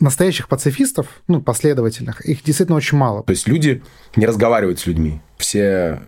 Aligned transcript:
настоящих 0.00 0.48
пацифистов, 0.48 1.06
ну, 1.28 1.40
последовательных, 1.40 2.20
их 2.22 2.42
действительно 2.42 2.76
очень 2.76 2.98
мало. 2.98 3.22
То 3.22 3.30
есть 3.32 3.46
люди 3.46 3.82
не 4.16 4.26
разговаривают 4.26 4.80
с 4.80 4.86
людьми. 4.86 5.20
Все 5.36 6.02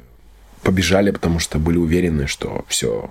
побежали, 0.62 1.10
потому 1.10 1.38
что 1.38 1.58
были 1.58 1.76
уверены, 1.76 2.26
что 2.26 2.64
все, 2.68 3.10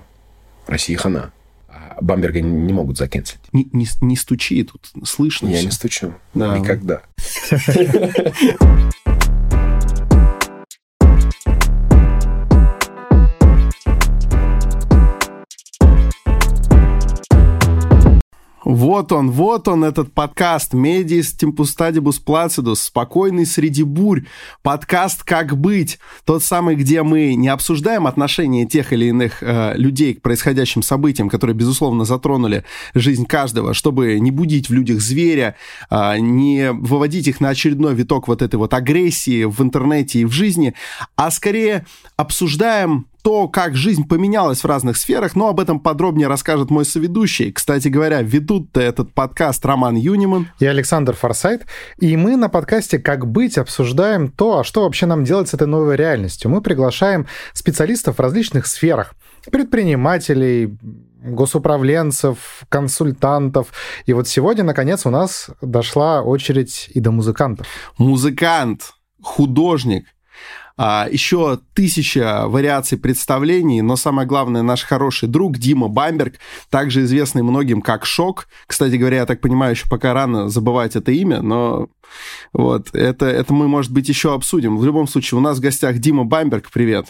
Россия 0.68 0.98
хана. 0.98 1.32
А 1.70 1.98
Бамберга 2.02 2.42
не 2.42 2.74
могут 2.74 2.98
закенселить. 2.98 3.42
Не, 3.54 3.68
не, 3.72 3.88
не 4.02 4.18
стучи, 4.18 4.64
тут 4.64 4.92
слышно 5.08 5.48
Я 5.48 5.58
всё. 5.58 5.66
не 5.66 5.72
стучу. 5.72 6.14
Да. 6.34 6.58
Никогда. 6.58 7.02
Вот 18.64 19.12
он, 19.12 19.32
вот 19.32 19.68
он, 19.68 19.84
этот 19.84 20.14
подкаст 20.14 20.74
«Медис 20.74 21.34
темпустадибус 21.34 22.20
плацидус», 22.20 22.82
«Спокойный 22.82 23.48
среди 23.48 23.82
бурь», 23.82 24.26
подкаст 24.62 25.24
«Как 25.24 25.58
быть», 25.58 25.98
тот 26.26 26.44
самый, 26.44 26.76
где 26.76 27.02
мы 27.02 27.34
не 27.34 27.48
обсуждаем 27.48 28.06
отношения 28.06 28.68
тех 28.68 28.94
или 28.94 29.06
иных 29.06 29.42
э, 29.42 29.74
людей 29.78 30.14
к 30.14 30.22
происходящим 30.22 30.84
событиям, 30.84 31.28
которые, 31.28 31.56
безусловно, 31.56 32.06
затронули 32.06 32.64
жизнь 32.94 33.26
каждого, 33.26 33.74
чтобы 33.74 34.20
не 34.20 34.30
будить 34.30 34.70
в 34.70 34.74
людях 34.74 35.02
зверя, 35.02 35.56
э, 35.90 36.20
не 36.20 36.72
выводить 36.72 37.28
их 37.28 37.42
на 37.42 37.50
очередной 37.50 37.96
виток 37.96 38.28
вот 38.28 38.44
этой 38.44 38.58
вот 38.58 38.76
агрессии 38.76 39.46
в 39.46 39.60
интернете 39.62 40.20
и 40.20 40.26
в 40.26 40.32
жизни, 40.32 40.76
а 41.16 41.32
скорее 41.32 41.88
обсуждаем 42.16 43.08
то, 43.22 43.48
как 43.48 43.76
жизнь 43.76 44.08
поменялась 44.08 44.64
в 44.64 44.68
разных 44.68 44.98
сферах, 44.98 45.36
но 45.36 45.48
об 45.50 45.60
этом 45.60 45.80
подробнее 45.80 46.28
расскажет 46.28 46.70
мой 46.70 46.86
соведущий. 46.86 47.52
Кстати 47.52 47.88
говоря, 47.88 48.22
ведут 48.22 48.76
этот 48.78 49.14
подкаст 49.14 49.66
Роман 49.66 49.96
Юниман. 49.96 50.48
Я 50.60 50.72
Александр 50.72 51.16
Форсайт, 51.16 51.66
и 52.00 52.18
мы 52.18 52.36
на 52.36 52.50
подкасте 52.50 53.00
«Как 53.00 53.28
быть» 53.28 53.58
обсуждаем 53.58 54.30
то, 54.30 54.60
а 54.60 54.64
что 54.64 54.84
вообще 54.84 55.06
нам 55.06 55.24
делать 55.24 55.50
с 55.50 55.54
этой 55.54 55.68
новой 55.68 55.96
реальностью. 55.96 56.50
Мы 56.50 56.62
приглашаем 56.62 57.28
специалистов 57.54 58.18
в 58.18 58.22
различных 58.22 58.66
сферах, 58.66 59.14
предпринимателей, 59.52 60.78
госуправленцев, 61.24 62.64
консультантов. 62.70 63.68
И 64.06 64.14
вот 64.14 64.28
сегодня, 64.28 64.64
наконец, 64.64 65.06
у 65.06 65.10
нас 65.10 65.50
дошла 65.62 66.22
очередь 66.22 66.90
и 66.94 67.00
до 67.00 67.12
музыкантов. 67.12 67.68
Музыкант, 67.98 68.94
художник, 69.22 70.06
а, 70.84 71.08
еще 71.12 71.60
тысяча 71.76 72.48
вариаций 72.48 72.98
представлений, 72.98 73.84
но 73.84 73.96
самое 73.96 74.28
главное, 74.28 74.64
наш 74.64 74.84
хороший 74.84 75.30
друг 75.30 75.60
Дима 75.60 75.90
Бамберг, 75.90 76.40
также 76.72 77.04
известный 77.04 77.44
многим 77.44 77.84
как 77.84 78.04
Шок. 78.04 78.48
Кстати 78.66 78.96
говоря, 78.96 79.18
я 79.18 79.26
так 79.28 79.42
понимаю, 79.42 79.76
еще 79.76 79.88
пока 79.88 80.12
рано 80.16 80.50
забывать 80.50 80.96
это 80.96 81.12
имя, 81.12 81.44
но 81.44 81.90
вот 82.52 82.96
это, 82.96 83.28
это 83.28 83.54
мы, 83.54 83.68
может 83.68 83.92
быть, 83.92 84.10
еще 84.10 84.34
обсудим. 84.34 84.80
В 84.80 84.84
любом 84.84 85.08
случае, 85.08 85.38
у 85.38 85.42
нас 85.42 85.60
в 85.60 85.62
гостях 85.62 86.00
Дима 86.00 86.24
Бамберг. 86.24 86.72
Привет. 86.72 87.06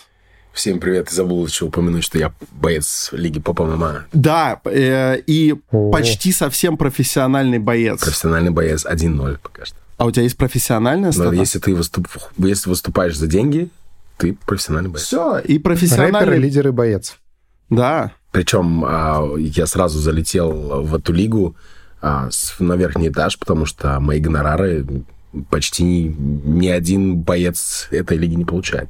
Всем 0.51 0.81
привет. 0.81 1.09
И 1.09 1.15
забыл 1.15 1.45
еще 1.45 1.63
упомянуть, 1.63 2.03
что 2.03 2.17
я 2.17 2.33
боец 2.51 3.07
Лиги 3.13 3.39
Попа 3.39 3.63
ММА. 3.63 4.07
Да, 4.11 4.59
э, 4.65 5.21
и 5.25 5.55
О. 5.71 5.91
почти 5.91 6.33
совсем 6.33 6.75
профессиональный 6.75 7.59
боец. 7.59 8.01
Профессиональный 8.01 8.51
боец 8.51 8.85
1-0 8.85 9.37
пока 9.41 9.63
что. 9.63 9.80
А 10.01 10.05
у 10.05 10.11
тебя 10.11 10.23
есть 10.23 10.35
профессиональная 10.35 11.09
Но 11.09 11.13
стата? 11.13 11.35
если 11.35 11.59
ты 11.59 11.75
выступ... 11.75 12.07
если 12.37 12.69
выступаешь 12.69 13.15
за 13.15 13.27
деньги, 13.27 13.69
ты 14.17 14.33
профессиональный 14.47 14.89
боец. 14.89 15.05
Все, 15.05 15.37
и 15.37 15.53
Рэпер, 15.53 15.61
профессиональный... 15.61 16.39
лидер 16.39 16.67
и 16.69 16.71
боец. 16.71 17.17
Да, 17.69 18.11
Причем 18.31 18.83
а, 18.83 19.23
я 19.37 19.67
сразу 19.67 19.99
залетел 19.99 20.81
в 20.83 20.95
эту 20.95 21.13
лигу 21.13 21.55
а, 22.01 22.29
с- 22.31 22.55
на 22.59 22.73
верхний 22.73 23.09
этаж, 23.09 23.37
потому 23.37 23.67
что 23.67 23.99
мои 23.99 24.19
гонорары 24.19 24.87
почти 25.51 25.83
ни, 25.83 26.15
ни 26.61 26.67
один 26.67 27.17
боец 27.17 27.87
этой 27.91 28.17
лиги 28.17 28.33
не 28.33 28.45
получает. 28.45 28.89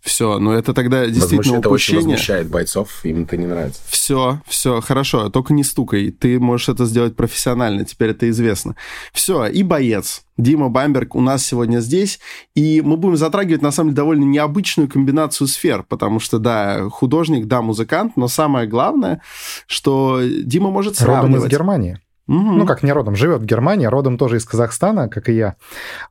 Все, 0.00 0.38
но 0.38 0.52
это 0.54 0.72
тогда 0.72 1.00
Возможно, 1.00 1.14
действительно 1.14 1.56
это 1.58 1.68
очень 1.68 1.94
упущение. 1.96 2.16
возмущает 2.16 2.48
бойцов, 2.48 3.04
им 3.04 3.24
это 3.24 3.36
не 3.36 3.46
нравится. 3.46 3.80
Все, 3.88 4.40
все, 4.46 4.80
хорошо, 4.80 5.28
только 5.28 5.52
не 5.52 5.62
стукай. 5.62 6.10
Ты 6.10 6.40
можешь 6.40 6.68
это 6.70 6.86
сделать 6.86 7.16
профессионально, 7.16 7.84
теперь 7.84 8.10
это 8.10 8.28
известно. 8.30 8.76
Все, 9.12 9.46
и 9.46 9.62
боец. 9.62 10.22
Дима 10.38 10.70
Бамберг 10.70 11.14
у 11.14 11.20
нас 11.20 11.44
сегодня 11.44 11.80
здесь, 11.80 12.18
и 12.54 12.80
мы 12.80 12.96
будем 12.96 13.16
затрагивать, 13.18 13.60
на 13.60 13.70
самом 13.70 13.90
деле, 13.90 13.96
довольно 13.96 14.24
необычную 14.24 14.88
комбинацию 14.88 15.46
сфер, 15.46 15.84
потому 15.86 16.18
что, 16.18 16.38
да, 16.38 16.88
художник, 16.88 17.46
да, 17.46 17.60
музыкант, 17.60 18.14
но 18.16 18.26
самое 18.26 18.66
главное, 18.66 19.20
что 19.66 20.20
Дима 20.22 20.70
может 20.70 20.98
Родом 21.00 21.14
из 21.14 21.20
сравнивать. 21.20 21.50
Германии. 21.50 21.98
Мгм. 22.30 22.58
Ну, 22.58 22.66
как 22.66 22.84
не 22.84 22.92
родом, 22.92 23.16
живет 23.16 23.40
в 23.40 23.44
Германии, 23.44 23.86
родом 23.86 24.16
тоже 24.16 24.36
из 24.36 24.44
Казахстана, 24.44 25.08
как 25.08 25.28
и 25.28 25.32
я. 25.32 25.56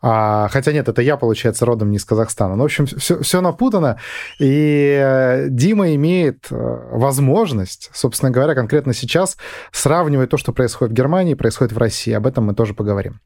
А, 0.02 0.50
хотя 0.50 0.74
нет, 0.74 0.90
это 0.90 1.02
я, 1.02 1.16
получается, 1.16 1.66
родом 1.66 1.92
не 1.92 1.96
из 1.96 2.04
Казахстана. 2.04 2.58
Ну, 2.58 2.64
в 2.64 2.66
общем, 2.66 2.88
все, 2.88 3.22
все 3.22 3.40
напутано. 3.40 3.96
И 4.38 5.00
э, 5.02 5.48
Дима 5.48 5.96
имеет 5.96 6.48
э, 6.52 6.56
возможность, 6.92 7.90
собственно 7.94 8.32
говоря, 8.32 8.54
конкретно 8.54 8.94
сейчас 8.94 9.38
сравнивать 9.72 10.30
то, 10.30 10.36
что 10.36 10.52
происходит 10.52 10.92
в 10.92 10.98
Германии, 10.98 11.36
происходит 11.36 11.72
в 11.72 11.78
России. 11.78 12.12
Об 12.12 12.28
этом 12.28 12.48
мы 12.48 12.54
тоже 12.54 12.74
поговорим. 12.74 13.22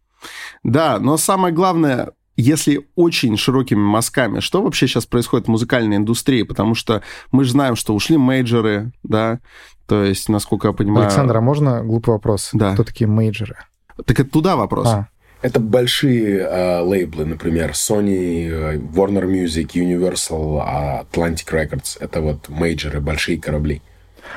Да, 0.62 1.00
но 1.00 1.18
самое 1.18 1.52
главное, 1.52 2.12
если 2.36 2.88
очень 2.96 3.38
широкими 3.38 3.80
мазками, 3.80 4.40
что 4.40 4.62
вообще 4.62 4.88
сейчас 4.88 5.08
происходит 5.08 5.48
в 5.48 5.52
музыкальной 5.52 5.98
индустрии? 5.98 6.44
Потому 6.44 6.76
что 6.76 7.02
мы 7.32 7.44
же 7.44 7.52
знаем, 7.52 7.76
что 7.76 7.94
ушли 7.96 8.18
мейджоры, 8.18 8.92
да, 9.04 9.40
то 9.88 10.04
есть, 10.04 10.30
насколько 10.30 10.68
я 10.68 10.74
понимаю... 10.74 11.06
Александр, 11.08 11.38
а 11.38 11.42
можно 11.42 11.84
глупый 11.84 12.14
вопрос? 12.14 12.50
Да. 12.54 12.74
Кто 12.74 12.84
такие 12.84 13.08
мейджоры? 13.08 13.58
Так 14.06 14.20
это 14.20 14.30
туда 14.30 14.56
вопрос. 14.56 14.88
А, 14.88 15.08
Это 15.42 15.60
большие 15.60 16.40
э, 16.40 16.80
лейблы, 16.82 17.26
например, 17.26 17.72
Sony, 17.72 18.48
э, 18.50 18.78
Warner 18.78 19.26
Music, 19.26 19.72
Universal, 19.74 21.06
Atlantic 21.12 21.52
Records. 21.52 21.98
Это 22.00 22.22
вот 22.22 22.50
мейджоры, 22.50 23.02
большие 23.02 23.40
корабли. 23.40 23.82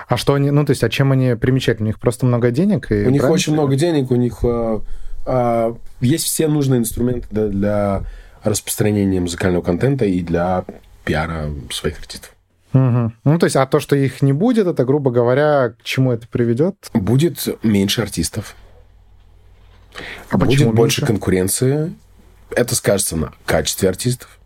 а 0.09 0.17
что 0.17 0.35
они, 0.35 0.51
ну, 0.51 0.65
то 0.65 0.71
есть, 0.73 0.83
а 0.85 0.89
чем 0.89 1.13
они 1.13 1.37
примечательны? 1.37 1.87
У 1.87 1.89
них 1.89 2.01
просто 2.01 2.27
много 2.27 2.51
денег? 2.51 2.91
И 2.91 3.07
У 3.07 3.11
них 3.11 3.29
очень 3.31 3.53
много 3.53 3.77
денег, 3.77 4.11
у 4.11 4.17
них 4.17 4.39
э, 4.43 4.81
э, 5.27 5.75
есть 6.01 6.25
все 6.25 6.49
нужные 6.49 6.81
инструменты 6.81 7.27
для, 7.31 7.47
для 7.47 8.01
распространения 8.43 9.21
музыкального 9.21 9.63
контента 9.63 10.05
и 10.05 10.21
для 10.21 10.65
пиара 11.05 11.51
своих 11.71 11.99
артистов. 12.01 12.33
Мгм. 12.73 13.15
Ну, 13.25 13.39
то 13.39 13.47
есть, 13.47 13.57
а 13.57 13.67
то, 13.67 13.81
что 13.81 13.97
их 13.97 14.23
не 14.23 14.33
будет, 14.33 14.67
это, 14.67 14.85
грубо 14.85 15.11
говоря, 15.11 15.71
к 15.71 15.83
чему 15.83 16.13
это 16.13 16.29
приведет? 16.29 16.91
Будет 16.93 17.49
меньше 17.63 18.03
артистов. 18.03 18.55
А 20.31 20.37
будет 20.37 20.51
почему 20.51 20.73
больше 20.73 21.01
меньше? 21.01 21.13
конкуренции. 21.13 21.95
Это 22.51 22.75
скажется 22.75 23.17
на 23.17 23.33
качестве 23.45 23.89
артистов, 23.89 24.39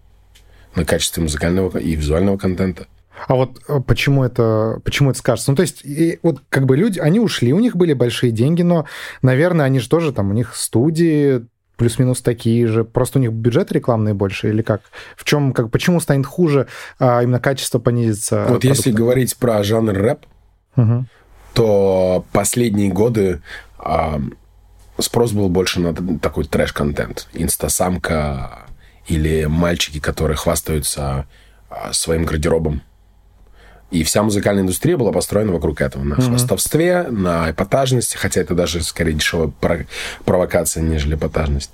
на 0.74 0.84
качестве 0.84 1.22
музыкального 1.22 1.78
и 1.78 1.94
визуального 1.94 2.38
контента. 2.38 2.86
А 3.26 3.34
вот 3.34 3.60
э, 3.68 3.80
почему 3.86 4.24
это, 4.24 4.80
почему 4.84 5.10
это 5.10 5.18
скажется? 5.18 5.50
Ну, 5.50 5.56
то 5.56 5.62
есть, 5.62 5.84
и 5.84 6.18
вот 6.22 6.40
как 6.48 6.66
бы 6.66 6.76
люди, 6.76 6.98
они 6.98 7.20
ушли, 7.20 7.52
у 7.52 7.60
них 7.60 7.76
были 7.76 7.92
большие 7.92 8.32
деньги, 8.32 8.62
но, 8.62 8.86
наверное, 9.22 9.66
они 9.66 9.78
же 9.78 9.88
тоже 9.88 10.12
там, 10.12 10.30
у 10.30 10.32
них 10.32 10.56
студии 10.56 11.44
плюс-минус 11.80 12.20
такие 12.20 12.66
же, 12.66 12.84
просто 12.84 13.18
у 13.18 13.22
них 13.22 13.32
бюджет 13.32 13.72
рекламный 13.72 14.12
больше 14.12 14.50
или 14.50 14.60
как? 14.60 14.82
В 15.16 15.24
чем, 15.24 15.54
как, 15.54 15.70
почему 15.70 15.98
станет 15.98 16.26
хуже, 16.26 16.66
а 16.98 17.22
именно 17.22 17.40
качество 17.40 17.78
понизится? 17.78 18.44
вот 18.50 18.64
если 18.64 18.90
говорить 18.92 19.34
про 19.38 19.62
жанр 19.64 19.94
рэп, 19.94 20.26
Мгм. 20.76 21.08
то 21.54 22.26
последние 22.32 22.90
годы 22.92 23.40
а, 23.78 24.20
спрос 24.98 25.32
был 25.32 25.48
больше 25.48 25.80
на 25.80 26.18
такой 26.18 26.44
трэш-контент. 26.44 27.28
Инстасамка 27.32 28.66
или 29.06 29.46
мальчики, 29.46 30.00
которые 30.00 30.36
хвастаются 30.36 31.26
а, 31.70 31.94
своим 31.94 32.26
гардеробом. 32.26 32.82
И 33.90 34.04
вся 34.04 34.22
музыкальная 34.22 34.62
индустрия 34.62 34.96
была 34.96 35.10
построена 35.12 35.52
вокруг 35.52 35.80
этого. 35.80 36.04
На 36.04 36.16
хвастовстве, 36.16 37.06
на 37.10 37.50
эпатажности, 37.50 38.16
хотя 38.16 38.40
это 38.40 38.54
даже 38.54 38.82
скорее 38.82 39.14
дешевая 39.14 39.48
про- 39.48 39.86
провокация, 40.24 40.82
нежели 40.82 41.16
эпатажность. 41.16 41.70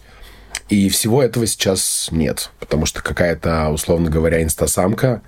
И 0.68 0.88
всего 0.88 1.22
этого 1.22 1.46
сейчас 1.46 2.08
нет. 2.10 2.50
Потому 2.58 2.86
что 2.86 3.02
какая-то, 3.02 3.68
условно 3.68 4.10
говоря, 4.10 4.42
инстасамка, 4.42 5.20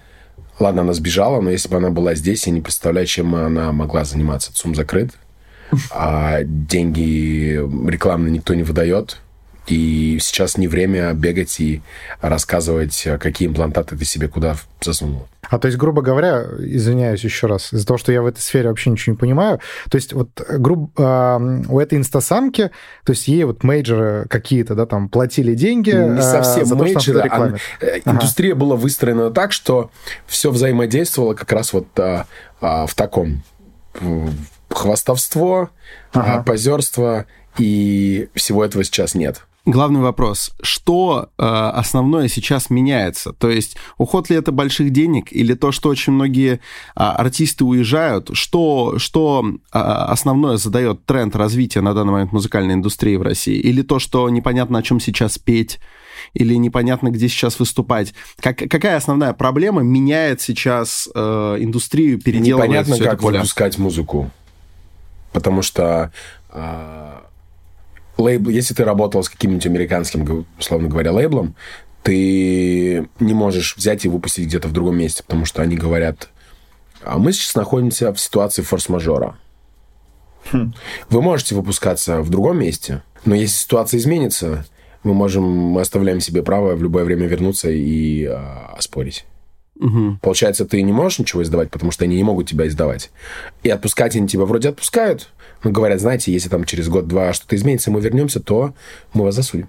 ладно, 0.59 0.81
она 0.83 0.95
сбежала, 0.95 1.41
но 1.41 1.51
если 1.51 1.69
бы 1.69 1.77
она 1.77 1.91
была 1.91 2.15
здесь, 2.15 2.47
я 2.47 2.53
не 2.53 2.61
представляю, 2.63 3.07
чем 3.07 3.35
она 3.35 3.71
могла 3.73 4.05
заниматься. 4.05 4.53
ЦУМ 4.55 4.75
закрыт, 4.75 5.11
а 5.91 6.39
деньги 6.43 7.61
рекламные 7.89 8.33
никто 8.33 8.55
не 8.55 8.63
выдает. 8.63 9.19
И 9.69 10.19
сейчас 10.21 10.57
не 10.57 10.67
время 10.67 11.13
бегать 11.13 11.61
и 11.61 11.83
рассказывать, 12.21 13.07
какие 13.21 13.49
имплантаты 13.49 13.97
ты 13.97 14.05
себе 14.05 14.29
куда 14.29 14.57
засунул. 14.81 15.29
А 15.51 15.59
то 15.59 15.67
есть, 15.67 15.79
грубо 15.79 16.03
говоря, 16.03 16.45
извиняюсь 16.59 17.25
еще 17.25 17.47
раз, 17.47 17.73
из-за 17.73 17.87
того, 17.87 17.97
что 17.99 18.13
я 18.13 18.21
в 18.23 18.27
этой 18.27 18.41
сфере 18.41 18.69
вообще 18.69 18.91
ничего 18.91 19.15
не 19.15 19.19
понимаю, 19.19 19.61
то 19.91 19.97
есть 19.97 20.13
вот 20.13 20.29
грубо, 20.49 21.41
у 21.69 21.81
этой 21.81 21.97
инстасамки, 21.97 22.71
то 23.05 23.13
есть 23.13 23.29
ей 23.29 23.45
вот 23.45 23.63
мейджоры 23.63 24.27
какие-то, 24.29 24.75
да, 24.75 24.85
там, 24.85 25.09
платили 25.09 25.55
деньги 25.55 25.91
Не 25.91 26.19
а, 26.19 26.23
совсем 26.23 26.67
за 26.67 26.77
то, 26.77 27.01
что 27.01 27.23
она 27.23 27.57
а, 27.81 27.85
э, 27.85 28.01
Индустрия 28.05 28.55
была 28.55 28.77
выстроена 28.77 29.31
так, 29.31 29.53
что 29.53 29.91
все 30.27 30.51
взаимодействовало 30.51 31.35
как 31.35 31.51
раз 31.53 31.73
вот 31.73 31.87
а, 31.99 32.27
а, 32.61 32.87
в 32.87 32.95
таком 32.95 33.43
хвастовство, 34.69 35.71
Ага. 36.13 36.35
а, 36.35 36.43
позерство 36.43 37.27
И 37.59 38.29
всего 38.35 38.65
этого 38.65 38.85
сейчас 38.85 39.15
нет 39.15 39.43
главный 39.71 40.01
вопрос, 40.01 40.51
что 40.63 41.29
э, 41.39 41.43
основное 41.43 42.29
сейчас 42.29 42.71
меняется? 42.71 43.33
То 43.33 43.51
есть 43.51 43.77
уход 43.99 44.31
ли 44.31 44.37
это 44.37 44.53
больших 44.53 44.91
денег 44.91 45.33
или 45.33 45.55
то, 45.55 45.73
что 45.73 45.89
очень 45.89 46.13
многие 46.13 46.55
э, 46.55 46.59
артисты 46.95 47.65
уезжают? 47.65 48.31
Что, 48.33 48.99
что 48.99 49.45
э, 49.47 49.79
основное 49.79 50.57
задает 50.57 51.05
тренд 51.05 51.37
развития 51.37 51.81
на 51.81 51.95
данный 51.95 52.13
момент 52.13 52.33
музыкальной 52.33 52.75
индустрии 52.75 53.17
в 53.17 53.23
России? 53.23 53.57
Или 53.57 53.83
то, 53.83 53.99
что 53.99 54.29
непонятно 54.31 54.79
о 54.79 54.83
чем 54.83 55.01
сейчас 55.01 55.39
петь? 55.39 55.79
Или 56.35 56.55
непонятно, 56.55 57.11
где 57.11 57.29
сейчас 57.29 57.59
выступать? 57.61 58.15
Как, 58.41 58.57
какая 58.57 58.97
основная 58.97 59.33
проблема 59.33 59.83
меняет 59.83 60.41
сейчас 60.41 61.09
э, 61.15 61.57
индустрию, 61.61 62.21
переделывает 62.21 62.71
Непонятно, 62.71 62.95
все 62.95 63.05
как 63.05 63.15
это 63.15 63.27
выпускать 63.27 63.79
музыку. 63.79 64.31
Потому 65.33 65.63
что 65.63 66.11
э, 66.51 67.21
лейбл, 68.19 68.51
если 68.51 68.75
ты 68.75 68.85
работал 68.85 69.23
с 69.23 69.29
каким-нибудь 69.29 69.67
американским, 69.67 70.47
условно 70.59 70.89
говоря, 70.89 71.13
лейблом, 71.13 71.55
ты 72.03 73.09
не 73.21 73.35
можешь 73.35 73.77
взять 73.77 74.05
и 74.05 74.09
выпустить 74.09 74.47
где-то 74.47 74.69
в 74.69 74.73
другом 74.73 74.99
месте, 74.99 75.23
потому 75.23 75.45
что 75.45 75.63
они 75.63 75.77
говорят, 75.77 76.29
а 77.03 77.19
мы 77.19 77.33
сейчас 77.33 77.55
находимся 77.55 78.13
в 78.13 78.21
ситуации 78.21 78.63
форс-мажора. 78.63 79.37
Хм. 80.53 80.73
Вы 81.11 81.23
можете 81.23 81.55
выпускаться 81.55 82.23
в 82.23 82.31
другом 82.31 82.59
месте, 82.59 83.03
но 83.25 83.35
если 83.35 83.57
ситуация 83.57 83.99
изменится, 83.99 84.67
мы 85.03 85.15
можем, 85.15 85.45
мы 85.45 85.81
оставляем 85.81 86.21
себе 86.21 86.43
право 86.43 86.75
в 86.75 86.83
любое 86.83 87.05
время 87.05 87.27
вернуться 87.27 87.71
и 87.71 88.25
э, 88.25 88.35
оспорить. 88.77 89.25
Угу. 89.77 90.19
Получается, 90.23 90.65
ты 90.65 90.83
не 90.83 90.93
можешь 90.93 91.21
ничего 91.21 91.43
издавать, 91.43 91.71
потому 91.71 91.93
что 91.93 92.05
они 92.05 92.17
не 92.17 92.25
могут 92.25 92.49
тебя 92.49 92.67
издавать. 92.67 93.11
И 93.63 93.71
отпускать 93.71 94.17
они 94.17 94.27
тебя 94.27 94.45
вроде 94.45 94.71
отпускают, 94.71 95.31
но 95.65 95.71
говорят, 95.71 96.01
знаете, 96.01 96.33
если 96.33 96.49
там 96.49 96.65
через 96.65 96.89
год-два 96.89 97.33
что-то 97.33 97.57
изменится, 97.57 97.91
мы 97.91 98.01
вернемся, 98.01 98.41
то 98.41 98.75
мы 99.15 99.25
вас 99.25 99.35
засудим. 99.35 99.69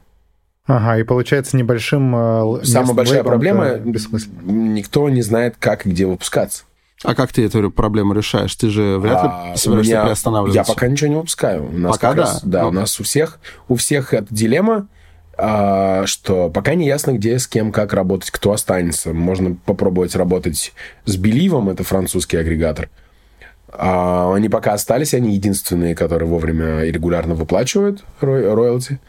Ага, 0.66 1.00
и 1.00 1.04
получается 1.04 1.58
небольшим... 1.58 2.16
Э, 2.16 2.64
Самая 2.64 2.94
большая 2.94 3.24
проблема, 3.24 3.80
никто 3.80 5.10
не 5.10 5.24
знает, 5.24 5.56
как 5.60 5.86
и 5.86 5.90
где 5.90 6.06
выпускаться. 6.06 6.64
А 7.04 7.16
как 7.16 7.32
ты 7.32 7.46
эту 7.46 7.72
проблему 7.72 8.14
решаешь? 8.14 8.54
Ты 8.56 8.70
же 8.70 8.98
вряд 9.00 9.24
ли 9.24 9.30
а, 9.32 9.56
собираешься 9.56 9.92
меня, 9.94 10.04
приостанавливаться. 10.04 10.60
Я 10.60 10.64
пока 10.66 10.88
ничего 10.88 11.10
не 11.10 11.16
выпускаю. 11.16 11.66
У 11.70 11.78
нас 11.78 11.96
пока 11.96 12.14
да? 12.14 12.22
Раз, 12.24 12.42
да, 12.44 12.62
ну. 12.64 12.68
у 12.68 12.72
нас 12.72 13.00
у 13.00 13.04
всех, 13.04 13.40
у 13.70 13.76
всех 13.76 14.14
эта 14.14 14.28
дилемма, 14.30 14.88
а, 15.38 16.06
что 16.06 16.50
пока 16.50 16.76
не 16.76 16.86
ясно, 16.86 17.12
где, 17.14 17.40
с 17.40 17.48
кем, 17.48 17.72
как 17.72 17.94
работать, 17.94 18.30
кто 18.32 18.52
останется. 18.52 19.14
Можно 19.14 19.56
попробовать 19.66 20.16
работать 20.16 20.74
с 21.06 21.16
Беливом, 21.16 21.70
это 21.70 21.86
французский 21.86 22.36
агрегатор. 22.36 22.90
А 23.71 24.33
они 24.33 24.50
пока 24.50 24.74
остались, 24.74 25.13
они 25.13 25.33
единственные, 25.33 25.95
которые 25.95 26.27
вовремя 26.27 26.83
и 26.86 26.92
регулярно 26.92 27.36
выплачивают 27.36 28.04
роялти. 28.21 29.00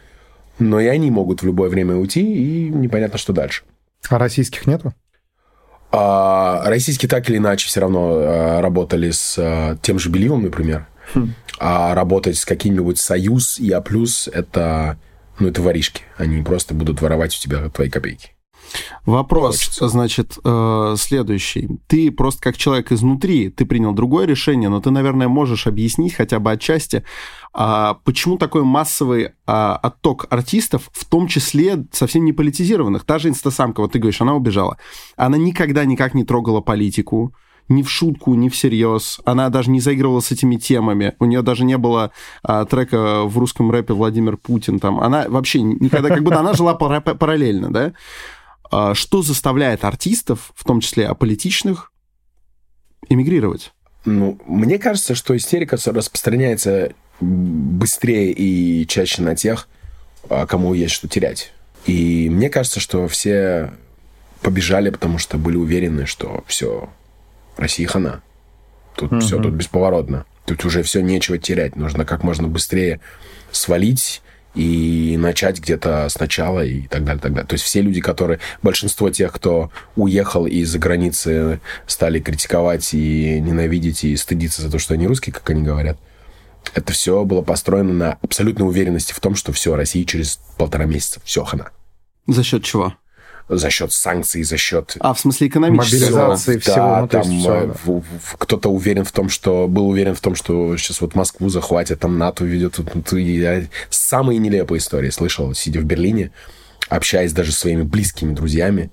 Но 0.59 0.79
и 0.79 0.85
они 0.85 1.09
могут 1.09 1.41
в 1.41 1.45
любое 1.45 1.69
время 1.69 1.95
уйти, 1.95 2.21
и 2.21 2.69
непонятно, 2.69 3.17
что 3.17 3.33
дальше. 3.33 3.63
А 4.09 4.17
российских 4.17 4.67
нету? 4.67 4.93
А, 5.91 6.63
российские 6.65 7.09
так 7.09 7.29
или 7.29 7.37
иначе 7.37 7.67
все 7.67 7.81
равно 7.81 8.13
а, 8.13 8.61
работали 8.61 9.11
с 9.11 9.35
а, 9.37 9.77
тем 9.81 9.99
же 9.99 10.09
Беливом, 10.09 10.43
например. 10.43 10.87
Хм. 11.13 11.33
А 11.59 11.93
работать 11.95 12.37
с 12.37 12.45
каким-нибудь 12.45 12.97
Союз 12.97 13.59
и 13.59 13.71
А+, 13.71 13.83
это 14.31 14.97
ну, 15.39 15.47
это 15.47 15.61
воришки. 15.61 16.03
Они 16.17 16.41
просто 16.43 16.73
будут 16.73 17.01
воровать 17.01 17.35
у 17.35 17.39
тебя 17.39 17.67
твои 17.69 17.89
копейки. 17.89 18.33
Вопрос, 19.05 19.57
Хочется. 19.57 19.87
значит, 19.87 20.37
э, 20.43 20.95
следующий. 20.97 21.79
Ты 21.87 22.11
просто 22.11 22.41
как 22.41 22.57
человек 22.57 22.91
изнутри, 22.91 23.49
ты 23.49 23.65
принял 23.65 23.93
другое 23.93 24.25
решение, 24.25 24.69
но 24.69 24.79
ты, 24.79 24.91
наверное, 24.91 25.27
можешь 25.27 25.67
объяснить 25.67 26.13
хотя 26.13 26.39
бы 26.39 26.51
отчасти, 26.51 27.03
а, 27.53 27.95
почему 28.05 28.37
такой 28.37 28.63
массовый 28.63 29.31
а, 29.45 29.75
отток 29.75 30.27
артистов, 30.29 30.89
в 30.93 31.05
том 31.05 31.27
числе 31.27 31.85
совсем 31.91 32.23
не 32.23 32.33
политизированных. 32.33 33.03
Та 33.03 33.19
же 33.19 33.29
инстасамка, 33.29 33.81
вот 33.81 33.93
ты 33.93 33.99
говоришь, 33.99 34.21
она 34.21 34.35
убежала. 34.35 34.77
Она 35.17 35.37
никогда 35.37 35.83
никак 35.83 36.13
не 36.13 36.23
трогала 36.23 36.61
политику, 36.61 37.33
ни 37.67 37.83
в 37.83 37.89
шутку, 37.89 38.33
ни 38.35 38.49
всерьез. 38.49 39.19
Она 39.25 39.49
даже 39.49 39.71
не 39.71 39.79
заигрывала 39.79 40.19
с 40.19 40.31
этими 40.31 40.55
темами. 40.55 41.15
У 41.19 41.25
нее 41.25 41.41
даже 41.41 41.65
не 41.65 41.77
было 41.77 42.11
а, 42.43 42.65
трека 42.65 43.23
в 43.23 43.37
русском 43.37 43.71
рэпе 43.71 43.93
Владимир 43.93 44.37
Путин. 44.37 44.79
Там. 44.79 44.99
Она 44.99 45.25
вообще 45.27 45.61
никогда, 45.61 46.09
как 46.09 46.23
будто 46.23 46.39
она 46.39 46.53
жила 46.53 46.75
параллельно, 46.75 47.71
да? 47.71 47.93
А, 48.71 48.95
что 48.95 49.21
заставляет 49.21 49.83
артистов, 49.83 50.51
в 50.55 50.63
том 50.63 50.79
числе 50.79 51.05
аполитичных, 51.05 51.91
эмигрировать? 53.09 53.73
Ну, 54.05 54.39
мне 54.47 54.79
кажется, 54.79 55.13
что 55.13 55.35
истерика 55.35 55.77
распространяется 55.85 56.93
быстрее 57.19 58.31
и 58.31 58.87
чаще 58.87 59.21
на 59.21 59.35
тех, 59.35 59.67
а, 60.29 60.47
кому 60.47 60.73
есть 60.73 60.93
что 60.93 61.07
терять. 61.07 61.53
И 61.85 62.29
мне 62.29 62.49
кажется, 62.49 62.79
что 62.79 63.07
все 63.07 63.73
побежали, 64.41 64.89
потому 64.89 65.17
что 65.17 65.37
были 65.37 65.57
уверены, 65.57 66.05
что 66.05 66.43
все, 66.47 66.89
Россия 67.57 67.87
хана. 67.87 68.23
Тут 68.95 69.11
угу. 69.11 69.21
все, 69.21 69.41
тут 69.41 69.53
бесповоротно. 69.53 70.25
Тут 70.45 70.65
уже 70.65 70.81
все 70.83 71.01
нечего 71.01 71.37
терять. 71.37 71.75
Нужно 71.75 72.05
как 72.05 72.23
можно 72.23 72.47
быстрее 72.47 73.01
свалить 73.51 74.21
и 74.53 75.15
начать 75.17 75.59
где-то 75.59 76.07
сначала 76.09 76.63
и 76.65 76.87
так 76.87 77.03
далее, 77.03 77.21
так 77.21 77.33
далее. 77.33 77.47
То 77.47 77.53
есть 77.53 77.63
все 77.65 77.81
люди, 77.81 78.01
которые... 78.01 78.39
Большинство 78.61 79.09
тех, 79.09 79.31
кто 79.31 79.71
уехал 79.95 80.45
из-за 80.45 80.79
границы, 80.79 81.61
стали 81.87 82.19
критиковать 82.19 82.93
и 82.93 83.39
ненавидеть, 83.39 84.03
и 84.03 84.15
стыдиться 84.15 84.61
за 84.61 84.71
то, 84.71 84.79
что 84.79 84.93
они 84.93 85.07
русские, 85.07 85.33
как 85.33 85.49
они 85.49 85.63
говорят. 85.63 85.97
Это 86.73 86.93
все 86.93 87.23
было 87.23 87.41
построено 87.41 87.93
на 87.93 88.17
абсолютной 88.21 88.67
уверенности 88.67 89.13
в 89.13 89.19
том, 89.19 89.35
что 89.35 89.51
все, 89.51 89.75
Россия 89.75 90.05
через 90.05 90.39
полтора 90.57 90.85
месяца, 90.85 91.19
все, 91.23 91.43
хана. 91.43 91.71
За 92.27 92.43
счет 92.43 92.63
чего? 92.63 92.95
За 93.57 93.69
счет 93.69 93.91
санкций, 93.91 94.43
за 94.43 94.57
счет... 94.57 94.95
А, 94.99 95.13
в 95.13 95.19
смысле 95.19 95.47
экономической 95.47 96.11
Мобилизации 96.11 96.57
всего. 96.57 96.75
Да, 96.75 97.01
ну, 97.01 97.07
там 97.07 97.23
все, 97.23 97.73
да. 97.85 97.91
Э, 97.91 98.01
кто-то 98.37 98.69
уверен 98.69 99.03
в 99.03 99.11
том, 99.11 99.29
что... 99.29 99.67
Был 99.67 99.89
уверен 99.89 100.15
в 100.15 100.21
том, 100.21 100.35
что 100.35 100.75
сейчас 100.77 101.01
вот 101.01 101.15
Москву 101.15 101.49
захватят, 101.49 101.99
там 101.99 102.17
НАТО 102.17 102.45
ведет. 102.45 102.79
Я 103.11 103.63
самые 103.89 104.39
нелепые 104.39 104.79
истории 104.79 105.09
слышал, 105.09 105.53
сидя 105.53 105.79
в 105.79 105.83
Берлине, 105.83 106.31
общаясь 106.89 107.33
даже 107.33 107.51
с 107.51 107.57
своими 107.57 107.83
близкими 107.83 108.33
друзьями. 108.33 108.89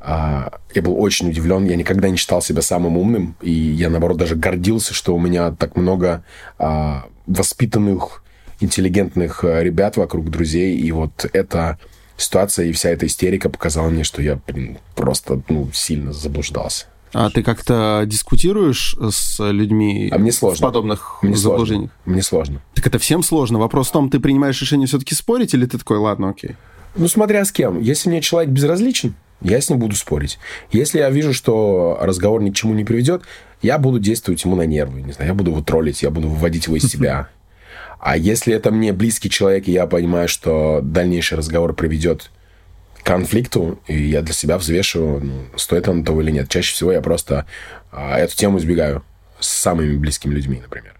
А, 0.00 0.60
я 0.74 0.82
был 0.82 0.98
очень 1.00 1.28
удивлен. 1.28 1.66
Я 1.66 1.76
никогда 1.76 2.08
не 2.08 2.16
считал 2.16 2.40
себя 2.40 2.62
самым 2.62 2.96
умным. 2.96 3.36
И 3.42 3.52
я, 3.52 3.90
наоборот, 3.90 4.16
даже 4.16 4.34
гордился, 4.34 4.94
что 4.94 5.14
у 5.14 5.20
меня 5.20 5.50
так 5.52 5.76
много 5.76 6.24
а, 6.58 7.06
воспитанных, 7.26 8.22
интеллигентных 8.60 9.44
э, 9.44 9.62
ребят 9.62 9.96
вокруг, 9.96 10.30
друзей. 10.30 10.76
И 10.76 10.90
вот 10.92 11.26
это 11.32 11.78
ситуация 12.22 12.66
и 12.66 12.72
вся 12.72 12.90
эта 12.90 13.06
истерика 13.06 13.48
показала 13.48 13.88
мне, 13.88 14.04
что 14.04 14.22
я, 14.22 14.38
блин, 14.46 14.78
просто 14.94 15.42
ну, 15.48 15.70
сильно 15.72 16.12
заблуждался. 16.12 16.86
А 17.12 17.28
ты 17.30 17.42
как-то 17.42 18.04
дискутируешь 18.06 18.96
с 19.10 19.40
людьми 19.50 20.10
а 20.12 20.18
мне 20.18 20.30
сложно. 20.30 20.58
в 20.58 20.60
подобных 20.60 21.18
мне 21.22 21.36
заблуждениях? 21.36 21.90
Сложно. 21.90 22.12
Мне 22.12 22.22
сложно. 22.22 22.62
Так 22.74 22.86
это 22.86 22.98
всем 22.98 23.22
сложно. 23.22 23.58
Вопрос 23.58 23.88
в 23.88 23.92
том, 23.92 24.10
ты 24.10 24.20
принимаешь 24.20 24.60
решение 24.60 24.86
все-таки 24.86 25.14
спорить, 25.14 25.52
или 25.54 25.66
ты 25.66 25.78
такой, 25.78 25.98
ладно, 25.98 26.30
окей? 26.30 26.56
Ну, 26.96 27.08
смотря 27.08 27.44
с 27.44 27.50
кем. 27.50 27.80
Если 27.80 28.08
мне 28.08 28.20
человек 28.20 28.50
безразличен, 28.50 29.14
я 29.40 29.60
с 29.60 29.70
ним 29.70 29.78
буду 29.78 29.96
спорить. 29.96 30.38
Если 30.70 30.98
я 30.98 31.10
вижу, 31.10 31.32
что 31.32 31.98
разговор 32.00 32.42
ни 32.42 32.50
к 32.50 32.54
чему 32.54 32.74
не 32.74 32.84
приведет, 32.84 33.22
я 33.62 33.78
буду 33.78 33.98
действовать 33.98 34.44
ему 34.44 34.54
на 34.54 34.66
нервы. 34.66 35.02
Не 35.02 35.12
знаю, 35.12 35.30
я 35.30 35.34
буду 35.34 35.50
его 35.50 35.62
троллить, 35.62 36.02
я 36.02 36.10
буду 36.10 36.28
выводить 36.28 36.66
его 36.66 36.76
из 36.76 36.84
себя. 36.90 37.28
А 38.00 38.16
если 38.16 38.54
это 38.54 38.70
мне 38.70 38.92
близкий 38.92 39.28
человек, 39.28 39.68
и 39.68 39.72
я 39.72 39.86
понимаю, 39.86 40.26
что 40.26 40.80
дальнейший 40.82 41.36
разговор 41.36 41.74
приведет 41.74 42.30
к 42.98 43.04
конфликту, 43.04 43.78
и 43.86 43.96
я 43.96 44.22
для 44.22 44.32
себя 44.32 44.56
взвешиваю, 44.56 45.20
ну, 45.22 45.58
стоит 45.58 45.86
он 45.86 46.02
того 46.02 46.22
или 46.22 46.30
нет. 46.30 46.48
Чаще 46.48 46.72
всего 46.72 46.92
я 46.92 47.02
просто 47.02 47.46
а, 47.92 48.18
эту 48.18 48.34
тему 48.36 48.58
избегаю 48.58 49.04
с 49.38 49.48
самыми 49.48 49.96
близкими 49.96 50.32
людьми, 50.32 50.60
например. 50.62 50.94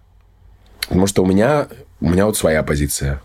Потому 0.83 1.07
что 1.07 1.23
у 1.23 1.27
меня, 1.27 1.69
у 2.01 2.11
меня 2.11 2.27
вот 2.27 2.37
своя 2.37 2.63
позиция. 2.63 3.23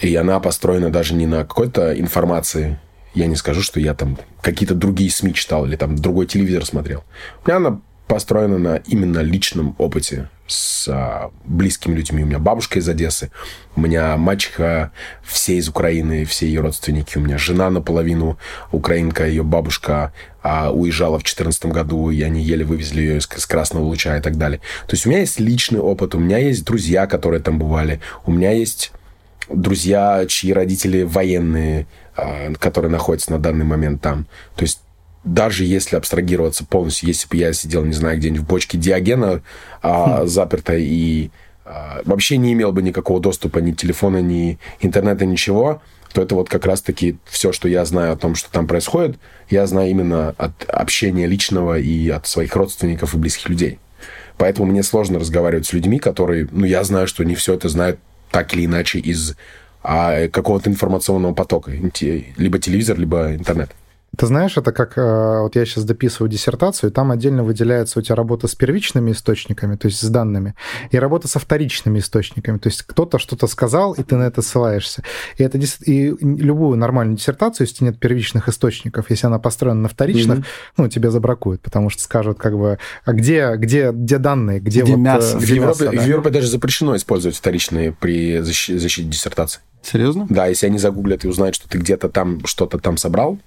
И 0.00 0.14
она 0.14 0.38
построена 0.40 0.90
даже 0.90 1.14
не 1.14 1.26
на 1.26 1.38
какой-то 1.44 1.98
информации. 1.98 2.78
Я 3.14 3.26
не 3.26 3.36
скажу, 3.36 3.62
что 3.62 3.80
я 3.80 3.94
там 3.94 4.18
какие-то 4.42 4.74
другие 4.74 5.10
СМИ 5.10 5.34
читал 5.34 5.66
или 5.66 5.76
там 5.76 5.96
другой 5.96 6.26
телевизор 6.26 6.66
смотрел. 6.66 7.04
У 7.44 7.48
меня 7.48 7.56
она 7.56 7.80
построена 8.10 8.58
на 8.58 8.76
именно 8.88 9.20
личном 9.20 9.76
опыте 9.78 10.28
с 10.48 10.88
а, 10.88 11.30
близкими 11.44 11.94
людьми. 11.94 12.24
У 12.24 12.26
меня 12.26 12.40
бабушка 12.40 12.80
из 12.80 12.88
Одессы, 12.88 13.30
у 13.76 13.80
меня 13.80 14.16
мачеха 14.16 14.90
все 15.22 15.58
из 15.58 15.68
Украины, 15.68 16.24
все 16.24 16.46
ее 16.46 16.60
родственники. 16.60 17.18
У 17.18 17.20
меня 17.20 17.38
жена 17.38 17.70
наполовину 17.70 18.36
украинка, 18.72 19.28
ее 19.28 19.44
бабушка 19.44 20.12
а, 20.42 20.72
уезжала 20.72 21.20
в 21.20 21.22
2014 21.22 21.66
году, 21.66 22.10
и 22.10 22.20
они 22.22 22.42
еле 22.42 22.64
вывезли 22.64 23.00
ее 23.00 23.18
из, 23.18 23.28
из 23.30 23.46
Красного 23.46 23.84
Луча 23.84 24.16
и 24.16 24.20
так 24.20 24.36
далее. 24.36 24.58
То 24.88 24.94
есть 24.94 25.06
у 25.06 25.10
меня 25.10 25.20
есть 25.20 25.38
личный 25.38 25.78
опыт, 25.78 26.16
у 26.16 26.18
меня 26.18 26.38
есть 26.38 26.64
друзья, 26.64 27.06
которые 27.06 27.40
там 27.40 27.60
бывали, 27.60 28.00
у 28.26 28.32
меня 28.32 28.50
есть 28.50 28.90
друзья, 29.48 30.26
чьи 30.26 30.52
родители 30.52 31.04
военные, 31.04 31.86
а, 32.16 32.52
которые 32.54 32.90
находятся 32.90 33.30
на 33.30 33.38
данный 33.38 33.64
момент 33.64 34.02
там. 34.02 34.26
То 34.56 34.62
есть 34.62 34.80
даже 35.24 35.64
если 35.64 35.96
абстрагироваться 35.96 36.64
полностью, 36.64 37.08
если 37.08 37.28
бы 37.28 37.36
я 37.36 37.52
сидел, 37.52 37.84
не 37.84 37.92
знаю, 37.92 38.18
где-нибудь 38.18 38.42
в 38.42 38.48
бочке 38.48 38.78
Диогена 38.78 39.42
а, 39.82 40.24
запертой 40.26 40.82
и 40.84 41.30
а, 41.64 42.00
вообще 42.04 42.36
не 42.36 42.52
имел 42.52 42.72
бы 42.72 42.82
никакого 42.82 43.20
доступа 43.20 43.58
ни 43.58 43.72
телефона, 43.72 44.22
ни 44.22 44.58
интернета, 44.80 45.26
ничего, 45.26 45.82
то 46.12 46.22
это 46.22 46.34
вот 46.34 46.48
как 46.48 46.66
раз-таки 46.66 47.18
все, 47.26 47.52
что 47.52 47.68
я 47.68 47.84
знаю 47.84 48.14
о 48.14 48.16
том, 48.16 48.34
что 48.34 48.50
там 48.50 48.66
происходит, 48.66 49.18
я 49.48 49.66
знаю 49.66 49.90
именно 49.90 50.34
от 50.38 50.68
общения 50.68 51.26
личного 51.26 51.78
и 51.78 52.08
от 52.08 52.26
своих 52.26 52.56
родственников 52.56 53.14
и 53.14 53.18
близких 53.18 53.48
людей. 53.48 53.78
Поэтому 54.38 54.70
мне 54.70 54.82
сложно 54.82 55.18
разговаривать 55.18 55.66
с 55.66 55.72
людьми, 55.72 55.98
которые, 55.98 56.48
ну, 56.50 56.64
я 56.64 56.82
знаю, 56.82 57.06
что 57.06 57.24
не 57.24 57.34
все 57.34 57.54
это 57.54 57.68
знают 57.68 58.00
так 58.30 58.54
или 58.54 58.64
иначе 58.64 58.98
из 58.98 59.36
а, 59.82 60.28
какого-то 60.28 60.70
информационного 60.70 61.34
потока, 61.34 61.72
либо 61.72 62.58
телевизор, 62.58 62.98
либо 62.98 63.34
интернет. 63.34 63.70
Ты 64.16 64.26
знаешь, 64.26 64.56
это 64.56 64.72
как 64.72 64.98
э, 64.98 65.40
вот 65.40 65.54
я 65.54 65.64
сейчас 65.64 65.84
дописываю 65.84 66.28
диссертацию, 66.28 66.90
и 66.90 66.92
там 66.92 67.10
отдельно 67.12 67.44
выделяется 67.44 67.98
у 68.00 68.02
тебя 68.02 68.16
работа 68.16 68.48
с 68.48 68.54
первичными 68.54 69.12
источниками, 69.12 69.76
то 69.76 69.86
есть 69.86 70.00
с 70.00 70.08
данными, 70.08 70.54
и 70.90 70.98
работа 70.98 71.28
со 71.28 71.38
вторичными 71.38 72.00
источниками, 72.00 72.58
то 72.58 72.68
есть 72.68 72.82
кто-то 72.82 73.18
что-то 73.18 73.46
сказал, 73.46 73.92
и 73.92 74.02
ты 74.02 74.16
на 74.16 74.24
это 74.24 74.42
ссылаешься. 74.42 75.04
И 75.36 75.44
это 75.44 75.58
и 75.58 76.16
любую 76.20 76.76
нормальную 76.76 77.18
диссертацию, 77.18 77.66
если 77.66 77.84
нет 77.84 77.98
первичных 77.98 78.48
источников, 78.48 79.10
если 79.10 79.26
она 79.26 79.38
построена 79.38 79.82
на 79.82 79.88
вторичных, 79.88 80.40
mm-hmm. 80.40 80.74
ну 80.76 80.88
тебе 80.88 81.10
забракуют, 81.10 81.62
потому 81.62 81.88
что 81.88 82.02
скажут 82.02 82.38
как 82.38 82.58
бы, 82.58 82.78
а 83.04 83.12
где 83.12 83.54
где 83.56 83.92
где 83.92 84.18
данные, 84.18 84.58
где, 84.58 84.82
где 84.82 84.92
вот 84.92 85.00
мясо? 85.00 85.36
Где 85.36 85.46
в 85.46 85.56
Европе, 85.56 85.84
мясо, 85.84 85.96
да? 85.96 86.02
в 86.02 86.06
Европе 86.06 86.30
даже 86.30 86.48
запрещено 86.48 86.96
использовать 86.96 87.36
вторичные 87.36 87.92
при 87.92 88.40
защите, 88.40 88.78
защите 88.78 89.08
диссертации. 89.08 89.60
Серьезно? 89.82 90.26
Да, 90.28 90.46
если 90.46 90.66
они 90.66 90.78
загуглят 90.78 91.24
и 91.24 91.28
узнают, 91.28 91.54
что 91.54 91.68
ты 91.68 91.78
где-то 91.78 92.08
там 92.08 92.44
что-то 92.44 92.78
там 92.78 92.96
собрал, 92.96 93.38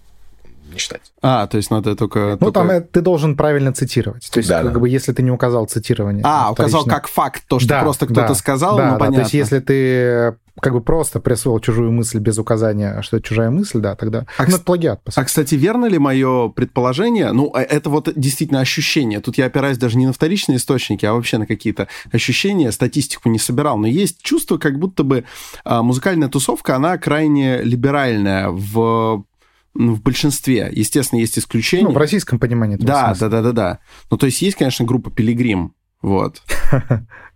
не 0.73 0.79
читать. 0.79 1.13
А, 1.21 1.47
то 1.47 1.57
есть 1.57 1.71
надо 1.71 1.95
только... 1.95 2.37
Ну, 2.39 2.51
только... 2.51 2.67
там 2.67 2.83
ты 2.83 3.01
должен 3.01 3.37
правильно 3.37 3.73
цитировать. 3.73 4.29
То 4.31 4.39
есть, 4.39 4.49
да, 4.49 4.63
как 4.63 4.73
да. 4.73 4.79
бы, 4.79 4.89
если 4.89 5.13
ты 5.13 5.21
не 5.21 5.31
указал 5.31 5.65
цитирование. 5.65 6.23
А, 6.25 6.51
указал 6.51 6.85
как 6.85 7.07
факт 7.07 7.43
то, 7.47 7.59
что 7.59 7.69
да, 7.69 7.81
просто 7.81 8.05
кто-то 8.05 8.29
да, 8.29 8.35
сказал, 8.35 8.77
да, 8.77 8.85
ну, 8.85 8.91
да, 8.91 8.97
понятно. 8.97 9.15
То 9.17 9.21
есть, 9.21 9.33
если 9.33 9.59
ты 9.59 10.35
как 10.61 10.73
бы 10.73 10.81
просто 10.81 11.19
присвоил 11.19 11.59
чужую 11.59 11.91
мысль 11.91 12.19
без 12.19 12.37
указания, 12.37 13.01
что 13.01 13.17
это 13.17 13.27
чужая 13.27 13.49
мысль, 13.49 13.79
да, 13.79 13.95
тогда 13.95 14.25
а, 14.37 14.43
ну, 14.43 14.55
это 14.55 14.63
плагиат. 14.63 15.01
А, 15.15 15.23
кстати, 15.23 15.55
верно 15.55 15.87
ли 15.87 15.97
мое 15.97 16.49
предположение? 16.49 17.31
Ну, 17.31 17.51
э, 17.55 17.61
это 17.61 17.89
вот 17.89 18.11
действительно 18.15 18.59
ощущение. 18.59 19.19
Тут 19.19 19.37
я 19.37 19.45
опираюсь 19.45 19.77
даже 19.77 19.97
не 19.97 20.05
на 20.05 20.13
вторичные 20.13 20.57
источники, 20.57 21.05
а 21.05 21.13
вообще 21.13 21.37
на 21.37 21.47
какие-то 21.47 21.87
ощущения. 22.11 22.71
Статистику 22.71 23.29
не 23.29 23.39
собирал. 23.39 23.77
Но 23.77 23.87
есть 23.87 24.21
чувство, 24.21 24.57
как 24.57 24.77
будто 24.77 25.03
бы 25.03 25.25
а, 25.63 25.81
музыкальная 25.81 26.29
тусовка, 26.29 26.75
она 26.75 26.97
крайне 26.97 27.61
либеральная 27.63 28.49
в 28.49 29.25
в 29.73 30.01
большинстве. 30.01 30.69
Естественно, 30.71 31.19
есть 31.19 31.37
исключения. 31.37 31.85
Ну, 31.85 31.91
в 31.91 31.97
российском 31.97 32.39
понимании. 32.39 32.77
Да, 32.77 33.15
да, 33.19 33.29
да, 33.29 33.41
да, 33.41 33.51
да. 33.51 33.79
Ну, 34.11 34.17
то 34.17 34.25
есть 34.25 34.41
есть, 34.41 34.57
конечно, 34.57 34.85
группа 34.85 35.09
Пилигрим, 35.11 35.73
вот. 36.01 36.41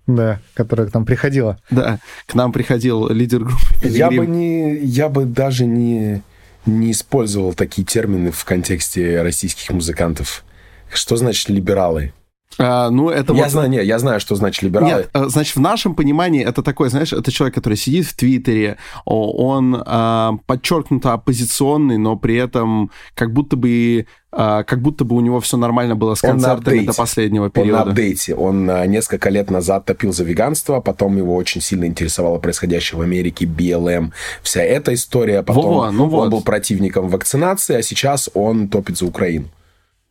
Да, 0.07 0.39
которая 0.53 0.87
к 0.87 0.93
нам 0.93 1.05
приходила. 1.05 1.59
Да, 1.69 1.99
к 2.27 2.33
нам 2.33 2.53
приходил 2.53 3.09
лидер 3.09 3.43
группы 3.43 3.89
Я 3.89 4.09
бы, 4.09 4.25
не, 4.25 4.77
я 4.77 5.09
бы 5.09 5.25
даже 5.25 5.65
не, 5.65 6.21
не 6.65 6.91
использовал 6.91 7.53
такие 7.53 7.85
термины 7.85 8.31
в 8.31 8.45
контексте 8.45 9.21
российских 9.21 9.69
музыкантов. 9.69 10.45
Что 10.93 11.17
значит 11.17 11.49
либералы? 11.49 12.13
А, 12.59 12.89
ну, 12.89 13.09
это 13.09 13.33
я 13.33 13.43
вот... 13.43 13.51
знаю, 13.51 13.69
нет, 13.69 13.85
я 13.85 13.99
знаю, 13.99 14.19
что 14.19 14.35
значит 14.35 14.63
либералы. 14.63 14.91
Нет, 14.91 15.09
э, 15.13 15.25
значит, 15.27 15.55
в 15.55 15.59
нашем 15.59 15.95
понимании 15.95 16.43
это 16.43 16.63
такой, 16.63 16.89
знаешь, 16.89 17.13
это 17.13 17.31
человек, 17.31 17.55
который 17.55 17.77
сидит 17.77 18.05
в 18.05 18.15
Твиттере, 18.15 18.77
он 19.05 19.81
а, 19.85 20.37
подчеркнуто 20.45 21.13
оппозиционный, 21.13 21.97
но 21.97 22.15
при 22.15 22.35
этом 22.35 22.91
как 23.13 23.33
будто 23.33 23.55
бы 23.55 24.07
а, 24.31 24.63
как 24.63 24.81
будто 24.81 25.05
бы 25.05 25.15
у 25.15 25.21
него 25.21 25.39
все 25.39 25.57
нормально 25.57 25.95
было 25.95 26.13
с 26.15 26.21
концертами 26.21 26.85
до 26.85 26.93
последнего 26.93 27.49
периода. 27.49 27.81
Он 27.81 27.85
на 27.85 27.91
апдейте. 27.91 28.35
Он 28.35 28.69
а, 28.69 28.85
несколько 28.85 29.29
лет 29.29 29.49
назад 29.49 29.85
топил 29.85 30.11
за 30.11 30.23
веганство, 30.23 30.81
потом 30.81 31.17
его 31.17 31.35
очень 31.35 31.61
сильно 31.61 31.85
интересовало 31.85 32.37
происходящее 32.37 32.99
в 32.99 33.01
Америке, 33.01 33.45
БЛМ, 33.45 34.13
вся 34.41 34.61
эта 34.61 34.93
история. 34.93 35.43
Потом 35.43 35.63
Во-во, 35.63 35.91
ну 35.91 36.03
он 36.03 36.09
вот. 36.09 36.29
был 36.29 36.41
противником 36.41 37.07
вакцинации, 37.07 37.77
а 37.77 37.81
сейчас 37.81 38.29
он 38.33 38.67
топит 38.67 38.97
за 38.97 39.05
Украину. 39.05 39.47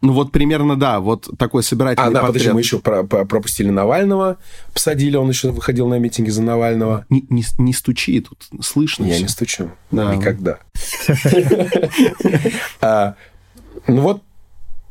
Ну 0.02 0.12
вот 0.12 0.30
примерно, 0.30 0.76
да, 0.76 1.00
вот 1.00 1.28
такой 1.38 1.62
собирательный 1.62 2.08
А, 2.08 2.10
да, 2.10 2.20
портрет. 2.20 2.34
подожди, 2.34 2.52
мы 2.52 2.60
еще 2.60 2.78
про 2.80 3.02
про 3.02 3.24
пропустили 3.24 3.70
Навального, 3.70 4.36
посадили, 4.74 5.16
он 5.16 5.28
еще 5.28 5.50
выходил 5.50 5.88
на 5.88 5.98
митинги 5.98 6.28
за 6.28 6.42
Навального. 6.42 7.06
Не, 7.08 7.24
не, 7.30 7.44
не 7.58 7.72
стучи, 7.72 8.20
тут 8.20 8.46
слышно 8.62 9.06
Я 9.06 9.14
все. 9.14 9.22
не 9.22 9.28
стучу, 9.28 9.70
да. 9.90 10.14
никогда. 10.14 10.58
А, 12.80 13.14
ну 13.86 14.00
вот 14.02 14.22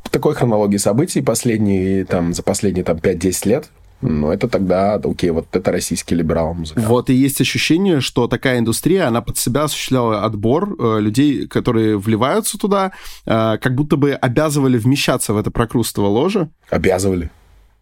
такой 0.09 0.33
хронологии 0.33 0.77
событий 0.77 1.21
последние, 1.21 2.05
там, 2.05 2.33
за 2.33 2.41
последние 2.43 2.83
там, 2.83 2.97
5-10 2.97 3.47
лет 3.49 3.69
ну, 4.05 4.31
это 4.31 4.47
тогда, 4.47 4.95
окей, 4.95 5.31
вот 5.31 5.47
это 5.51 5.71
российский 5.71 6.15
либерал 6.15 6.53
музыкант. 6.53 6.87
Вот, 6.87 7.09
и 7.09 7.13
есть 7.13 7.41
ощущение, 7.41 8.01
что 8.01 8.27
такая 8.27 8.59
индустрия, 8.59 9.07
она 9.07 9.21
под 9.21 9.37
себя 9.37 9.63
осуществляла 9.63 10.23
отбор 10.23 10.75
э, 10.77 10.99
людей, 10.99 11.47
которые 11.47 11.97
вливаются 11.97 12.57
туда, 12.57 12.91
э, 13.25 13.57
как 13.57 13.75
будто 13.75 13.97
бы 13.97 14.13
обязывали 14.13 14.77
вмещаться 14.77 15.33
в 15.33 15.37
это 15.37 15.51
прокрустово 15.51 16.07
ложе. 16.07 16.49
Обязывали. 16.69 17.31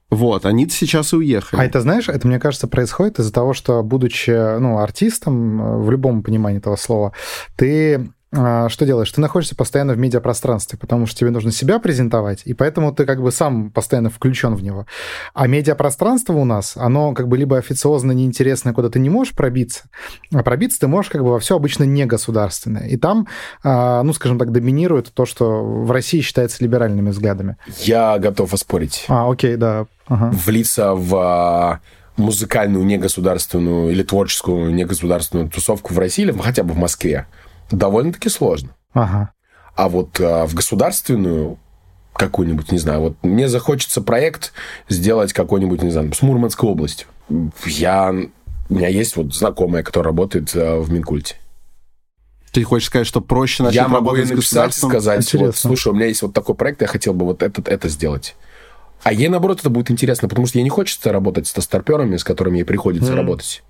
Вот, 0.10 0.46
они 0.46 0.70
сейчас 0.70 1.13
и 1.13 1.15
уехали. 1.15 1.60
А 1.60 1.65
это, 1.65 1.82
знаешь, 1.82 2.08
это, 2.08 2.27
мне 2.27 2.39
кажется, 2.39 2.68
происходит 2.68 3.20
из-за 3.20 3.34
того, 3.34 3.53
что, 3.53 3.82
будучи, 3.82 4.60
ну, 4.60 4.77
артистом, 4.77 5.62
э, 5.62 5.77
в 5.77 5.89
любом 5.89 6.24
понимании 6.24 6.60
этого 6.60 6.75
слова, 6.75 7.13
ты 7.56 8.10
что 8.33 8.85
делаешь? 8.85 9.11
Ты 9.11 9.21
находишься 9.21 9.55
постоянно 9.55 9.93
в 9.93 9.97
медиапространстве, 9.97 10.79
потому 10.79 11.05
что 11.05 11.19
тебе 11.19 11.29
нужно 11.29 11.51
себя 11.51 11.79
презентовать, 11.79 12.41
и 12.45 12.53
поэтому 12.53 12.93
ты 12.93 13.05
как 13.05 13.21
бы 13.21 13.31
сам 13.31 13.69
постоянно 13.69 14.09
включен 14.09 14.55
в 14.55 14.63
него. 14.63 14.87
А 15.33 15.47
медиапространство 15.47 16.33
у 16.33 16.45
нас, 16.45 16.75
оно 16.75 17.13
как 17.13 17.27
бы 17.27 17.37
либо 17.37 17.57
официозно 17.57 18.11
неинтересное, 18.11 18.73
куда 18.73 18.89
ты 18.89 18.99
не 18.99 19.09
можешь 19.09 19.35
пробиться, 19.35 19.83
а 20.33 20.41
пробиться 20.41 20.79
ты 20.79 20.87
можешь 20.87 21.11
как 21.11 21.21
бы 21.23 21.31
во 21.31 21.39
все 21.39 21.55
обычно 21.55 21.83
не 21.83 22.05
государственное. 22.05 22.87
И 22.87 22.97
там, 22.97 23.27
а, 23.63 24.01
ну, 24.03 24.13
скажем 24.13 24.39
так, 24.39 24.51
доминирует 24.51 25.13
то, 25.13 25.25
что 25.25 25.63
в 25.63 25.91
России 25.91 26.21
считается 26.21 26.63
либеральными 26.63 27.11
взглядами. 27.11 27.57
Я 27.79 28.17
готов 28.17 28.53
оспорить. 28.53 29.05
А, 29.09 29.29
окей, 29.29 29.55
да. 29.57 29.85
Ага. 30.07 30.31
Влиться 30.33 30.93
в 30.93 31.79
музыкальную 32.17 32.85
негосударственную 32.85 33.91
или 33.91 34.03
творческую 34.03 34.73
негосударственную 34.73 35.49
тусовку 35.49 35.93
в 35.93 35.99
России 35.99 36.23
или 36.23 36.31
хотя 36.31 36.63
бы 36.63 36.73
в 36.73 36.77
Москве 36.77 37.25
довольно-таки 37.72 38.29
сложно. 38.29 38.70
Ага. 38.93 39.34
А 39.75 39.89
вот 39.89 40.20
а, 40.20 40.46
в 40.46 40.53
государственную 40.53 41.58
какую-нибудь, 42.13 42.72
не 42.72 42.77
знаю, 42.77 43.01
вот 43.01 43.15
мне 43.24 43.48
захочется 43.48 44.01
проект 44.01 44.53
сделать 44.88 45.34
какой-нибудь, 45.34 45.82
не 45.82 45.89
знаю, 45.89 46.13
с 46.13 46.22
Мурманской 46.22 46.70
областью. 46.70 47.08
Я, 47.65 48.13
у 48.70 48.74
меня 48.74 48.88
есть 48.88 49.15
вот 49.15 49.34
знакомая, 49.34 49.84
которая 49.84 50.12
работает 50.12 50.51
а, 50.55 50.79
в 50.79 50.91
Минкульте. 50.91 51.36
Ты 52.51 52.63
хочешь 52.63 52.89
сказать, 52.89 53.08
что 53.08 53.20
проще 53.20 53.63
начать 53.63 53.82
я 53.82 53.88
могу 53.88 54.15
ей 54.15 54.25
написать 54.25 54.77
и 54.77 54.79
сказать, 54.79 55.34
вот, 55.34 55.55
слушай, 55.55 55.88
у 55.88 55.96
меня 55.96 56.05
есть 56.05 56.22
вот 56.22 56.34
такой 56.34 56.53
проект, 56.53 56.82
я 56.82 56.88
хотел 56.88 57.15
бы 57.15 57.25
вот 57.25 57.41
это, 57.41 57.63
это 57.65 57.89
сделать. 57.89 58.36
А 59.01 59.12
ей, 59.12 59.27
наоборот, 59.27 59.60
это 59.60 59.72
будет 59.72 59.89
интересно, 59.89 60.29
потому 60.29 60.46
что 60.46 60.60
ей 60.60 60.63
не 60.63 60.70
хочется 60.70 61.12
работать 61.12 61.48
с 61.48 61.62
старперами, 61.62 62.15
с 62.15 62.24
которыми 62.24 62.60
ей 62.60 62.63
приходится 62.63 63.12
mm. 63.12 63.15
работать. 63.15 63.63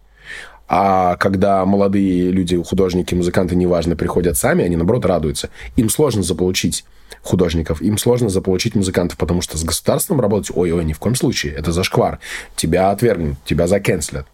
А 0.68 1.18
когда 1.18 1.66
молодые 1.66 2.32
люди, 2.32 2.62
художники, 2.62 3.14
музыканты, 3.14 3.56
неважно, 3.56 3.96
приходят 3.96 4.38
сами, 4.38 4.64
они, 4.64 4.76
наоборот, 4.76 5.06
радуются. 5.06 5.50
Им 5.76 5.90
сложно 5.90 6.24
заполучить 6.24 6.86
художников, 7.22 7.82
им 7.82 7.98
сложно 7.98 8.30
заполучить 8.30 8.76
музыкантов, 8.76 9.18
потому 9.18 9.42
что 9.42 9.58
с 9.58 9.64
государством 9.64 10.20
работать, 10.20 10.56
ой-ой, 10.56 10.84
ни 10.86 10.94
в 10.94 11.00
коем 11.00 11.16
случае, 11.16 11.54
это 11.54 11.72
зашквар. 11.72 12.20
Тебя 12.56 12.92
отвергнут, 12.92 13.38
тебя 13.46 13.68
закенслят. 13.68 14.28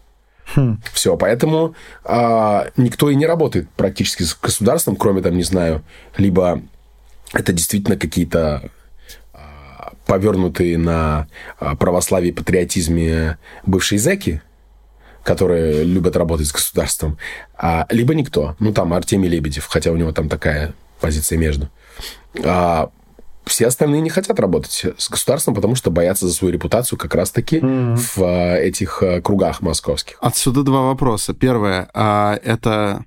Хм. 0.56 0.82
Все, 0.94 1.16
поэтому 1.16 1.76
а, 2.04 2.70
никто 2.76 3.10
и 3.10 3.16
не 3.16 3.28
работает 3.28 3.70
практически 3.70 4.24
с 4.24 4.36
государством, 4.36 4.96
кроме 4.96 5.22
там, 5.22 5.38
не 5.38 5.44
знаю, 5.44 5.84
либо 6.18 6.62
это 7.34 7.54
действительно 7.54 7.98
какие-то 7.98 8.72
а, 9.34 9.94
повернутые 10.08 10.78
на 10.78 11.28
а, 11.60 11.76
православии, 11.76 12.32
патриотизме 12.32 13.38
бывшие 13.66 14.00
зэки, 14.00 14.42
которые 15.30 15.84
любят 15.84 16.18
работать 16.18 16.48
с 16.48 16.52
государством, 16.52 17.20
а, 17.56 17.86
либо 17.92 18.16
никто. 18.16 18.56
Ну, 18.58 18.74
там 18.74 18.94
Артемий 18.94 19.30
Лебедев, 19.30 19.68
хотя 19.68 19.92
у 19.92 19.96
него 19.96 20.12
там 20.12 20.28
такая 20.28 20.74
позиция 21.00 21.38
между. 21.38 21.70
А, 22.44 22.90
все 23.46 23.68
остальные 23.68 24.02
не 24.02 24.10
хотят 24.10 24.40
работать 24.40 24.86
с 24.98 25.08
государством, 25.08 25.54
потому 25.54 25.76
что 25.76 25.92
боятся 25.92 26.26
за 26.26 26.34
свою 26.34 26.52
репутацию 26.52 26.98
как 26.98 27.14
раз-таки 27.14 27.58
mm-hmm. 27.60 27.96
в 27.96 28.24
а, 28.24 28.56
этих 28.56 29.04
а, 29.04 29.22
кругах 29.22 29.62
московских. 29.62 30.18
Отсюда 30.20 30.64
два 30.64 30.82
вопроса. 30.82 31.36
Первое, 31.36 31.92
а, 31.94 32.40
это... 32.44 33.06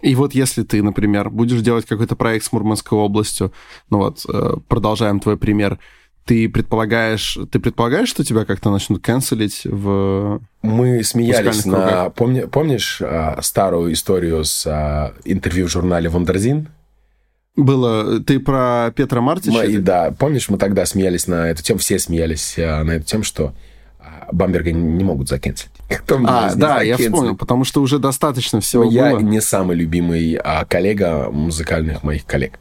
И 0.00 0.14
вот 0.14 0.34
если 0.34 0.62
ты, 0.62 0.82
например, 0.82 1.28
будешь 1.28 1.60
делать 1.60 1.84
какой-то 1.84 2.16
проект 2.16 2.46
с 2.46 2.52
Мурманской 2.52 2.96
областью, 2.98 3.52
ну 3.90 3.98
вот, 3.98 4.24
э, 4.26 4.54
продолжаем 4.66 5.20
твой 5.20 5.36
пример, 5.36 5.78
ты 6.24 6.48
предполагаешь, 6.48 7.36
ты 7.50 7.58
предполагаешь, 7.58 8.08
что 8.08 8.24
тебя 8.24 8.44
как-то 8.44 8.70
начнут 8.70 9.02
канцелить 9.02 9.62
в 9.64 10.40
Мы 10.62 11.02
смеялись 11.02 11.64
на... 11.64 12.10
Помни, 12.10 12.42
помнишь 12.42 13.00
а, 13.02 13.40
старую 13.42 13.92
историю 13.92 14.44
с 14.44 14.66
а, 14.66 15.14
интервью 15.24 15.66
в 15.66 15.70
журнале 15.70 16.08
«Wonderzine»? 16.08 16.68
Было... 17.56 18.20
Ты 18.20 18.40
про 18.40 18.92
Петра 18.94 19.20
Мартича? 19.20 19.52
Мы, 19.52 19.78
да. 19.78 20.14
Помнишь, 20.18 20.48
мы 20.48 20.58
тогда 20.58 20.86
смеялись 20.86 21.26
на 21.26 21.48
эту 21.48 21.62
тему, 21.62 21.80
все 21.80 21.98
смеялись 21.98 22.54
а, 22.58 22.82
на 22.84 22.92
эту 22.92 23.04
тему, 23.04 23.24
что 23.24 23.52
а, 23.98 24.28
Бамберга 24.32 24.72
не 24.72 25.04
могут 25.04 25.28
закенселить. 25.28 25.72
Кто 25.88 26.20
а, 26.24 26.54
да, 26.54 26.82
я 26.82 26.96
вспомнил, 26.96 27.36
потому 27.36 27.64
что 27.64 27.82
уже 27.82 27.98
достаточно 27.98 28.60
всего 28.60 28.84
Я 28.84 29.12
не 29.12 29.40
самый 29.40 29.76
любимый 29.76 30.38
а, 30.42 30.64
коллега 30.64 31.30
музыкальных 31.30 32.02
моих 32.04 32.24
коллег. 32.24 32.58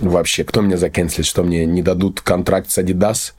Вообще, 0.00 0.44
кто 0.44 0.62
меня 0.62 0.76
закенселит, 0.76 1.26
что 1.26 1.42
мне 1.42 1.66
не 1.66 1.82
дадут 1.82 2.20
контракт 2.22 2.70
с 2.70 2.78
Adidas, 2.78 3.32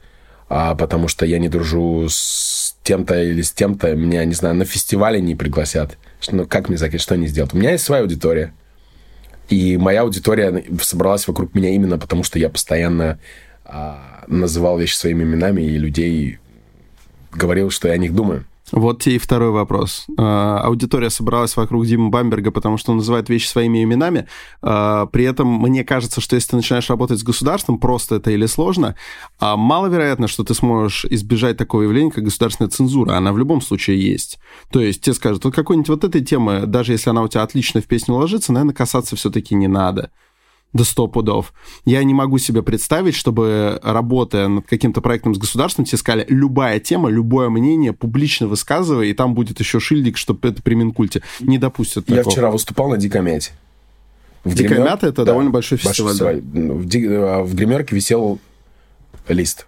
а, 0.48 0.74
потому 0.74 1.08
что 1.08 1.26
я 1.26 1.38
не 1.38 1.48
дружу 1.48 2.06
с 2.08 2.76
тем-то 2.84 3.20
или 3.20 3.42
с 3.42 3.52
тем-то, 3.52 3.94
меня, 3.94 4.24
не 4.24 4.34
знаю, 4.34 4.54
на 4.54 4.64
фестивале 4.64 5.20
не 5.20 5.34
пригласят. 5.34 5.98
Ну, 6.30 6.46
как 6.46 6.68
мне 6.68 6.78
закенселить, 6.78 7.02
что 7.02 7.14
они 7.14 7.26
сделают? 7.26 7.54
У 7.54 7.56
меня 7.56 7.72
есть 7.72 7.84
своя 7.84 8.02
аудитория. 8.02 8.52
И 9.48 9.76
моя 9.76 10.02
аудитория 10.02 10.64
собралась 10.80 11.26
вокруг 11.26 11.54
меня 11.54 11.70
именно 11.70 11.98
потому, 11.98 12.22
что 12.22 12.38
я 12.38 12.48
постоянно 12.48 13.18
а, 13.64 14.24
называл 14.26 14.78
вещи 14.78 14.94
своими 14.94 15.24
именами, 15.24 15.62
и 15.62 15.78
людей 15.78 16.38
говорил, 17.32 17.70
что 17.70 17.88
я 17.88 17.94
о 17.94 17.98
них 17.98 18.14
думаю. 18.14 18.44
Вот 18.70 19.06
и 19.06 19.18
второй 19.18 19.50
вопрос. 19.50 20.06
А, 20.16 20.60
аудитория 20.60 21.10
собралась 21.10 21.56
вокруг 21.56 21.84
Димы 21.84 22.10
Бамберга, 22.10 22.50
потому 22.50 22.78
что 22.78 22.92
он 22.92 22.98
называет 22.98 23.28
вещи 23.28 23.46
своими 23.46 23.82
именами. 23.82 24.28
А, 24.62 25.06
при 25.06 25.24
этом 25.24 25.48
мне 25.48 25.84
кажется, 25.84 26.20
что 26.20 26.36
если 26.36 26.50
ты 26.50 26.56
начинаешь 26.56 26.88
работать 26.88 27.18
с 27.18 27.22
государством, 27.24 27.78
просто 27.78 28.16
это 28.16 28.30
или 28.30 28.46
сложно, 28.46 28.94
а 29.38 29.56
маловероятно, 29.56 30.28
что 30.28 30.44
ты 30.44 30.54
сможешь 30.54 31.04
избежать 31.06 31.56
такого 31.56 31.82
явления, 31.82 32.10
как 32.10 32.24
государственная 32.24 32.70
цензура. 32.70 33.14
Она 33.14 33.32
в 33.32 33.38
любом 33.38 33.60
случае 33.60 34.00
есть. 34.00 34.38
То 34.70 34.80
есть 34.80 35.02
тебе 35.02 35.14
скажут, 35.14 35.44
вот 35.44 35.54
какой-нибудь 35.54 35.88
вот 35.88 36.04
этой 36.04 36.22
темы, 36.22 36.62
даже 36.66 36.92
если 36.92 37.10
она 37.10 37.22
у 37.22 37.28
тебя 37.28 37.42
отлично 37.42 37.80
в 37.80 37.86
песню 37.86 38.14
ложится, 38.14 38.52
наверное, 38.52 38.74
касаться 38.74 39.16
все-таки 39.16 39.54
не 39.54 39.68
надо 39.68 40.10
до 40.72 40.84
100 40.84 41.08
пудов. 41.08 41.52
Я 41.84 42.02
не 42.04 42.14
могу 42.14 42.38
себе 42.38 42.62
представить, 42.62 43.14
чтобы, 43.14 43.78
работая 43.82 44.48
над 44.48 44.66
каким-то 44.66 45.00
проектом 45.00 45.34
с 45.34 45.38
государством, 45.38 45.84
тебе 45.84 45.98
сказали, 45.98 46.26
любая 46.28 46.80
тема, 46.80 47.10
любое 47.10 47.50
мнение 47.50 47.92
публично 47.92 48.46
высказывай, 48.46 49.10
и 49.10 49.14
там 49.14 49.34
будет 49.34 49.60
еще 49.60 49.80
шильдик, 49.80 50.16
чтобы 50.16 50.48
это 50.48 50.62
при 50.62 50.74
Минкульте. 50.74 51.22
Не 51.40 51.58
допустят 51.58 52.06
такого. 52.06 52.24
Я 52.24 52.30
вчера 52.30 52.50
выступал 52.50 52.88
на 52.88 52.96
Дикомяте. 52.96 53.52
В 54.44 54.54
Дикомята 54.54 55.06
это 55.08 55.24
да, 55.24 55.32
довольно 55.32 55.50
большой 55.50 55.78
фестиваль. 55.78 56.18
Большой 56.18 56.40
фестиваль. 56.40 56.68
Да. 56.68 56.74
В, 56.74 56.86
Ди... 56.86 57.06
А, 57.06 57.42
в 57.42 57.54
гримерке 57.54 57.94
висел 57.94 58.40
лист, 59.28 59.66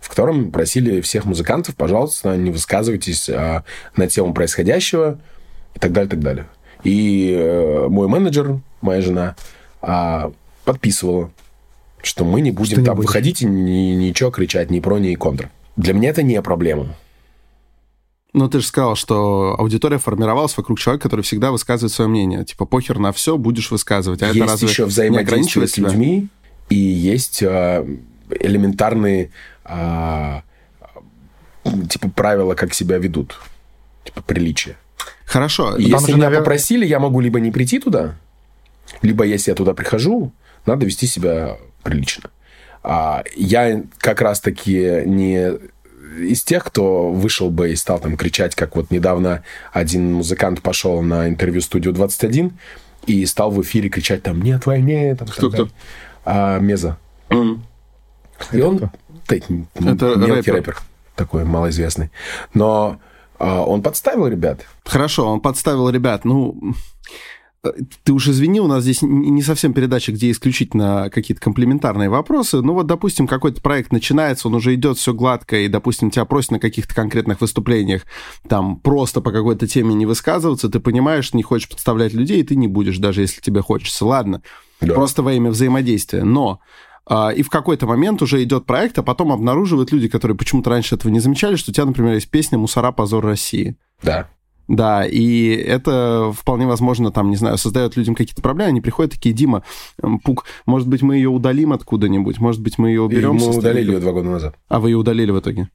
в 0.00 0.08
котором 0.08 0.50
просили 0.50 1.00
всех 1.00 1.24
музыкантов, 1.24 1.76
пожалуйста, 1.76 2.36
не 2.36 2.50
высказывайтесь 2.50 3.28
а, 3.28 3.64
на 3.96 4.08
тему 4.08 4.34
происходящего 4.34 5.20
и 5.74 5.78
так 5.78 5.92
далее, 5.92 6.10
так 6.10 6.20
далее. 6.20 6.46
И 6.84 7.32
э, 7.36 7.88
мой 7.88 8.06
менеджер, 8.06 8.60
моя 8.80 9.02
жена, 9.02 9.36
а, 9.80 10.32
подписывала, 10.64 11.30
что 12.02 12.24
мы 12.24 12.40
не 12.40 12.50
будем 12.50 12.76
что 12.76 12.84
там 12.84 12.96
не 12.96 13.02
выходить 13.02 13.42
и 13.42 13.46
ни, 13.46 13.94
ничего 13.94 14.30
кричать 14.30 14.70
ни 14.70 14.80
про, 14.80 14.98
ни 14.98 15.14
контр. 15.14 15.50
Для 15.76 15.94
меня 15.94 16.10
это 16.10 16.22
не 16.22 16.40
проблема. 16.42 16.96
Ну, 18.34 18.48
ты 18.48 18.60
же 18.60 18.66
сказал, 18.66 18.94
что 18.94 19.56
аудитория 19.58 19.98
формировалась 19.98 20.56
вокруг 20.56 20.78
человека, 20.78 21.04
который 21.04 21.22
всегда 21.22 21.50
высказывает 21.50 21.92
свое 21.92 22.10
мнение. 22.10 22.44
Типа, 22.44 22.66
похер 22.66 22.98
на 22.98 23.12
все, 23.12 23.38
будешь 23.38 23.70
высказывать. 23.70 24.22
А 24.22 24.26
есть 24.26 24.36
это 24.36 24.46
разве 24.46 24.68
еще 24.68 24.84
взаимодействие 24.84 25.66
с 25.66 25.78
людьми, 25.78 26.28
и 26.68 26.76
есть 26.76 27.42
э, 27.42 27.86
элементарные 28.30 29.30
э, 29.64 30.40
типа 31.88 32.10
правила, 32.10 32.54
как 32.54 32.74
себя 32.74 32.98
ведут. 32.98 33.40
Типа 34.04 34.22
приличия. 34.22 34.76
Хорошо. 35.24 35.76
Если 35.76 36.12
меня 36.12 36.24
навер... 36.24 36.38
попросили, 36.40 36.86
я 36.86 37.00
могу 37.00 37.20
либо 37.20 37.40
не 37.40 37.50
прийти 37.50 37.78
туда, 37.78 38.16
либо 39.02 39.24
если 39.24 39.50
я 39.50 39.54
туда 39.54 39.74
прихожу, 39.74 40.32
надо 40.66 40.86
вести 40.86 41.06
себя 41.06 41.56
прилично. 41.82 42.30
А 42.82 43.22
я 43.36 43.82
как 43.98 44.20
раз-таки 44.20 45.02
не 45.04 45.58
из 46.18 46.42
тех, 46.42 46.64
кто 46.64 47.10
вышел 47.10 47.50
бы 47.50 47.70
и 47.70 47.76
стал 47.76 48.00
там 48.00 48.16
кричать, 48.16 48.54
как 48.54 48.76
вот 48.76 48.90
недавно 48.90 49.44
один 49.72 50.12
музыкант 50.14 50.62
пошел 50.62 51.02
на 51.02 51.28
интервью 51.28 51.60
студию 51.60 51.92
21 51.92 52.52
и 53.06 53.24
стал 53.26 53.50
в 53.50 53.60
эфире 53.62 53.88
кричать 53.88 54.22
там 54.22 54.42
«Нет 54.42 54.66
войне!» 54.66 55.14
там, 55.14 55.28
Кто, 55.28 55.50
кто? 55.50 55.68
А, 56.24 56.58
Меза. 56.58 56.98
Mm. 57.30 57.60
И 58.52 58.60
он... 58.60 58.78
Кто? 58.78 58.90
Это 59.74 60.16
мелкий 60.16 60.50
рэпер. 60.50 60.54
рэпер. 60.54 60.78
Такой 61.14 61.44
малоизвестный. 61.44 62.10
Но 62.54 63.00
а, 63.38 63.62
он 63.62 63.82
подставил 63.82 64.26
ребят. 64.26 64.64
Хорошо, 64.84 65.26
он 65.26 65.40
подставил 65.40 65.90
ребят. 65.90 66.24
Ну, 66.24 66.74
ты 68.04 68.12
уж 68.12 68.28
извини, 68.28 68.60
у 68.60 68.66
нас 68.66 68.82
здесь 68.82 69.02
не 69.02 69.42
совсем 69.42 69.72
передача, 69.72 70.12
где 70.12 70.30
исключительно 70.30 71.10
какие-то 71.12 71.42
комплементарные 71.42 72.08
вопросы. 72.08 72.60
Ну 72.62 72.74
вот, 72.74 72.86
допустим, 72.86 73.26
какой-то 73.26 73.60
проект 73.60 73.92
начинается, 73.92 74.48
он 74.48 74.54
уже 74.54 74.74
идет 74.74 74.98
все 74.98 75.12
гладко, 75.12 75.58
и, 75.58 75.68
допустим, 75.68 76.10
тебя 76.10 76.24
просят 76.24 76.52
на 76.52 76.60
каких-то 76.60 76.94
конкретных 76.94 77.40
выступлениях 77.40 78.02
там 78.48 78.78
просто 78.78 79.20
по 79.20 79.32
какой-то 79.32 79.66
теме 79.66 79.94
не 79.94 80.06
высказываться, 80.06 80.68
ты 80.68 80.80
понимаешь, 80.80 81.34
не 81.34 81.42
хочешь 81.42 81.68
подставлять 81.68 82.14
людей, 82.14 82.40
и 82.40 82.44
ты 82.44 82.54
не 82.54 82.68
будешь, 82.68 82.98
даже 82.98 83.22
если 83.22 83.40
тебе 83.40 83.60
хочется. 83.60 84.06
Ладно, 84.06 84.42
да. 84.80 84.94
просто 84.94 85.22
во 85.22 85.32
имя 85.32 85.50
взаимодействия. 85.50 86.22
Но 86.22 86.60
а, 87.06 87.30
и 87.30 87.42
в 87.42 87.50
какой-то 87.50 87.86
момент 87.86 88.22
уже 88.22 88.42
идет 88.42 88.66
проект, 88.66 88.98
а 88.98 89.02
потом 89.02 89.32
обнаруживают 89.32 89.92
люди, 89.92 90.08
которые 90.08 90.36
почему-то 90.36 90.70
раньше 90.70 90.94
этого 90.94 91.10
не 91.10 91.20
замечали, 91.20 91.56
что 91.56 91.70
у 91.70 91.74
тебя, 91.74 91.86
например, 91.86 92.14
есть 92.14 92.30
песня 92.30 92.58
«Мусора. 92.58 92.92
Позор 92.92 93.24
России». 93.24 93.76
Да. 94.02 94.28
Да, 94.68 95.06
и 95.06 95.48
это 95.56 96.30
вполне 96.36 96.66
возможно, 96.66 97.10
там, 97.10 97.30
не 97.30 97.36
знаю, 97.36 97.56
создает 97.56 97.96
людям 97.96 98.14
какие-то 98.14 98.42
проблемы, 98.42 98.68
они 98.68 98.80
приходят 98.82 99.12
такие, 99.12 99.34
Дима, 99.34 99.62
Пук, 100.24 100.44
может 100.66 100.86
быть, 100.86 101.00
мы 101.00 101.16
ее 101.16 101.30
удалим 101.30 101.72
откуда-нибудь, 101.72 102.38
может 102.38 102.60
быть, 102.60 102.76
мы 102.76 102.90
ее 102.90 103.00
уберем. 103.00 103.36
И 103.36 103.40
мы 103.40 103.56
удалили 103.56 103.92
ее 103.92 104.00
два 104.00 104.12
года 104.12 104.28
назад. 104.28 104.56
А 104.68 104.78
вы 104.78 104.90
ее 104.90 104.98
удалили 104.98 105.30
в 105.30 105.40
итоге? 105.40 105.70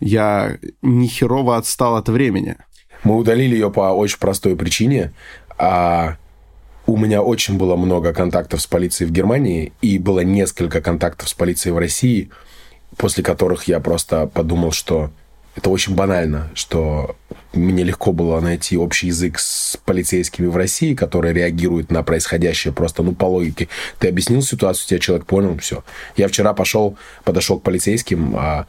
Я 0.00 0.58
нехерово 0.80 1.58
отстал 1.58 1.96
от 1.96 2.08
времени. 2.08 2.56
Мы 3.04 3.16
удалили 3.16 3.54
ее 3.54 3.70
по 3.70 3.92
очень 3.92 4.18
простой 4.18 4.56
причине. 4.56 5.12
А 5.58 6.16
у 6.86 6.96
меня 6.96 7.22
очень 7.22 7.58
было 7.58 7.76
много 7.76 8.12
контактов 8.12 8.62
с 8.62 8.66
полицией 8.66 9.08
в 9.08 9.12
Германии, 9.12 9.72
и 9.82 9.98
было 9.98 10.20
несколько 10.20 10.80
контактов 10.80 11.28
с 11.28 11.34
полицией 11.34 11.74
в 11.74 11.78
России, 11.78 12.30
после 12.96 13.22
которых 13.22 13.64
я 13.64 13.78
просто 13.80 14.26
подумал, 14.26 14.72
что 14.72 15.10
это 15.54 15.70
очень 15.70 15.94
банально, 15.94 16.50
что 16.54 17.16
мне 17.52 17.84
легко 17.84 18.12
было 18.12 18.40
найти 18.40 18.76
общий 18.76 19.08
язык 19.08 19.38
с 19.38 19.76
полицейскими 19.84 20.46
в 20.46 20.56
России, 20.56 20.94
которые 20.94 21.32
реагируют 21.32 21.90
на 21.90 22.02
происходящее 22.02 22.72
просто, 22.72 23.02
ну, 23.02 23.12
по 23.12 23.26
логике. 23.26 23.68
Ты 23.98 24.08
объяснил 24.08 24.42
ситуацию, 24.42 24.88
тебя 24.88 24.98
человек 24.98 25.26
понял, 25.26 25.56
все. 25.58 25.84
Я 26.16 26.28
вчера 26.28 26.52
пошел, 26.54 26.96
подошел 27.22 27.60
к 27.60 27.62
полицейским 27.62 28.34
а, 28.36 28.66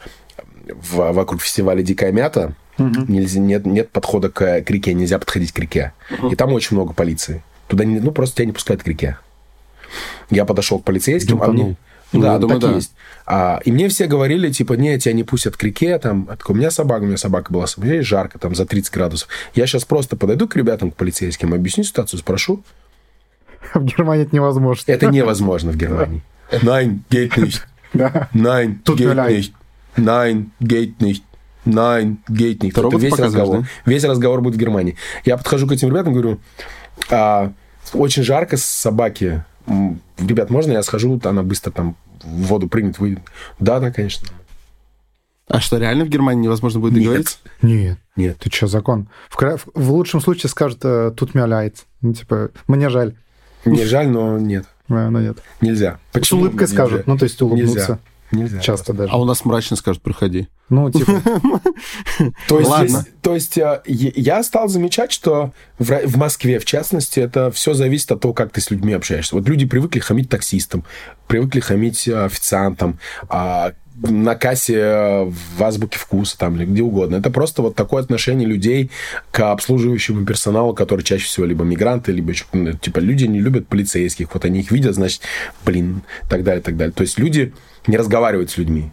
в, 0.68 1.12
вокруг 1.12 1.42
фестиваля 1.42 1.82
«Дикая 1.82 2.12
мята». 2.12 2.54
Угу. 2.78 3.06
Нельзя, 3.08 3.40
нет, 3.40 3.66
нет 3.66 3.90
подхода 3.90 4.30
к, 4.30 4.62
к 4.62 4.70
реке, 4.70 4.94
нельзя 4.94 5.18
подходить 5.18 5.54
к 5.54 5.60
реке. 5.60 5.94
Угу. 6.12 6.32
И 6.32 6.36
там 6.36 6.52
очень 6.52 6.76
много 6.76 6.94
полиции. 6.94 7.44
Туда 7.68 7.86
не, 7.86 8.00
ну, 8.00 8.12
просто 8.12 8.38
тебя 8.38 8.48
не 8.48 8.52
пускают 8.52 8.84
к 8.84 8.88
реке. 8.88 9.18
Я 10.30 10.46
подошел 10.46 10.80
к 10.80 10.84
полицейским, 10.84 11.42
а 11.42 11.48
мне... 11.48 11.78
Ну, 12.16 12.22
да, 12.22 12.38
думаю, 12.38 12.62
так 12.62 12.70
да. 12.72 12.76
есть. 12.76 12.94
А, 13.26 13.60
и 13.66 13.72
мне 13.72 13.90
все 13.90 14.08
говорили, 14.08 14.52
типа, 14.52 14.74
нет, 14.74 15.02
тебя 15.02 15.14
не 15.14 15.24
пустят 15.24 15.58
к 15.58 15.64
реке, 15.64 15.98
там, 16.00 16.30
у 16.48 16.54
меня 16.54 16.72
собака, 16.72 17.04
у 17.04 17.06
меня 17.06 17.18
собака 17.18 17.52
была, 17.52 17.66
мне 17.78 18.02
жарко, 18.02 18.40
там, 18.40 18.56
за 18.56 18.66
30 18.66 18.94
градусов. 18.94 19.28
Я 19.54 19.68
сейчас 19.68 19.86
просто 19.86 20.16
подойду 20.16 20.48
к 20.48 20.56
ребятам, 20.56 20.92
к 20.92 20.96
полицейским, 20.96 21.54
объясню 21.54 21.84
ситуацию, 21.84 22.20
спрошу. 22.20 22.64
В 23.74 23.84
Германии 23.84 24.26
это 24.26 24.36
невозможно. 24.36 24.92
Это 24.92 25.08
невозможно 25.08 25.72
в 25.72 25.78
Германии. 25.78 26.22
Nein, 26.52 27.00
geht 27.10 27.36
nicht. 27.38 27.62
Nein, 28.34 28.82
geht 28.86 29.16
nicht. 29.16 29.54
Nein, 29.98 30.52
geht 30.60 31.00
nicht. 31.00 31.24
Nein, 31.66 32.18
geht 32.30 32.62
nicht. 32.62 32.78
Это 32.78 32.98
весь 32.98 33.18
разговор. 33.18 33.62
Да? 33.62 33.68
Весь 33.86 34.04
разговор 34.04 34.42
будет 34.42 34.56
в 34.56 34.60
Германии. 34.60 34.96
Я 35.24 35.38
подхожу 35.38 35.68
к 35.68 35.72
этим 35.72 35.90
ребятам, 35.90 36.14
говорю, 36.14 36.40
а, 37.10 37.52
очень 37.94 38.24
жарко, 38.24 38.56
собаки 38.58 39.44
ребят, 40.18 40.50
можно 40.50 40.74
я 40.74 40.84
схожу, 40.84 41.20
она 41.24 41.44
быстро 41.44 41.72
там 41.72 41.96
в 42.26 42.48
воду 42.48 42.68
прыгнет, 42.68 43.00
выйдет. 43.00 43.20
Да, 43.60 43.80
да, 43.80 43.92
конечно. 43.92 44.28
А 45.48 45.60
что, 45.60 45.78
реально 45.78 46.06
в 46.06 46.10
Германии 46.10 46.44
невозможно 46.44 46.80
будет 46.80 46.96
договориться? 46.96 47.38
Нет. 47.62 48.00
Нет. 48.16 48.38
Ты 48.40 48.50
что, 48.50 48.68
закон? 48.68 49.10
В, 49.30 49.60
в 49.74 49.92
лучшем 49.92 50.20
случае 50.20 50.50
скажут 50.50 50.80
э, 50.84 51.12
«тут 51.16 51.36
мяляет». 51.36 51.86
Ну, 52.02 52.14
типа, 52.14 52.50
мне 52.68 52.90
жаль. 52.90 53.16
Не 53.64 53.86
жаль, 53.86 54.08
но 54.10 54.40
нет. 54.40 54.66
Да, 54.88 55.10
но 55.10 55.20
нет. 55.20 55.40
Нельзя. 55.62 55.98
Почему? 56.12 56.42
С 56.42 56.44
улыбкой 56.44 56.68
скажут, 56.68 57.08
ну, 57.08 57.18
то 57.18 57.24
есть 57.24 57.42
улыбнуться. 57.42 57.74
Нельзя. 57.74 58.00
Нельзя. 58.32 58.60
Часто 58.60 58.94
даже. 58.94 59.12
А 59.12 59.18
у 59.18 59.26
нас 59.26 59.46
мрачно 59.46 59.78
скажут, 59.78 60.02
приходи. 60.02 60.48
Ну, 60.70 60.92
типа... 60.92 61.22
То 62.48 62.60
есть, 62.60 62.72
Ладно. 62.72 63.06
то 63.22 63.36
есть 63.36 63.58
э, 63.58 63.82
я 63.86 64.44
стал 64.44 64.68
замечать, 64.68 65.12
что 65.12 65.54
в, 65.78 66.18
Москве, 66.18 66.60
в 66.60 66.66
частности, 66.66 67.20
это 67.20 67.52
все 67.52 67.74
зависит 67.74 68.12
от 68.12 68.22
того, 68.22 68.34
как 68.34 68.52
ты 68.52 68.62
с 68.62 68.72
людьми 68.72 68.94
общаешься. 68.94 69.36
Вот 69.36 69.48
люди 69.48 69.66
привыкли 69.66 70.00
хамить 70.00 70.30
таксистам, 70.30 70.84
привыкли 71.28 71.60
хамить 71.60 72.08
э, 72.08 72.26
официантам, 72.26 73.00
а 73.30 73.74
на 74.02 74.36
кассе 74.36 74.76
э, 74.76 75.24
в 75.24 75.64
азбуке 75.64 75.98
вкуса 75.98 76.38
там 76.38 76.56
или 76.56 76.66
где 76.66 76.82
угодно. 76.82 77.16
Это 77.16 77.30
просто 77.30 77.62
вот 77.62 77.76
такое 77.76 78.04
отношение 78.04 78.48
людей 78.48 78.92
к 79.32 79.52
обслуживающему 79.52 80.26
персоналу, 80.26 80.74
который 80.74 81.02
чаще 81.02 81.26
всего 81.26 81.46
либо 81.46 81.64
мигранты, 81.64 82.12
либо 82.12 82.34
ну, 82.54 82.74
типа 82.74 83.00
люди 83.00 83.26
не 83.26 83.40
любят 83.40 83.68
полицейских. 83.68 84.34
Вот 84.34 84.46
они 84.46 84.60
их 84.60 84.72
видят, 84.72 84.96
значит, 84.96 85.22
блин, 85.66 86.02
так 86.30 86.44
далее, 86.44 86.62
так 86.62 86.78
далее. 86.78 86.94
То 86.94 87.02
есть 87.02 87.18
люди 87.18 87.54
не 87.88 87.98
разговаривают 87.98 88.52
с 88.52 88.58
людьми. 88.58 88.92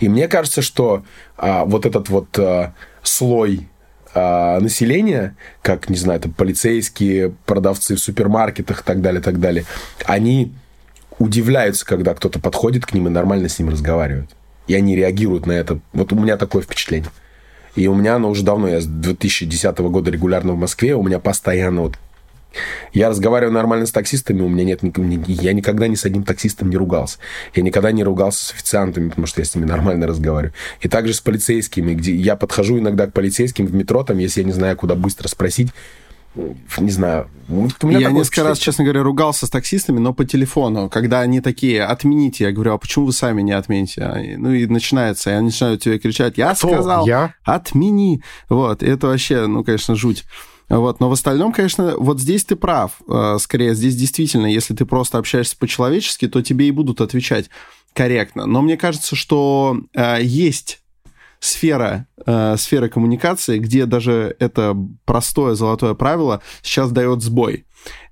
И 0.00 0.08
мне 0.08 0.28
кажется, 0.28 0.62
что 0.62 1.04
а, 1.36 1.64
вот 1.64 1.86
этот 1.86 2.08
вот 2.08 2.38
а, 2.38 2.74
слой 3.02 3.68
а, 4.14 4.60
населения, 4.60 5.36
как, 5.62 5.88
не 5.88 5.96
знаю, 5.96 6.20
там, 6.20 6.32
полицейские, 6.32 7.34
продавцы 7.46 7.94
в 7.94 8.00
супермаркетах 8.00 8.80
и 8.80 8.84
так 8.84 9.00
далее, 9.00 9.22
так 9.22 9.40
далее, 9.40 9.64
они 10.04 10.52
удивляются, 11.18 11.84
когда 11.84 12.14
кто-то 12.14 12.38
подходит 12.38 12.86
к 12.86 12.94
ним 12.94 13.06
и 13.08 13.10
нормально 13.10 13.48
с 13.48 13.58
ним 13.58 13.70
разговаривает. 13.70 14.30
И 14.66 14.74
они 14.74 14.96
реагируют 14.96 15.46
на 15.46 15.52
это. 15.52 15.80
Вот 15.92 16.12
у 16.12 16.16
меня 16.16 16.36
такое 16.36 16.62
впечатление. 16.62 17.10
И 17.74 17.86
у 17.86 17.94
меня 17.94 18.16
оно 18.16 18.28
уже 18.28 18.42
давно, 18.42 18.68
я 18.68 18.80
с 18.80 18.86
2010 18.86 19.78
года 19.78 20.10
регулярно 20.10 20.52
в 20.52 20.58
Москве, 20.58 20.94
у 20.94 21.02
меня 21.02 21.18
постоянно 21.18 21.82
вот 21.82 21.96
я 22.92 23.10
разговариваю 23.10 23.52
нормально 23.52 23.86
с 23.86 23.92
таксистами, 23.92 24.40
у 24.40 24.48
меня 24.48 24.64
нет... 24.64 24.80
Я 25.26 25.52
никогда 25.52 25.86
ни 25.86 25.94
с 25.94 26.04
одним 26.04 26.24
таксистом 26.24 26.70
не 26.70 26.76
ругался. 26.76 27.18
Я 27.54 27.62
никогда 27.62 27.92
не 27.92 28.02
ругался 28.02 28.46
с 28.46 28.52
официантами, 28.52 29.10
потому 29.10 29.26
что 29.26 29.40
я 29.40 29.44
с 29.44 29.54
ними 29.54 29.64
нормально 29.68 30.06
разговариваю. 30.06 30.54
И 30.80 30.88
также 30.88 31.12
с 31.12 31.20
полицейскими, 31.20 31.94
где 31.94 32.14
я 32.14 32.36
подхожу 32.36 32.78
иногда 32.78 33.06
к 33.06 33.12
полицейским 33.12 33.66
в 33.66 33.74
метро, 33.74 34.02
там, 34.02 34.18
если 34.18 34.40
я 34.40 34.46
не 34.46 34.52
знаю, 34.52 34.76
куда 34.76 34.94
быстро 34.94 35.28
спросить, 35.28 35.68
не 36.78 36.90
знаю. 36.90 37.28
я 37.82 38.10
несколько 38.10 38.44
раз, 38.44 38.58
честно 38.58 38.84
говоря, 38.84 39.02
ругался 39.02 39.46
с 39.46 39.50
таксистами, 39.50 39.98
но 39.98 40.12
по 40.12 40.24
телефону, 40.24 40.88
когда 40.88 41.20
они 41.20 41.40
такие, 41.40 41.84
отмените. 41.84 42.44
Я 42.44 42.52
говорю, 42.52 42.74
а 42.74 42.78
почему 42.78 43.06
вы 43.06 43.12
сами 43.12 43.42
не 43.42 43.52
отмените? 43.52 44.36
Ну 44.38 44.52
и 44.52 44.66
начинается, 44.66 45.30
и 45.30 45.32
они 45.34 45.46
начинают 45.46 45.82
тебе 45.82 45.98
кричать, 45.98 46.38
я 46.38 46.54
Кто? 46.54 46.68
сказал, 46.72 47.06
я? 47.06 47.34
отмени. 47.44 48.22
Вот, 48.48 48.82
это 48.82 49.08
вообще, 49.08 49.46
ну, 49.46 49.64
конечно, 49.64 49.94
жуть. 49.94 50.24
Вот, 50.68 51.00
но 51.00 51.08
в 51.08 51.12
остальном, 51.12 51.52
конечно, 51.52 51.94
вот 51.96 52.20
здесь 52.20 52.44
ты 52.44 52.54
прав. 52.54 53.00
Э, 53.08 53.38
скорее, 53.40 53.74
здесь 53.74 53.96
действительно, 53.96 54.46
если 54.46 54.74
ты 54.74 54.84
просто 54.84 55.16
общаешься 55.16 55.56
по-человечески, 55.56 56.28
то 56.28 56.42
тебе 56.42 56.68
и 56.68 56.72
будут 56.72 57.00
отвечать 57.00 57.48
корректно. 57.94 58.44
Но 58.44 58.60
мне 58.60 58.76
кажется, 58.76 59.16
что 59.16 59.80
э, 59.94 60.18
есть 60.20 60.80
сфера, 61.40 62.06
э, 62.26 62.56
сфера 62.56 62.88
коммуникации, 62.88 63.58
где 63.58 63.86
даже 63.86 64.36
это 64.38 64.76
простое 65.04 65.54
золотое 65.54 65.94
правило 65.94 66.42
сейчас 66.62 66.90
дает 66.90 67.22
сбой. 67.22 67.66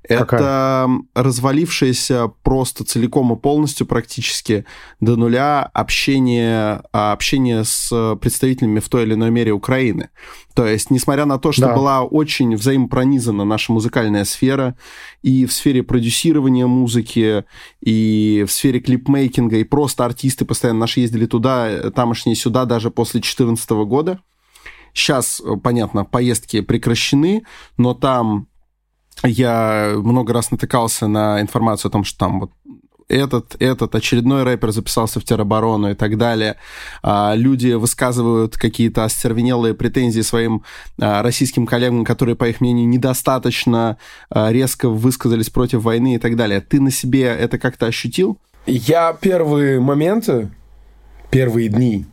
Какая? 0.09 0.41
Это 0.41 0.89
развалившееся 1.15 2.29
просто 2.43 2.85
целиком 2.85 3.33
и 3.33 3.37
полностью 3.37 3.87
практически 3.87 4.65
до 5.01 5.17
нуля 5.17 5.69
общение, 5.75 6.83
а, 6.93 7.13
общение 7.13 7.65
с 7.65 8.17
представителями 8.21 8.79
в 8.79 8.89
той 8.89 9.03
или 9.03 9.15
иной 9.15 9.31
мере 9.31 9.53
Украины. 9.53 10.11
То 10.55 10.65
есть, 10.67 10.91
несмотря 10.91 11.25
на 11.25 11.39
то, 11.39 11.51
что 11.51 11.63
да. 11.63 11.75
была 11.75 12.03
очень 12.03 12.55
взаимопронизана 12.55 13.45
наша 13.45 13.73
музыкальная 13.73 14.25
сфера, 14.25 14.77
и 15.23 15.45
в 15.45 15.53
сфере 15.53 15.83
продюсирования 15.83 16.67
музыки, 16.67 17.45
и 17.81 18.45
в 18.47 18.53
сфере 18.53 18.81
клипмейкинга, 18.81 19.57
и 19.57 19.65
просто 19.65 20.05
артисты 20.05 20.45
постоянно 20.45 20.81
наши 20.81 21.01
ездили 21.01 21.27
туда, 21.27 21.91
тамошние 21.91 22.37
сюда, 22.37 22.65
даже 22.65 22.91
после 22.91 23.21
2014 23.21 23.71
года. 23.71 24.21
Сейчас, 24.95 25.43
понятно, 25.63 26.05
поездки 26.05 26.61
прекращены, 26.63 27.43
но 27.77 27.93
там 27.93 28.49
я 29.25 29.95
много 29.97 30.33
раз 30.33 30.51
натыкался 30.51 31.07
на 31.07 31.41
информацию 31.41 31.89
о 31.89 31.93
том, 31.93 32.05
что 32.05 32.19
там 32.19 32.41
вот 32.41 32.51
этот, 33.09 33.57
этот, 33.61 33.95
очередной 33.95 34.43
рэпер 34.43 34.73
записался 34.73 35.21
в 35.21 35.25
тероборону 35.25 35.91
и 35.91 35.95
так 35.95 36.19
далее. 36.19 36.57
А, 37.03 37.35
люди 37.37 37.73
высказывают 37.73 38.57
какие-то 38.57 39.05
остервенелые 39.05 39.75
претензии 39.75 40.23
своим 40.23 40.65
а, 41.01 41.23
российским 41.23 41.67
коллегам, 41.67 42.05
которые, 42.05 42.35
по 42.35 42.49
их 42.49 42.61
мнению, 42.61 42.89
недостаточно 42.89 43.97
а, 44.29 44.51
резко 44.51 44.89
высказались 44.89 45.51
против 45.51 45.83
войны 45.83 46.17
и 46.17 46.19
так 46.19 46.37
далее. 46.37 46.61
Ты 46.61 46.81
на 46.81 46.91
себе 46.91 47.25
это 47.27 47.59
как-то 47.59 47.87
ощутил? 47.87 48.39
Я 48.67 49.13
первые 49.13 49.79
моменты, 49.79 50.51
первые 51.31 51.69
дни 51.69 52.07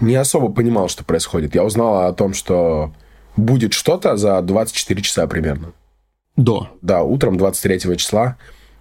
не 0.00 0.14
особо 0.14 0.48
понимал, 0.48 0.88
что 0.88 1.04
происходит. 1.04 1.54
Я 1.54 1.64
узнал 1.64 2.06
о 2.06 2.12
том, 2.14 2.32
что 2.32 2.92
будет 3.36 3.74
что-то 3.74 4.16
за 4.16 4.40
24 4.40 5.02
часа 5.02 5.26
примерно. 5.26 5.72
До. 6.36 6.68
Да, 6.82 7.02
утром 7.02 7.36
23 7.36 7.96
числа 7.96 8.36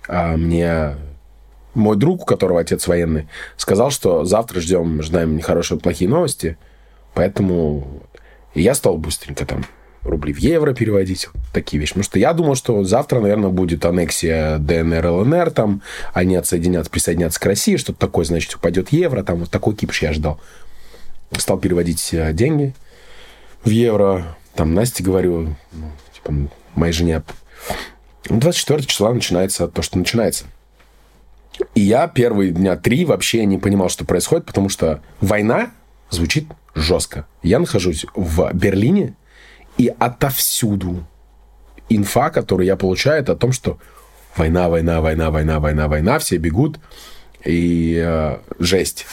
а, 0.08 0.38
мне 0.38 0.96
мой 1.74 1.98
друг, 1.98 2.24
у 2.24 2.26
которого 2.26 2.60
отец 2.60 2.88
военный, 2.88 3.28
сказал, 3.58 3.92
что 3.92 4.26
завтра 4.26 4.60
ждем, 4.60 5.02
ждаем 5.02 5.36
нехорошие, 5.36 5.80
плохие 5.80 6.10
новости, 6.10 6.58
поэтому 7.14 8.04
и 8.54 8.62
я 8.62 8.76
стал 8.76 8.98
быстренько 8.98 9.46
там 9.46 9.66
рубли 10.04 10.34
в 10.34 10.38
евро 10.38 10.74
переводить, 10.74 11.30
вот 11.34 11.42
такие 11.54 11.80
вещи. 11.80 11.92
Потому 11.94 12.04
что 12.04 12.20
я 12.20 12.34
думал, 12.34 12.56
что 12.56 12.84
завтра, 12.84 13.20
наверное, 13.22 13.50
будет 13.50 13.86
аннексия 13.86 14.58
ДНР, 14.58 15.06
ЛНР, 15.06 15.52
там 15.52 15.82
они 16.14 16.36
отсоединятся, 16.36 16.92
присоединятся 16.92 17.40
к 17.40 17.46
России, 17.46 17.78
что-то 17.78 18.00
такое, 18.00 18.26
значит, 18.26 18.54
упадет 18.54 18.92
евро, 18.92 19.24
там 19.24 19.40
вот 19.40 19.50
такой 19.50 19.76
кипиш 19.76 20.02
я 20.02 20.14
ждал. 20.14 20.40
Стал 21.38 21.58
переводить 21.58 22.14
э, 22.14 22.34
деньги 22.34 22.76
в 23.64 23.70
евро, 23.70 24.36
там 24.56 24.74
Насте 24.74 25.04
говорю, 25.04 25.56
ну, 25.72 25.92
типа, 26.14 26.50
моей 26.76 26.94
жене 26.94 27.24
24 28.26 28.84
числа 28.84 29.14
начинается 29.14 29.68
то, 29.68 29.82
что 29.82 29.98
начинается. 29.98 30.46
И 31.76 31.82
я 31.82 32.08
первые 32.08 32.52
дня 32.52 32.76
три 32.76 33.06
вообще 33.06 33.46
не 33.46 33.58
понимал, 33.58 33.90
что 33.90 34.06
происходит, 34.06 34.46
потому 34.46 34.70
что 34.70 35.02
война 35.22 35.72
звучит 36.10 36.48
жестко. 36.74 37.28
Я 37.44 37.60
нахожусь 37.60 38.06
в 38.16 38.52
Берлине, 38.54 39.16
и 39.78 39.94
отовсюду 40.00 41.06
инфа, 41.90 42.30
которую 42.30 42.66
я 42.66 42.76
получаю, 42.76 43.22
это 43.22 43.34
о 43.34 43.36
том, 43.36 43.52
что 43.52 43.80
война, 44.36 44.70
война, 44.70 45.02
война, 45.02 45.32
война, 45.32 45.60
война, 45.60 45.88
война, 45.88 46.20
все 46.20 46.38
бегут, 46.38 46.80
и 47.44 48.02
э, 48.04 48.38
жесть. 48.60 49.06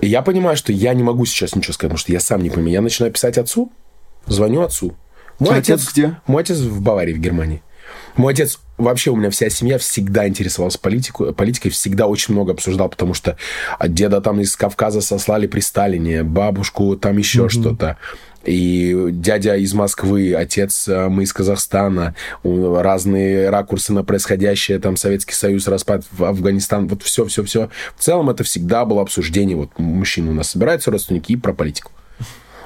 И 0.00 0.06
я 0.06 0.22
понимаю, 0.22 0.56
что 0.56 0.72
я 0.72 0.94
не 0.94 1.02
могу 1.02 1.24
сейчас 1.24 1.54
ничего 1.54 1.72
сказать, 1.72 1.90
потому 1.90 1.98
что 1.98 2.12
я 2.12 2.20
сам 2.20 2.42
не 2.42 2.50
понимаю. 2.50 2.72
Я 2.72 2.80
начинаю 2.80 3.12
писать 3.12 3.38
отцу, 3.38 3.72
звоню 4.26 4.62
отцу. 4.62 4.94
Мой 5.38 5.58
отец, 5.58 5.82
отец 5.82 5.92
где? 5.92 6.16
Мой 6.26 6.42
отец 6.42 6.58
в 6.58 6.80
Баварии, 6.80 7.12
в 7.12 7.18
Германии. 7.18 7.62
Мой 8.16 8.32
отец, 8.32 8.58
вообще 8.76 9.10
у 9.10 9.16
меня 9.16 9.30
вся 9.30 9.48
семья 9.48 9.78
всегда 9.78 10.26
интересовалась 10.26 10.76
политику, 10.76 11.32
политикой, 11.32 11.70
всегда 11.70 12.06
очень 12.06 12.34
много 12.34 12.52
обсуждал, 12.52 12.88
потому 12.88 13.14
что 13.14 13.36
деда 13.86 14.20
там 14.20 14.40
из 14.40 14.56
Кавказа 14.56 15.00
сослали 15.00 15.46
при 15.46 15.60
Сталине, 15.60 16.24
бабушку 16.24 16.96
там 16.96 17.16
еще 17.16 17.44
mm-hmm. 17.44 17.48
что-то. 17.48 17.96
И 18.44 19.08
дядя 19.10 19.56
из 19.56 19.74
Москвы, 19.74 20.34
отец 20.34 20.88
э, 20.88 21.08
мы 21.08 21.24
из 21.24 21.32
Казахстана, 21.32 22.14
разные 22.42 23.50
ракурсы 23.50 23.92
на 23.92 24.04
происходящее, 24.04 24.78
там 24.78 24.96
Советский 24.96 25.34
Союз, 25.34 25.68
распад 25.68 26.04
в 26.10 26.24
Афганистан, 26.24 26.88
вот 26.88 27.02
все-все-все. 27.02 27.68
В 27.96 28.02
целом 28.02 28.30
это 28.30 28.44
всегда 28.44 28.84
было 28.84 29.02
обсуждение, 29.02 29.56
вот 29.56 29.78
мужчины 29.78 30.30
у 30.30 30.34
нас 30.34 30.50
собираются, 30.50 30.90
родственники, 30.90 31.32
и 31.32 31.36
про 31.36 31.52
политику. 31.52 31.92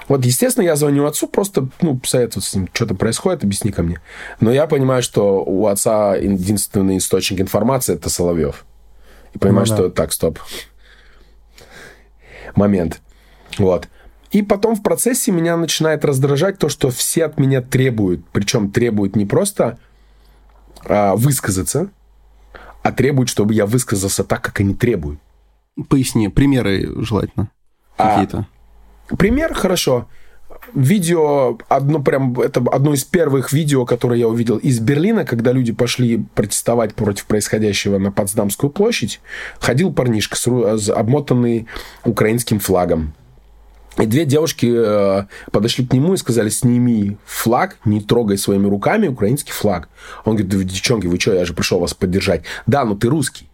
Вот, 0.08 0.24
естественно, 0.24 0.64
я 0.64 0.76
звоню 0.76 1.06
отцу, 1.06 1.28
просто, 1.28 1.68
ну, 1.80 2.00
советоваться 2.04 2.50
с 2.50 2.54
ним, 2.54 2.68
что 2.72 2.86
то 2.86 2.94
происходит, 2.94 3.44
объясни 3.44 3.70
ко 3.72 3.82
мне. 3.82 4.00
Но 4.40 4.52
я 4.52 4.66
понимаю, 4.66 5.02
что 5.02 5.42
у 5.44 5.66
отца 5.66 6.16
единственный 6.16 6.98
источник 6.98 7.40
информации– 7.40 7.94
это 7.96 8.10
Соловьев. 8.10 8.64
И 9.34 9.38
понимаю, 9.38 9.66
ну, 9.66 9.70
да. 9.70 9.76
что 9.76 9.90
так, 9.90 10.12
стоп. 10.12 10.38
Момент. 12.54 13.00
Вот. 13.58 13.88
И 14.30 14.42
потом 14.42 14.74
в 14.74 14.82
процессе 14.82 15.30
меня 15.30 15.56
начинает 15.56 16.04
раздражать 16.04 16.58
то, 16.58 16.68
что 16.68 16.90
все 16.90 17.26
от 17.26 17.38
меня 17.38 17.60
требуют. 17.60 18.24
Причем 18.32 18.70
требуют 18.70 19.14
не 19.14 19.26
просто 19.26 19.78
а, 20.84 21.14
высказаться, 21.16 21.90
а 22.82 22.92
требуют, 22.92 23.28
чтобы 23.28 23.54
я 23.54 23.66
высказался 23.66 24.24
так, 24.24 24.42
как 24.42 24.60
они 24.60 24.74
требуют. 24.74 25.20
Поясни, 25.88 26.28
примеры 26.28 26.88
желательно. 27.04 27.50
А, 27.96 28.10
Какие-то. 28.10 28.46
Пример, 29.18 29.54
хорошо. 29.54 30.08
Видео, 30.74 31.58
одно 31.68 32.00
прям, 32.00 32.38
это 32.40 32.60
одно 32.60 32.94
из 32.94 33.04
первых 33.04 33.52
видео, 33.52 33.84
которое 33.84 34.18
я 34.18 34.28
увидел 34.28 34.58
из 34.58 34.78
Берлина, 34.80 35.24
когда 35.24 35.52
люди 35.52 35.72
пошли 35.72 36.24
протестовать 36.34 36.94
против 36.94 37.26
происходящего 37.26 37.98
на 37.98 38.12
Потсдамскую 38.12 38.70
площадь. 38.70 39.20
Ходил 39.58 39.92
парнишка, 39.92 40.36
с, 40.36 40.88
обмотанный 40.88 41.66
украинским 42.04 42.58
флагом. 42.58 43.14
И 43.98 44.06
две 44.06 44.24
девушки 44.24 44.72
э, 44.74 45.24
подошли 45.50 45.86
к 45.86 45.92
нему 45.92 46.14
и 46.14 46.16
сказали, 46.16 46.48
сними 46.48 47.18
флаг, 47.26 47.76
не 47.84 48.00
трогай 48.00 48.38
своими 48.38 48.66
руками 48.66 49.08
украинский 49.08 49.52
флаг. 49.52 49.90
Он 50.24 50.36
говорит, 50.36 50.66
девчонки, 50.66 51.06
вы 51.06 51.20
что, 51.20 51.34
я 51.34 51.44
же 51.44 51.52
пришел 51.52 51.78
вас 51.78 51.92
поддержать. 51.92 52.44
Да, 52.66 52.84
но 52.84 52.94
ты 52.94 53.08
русский. 53.08 53.48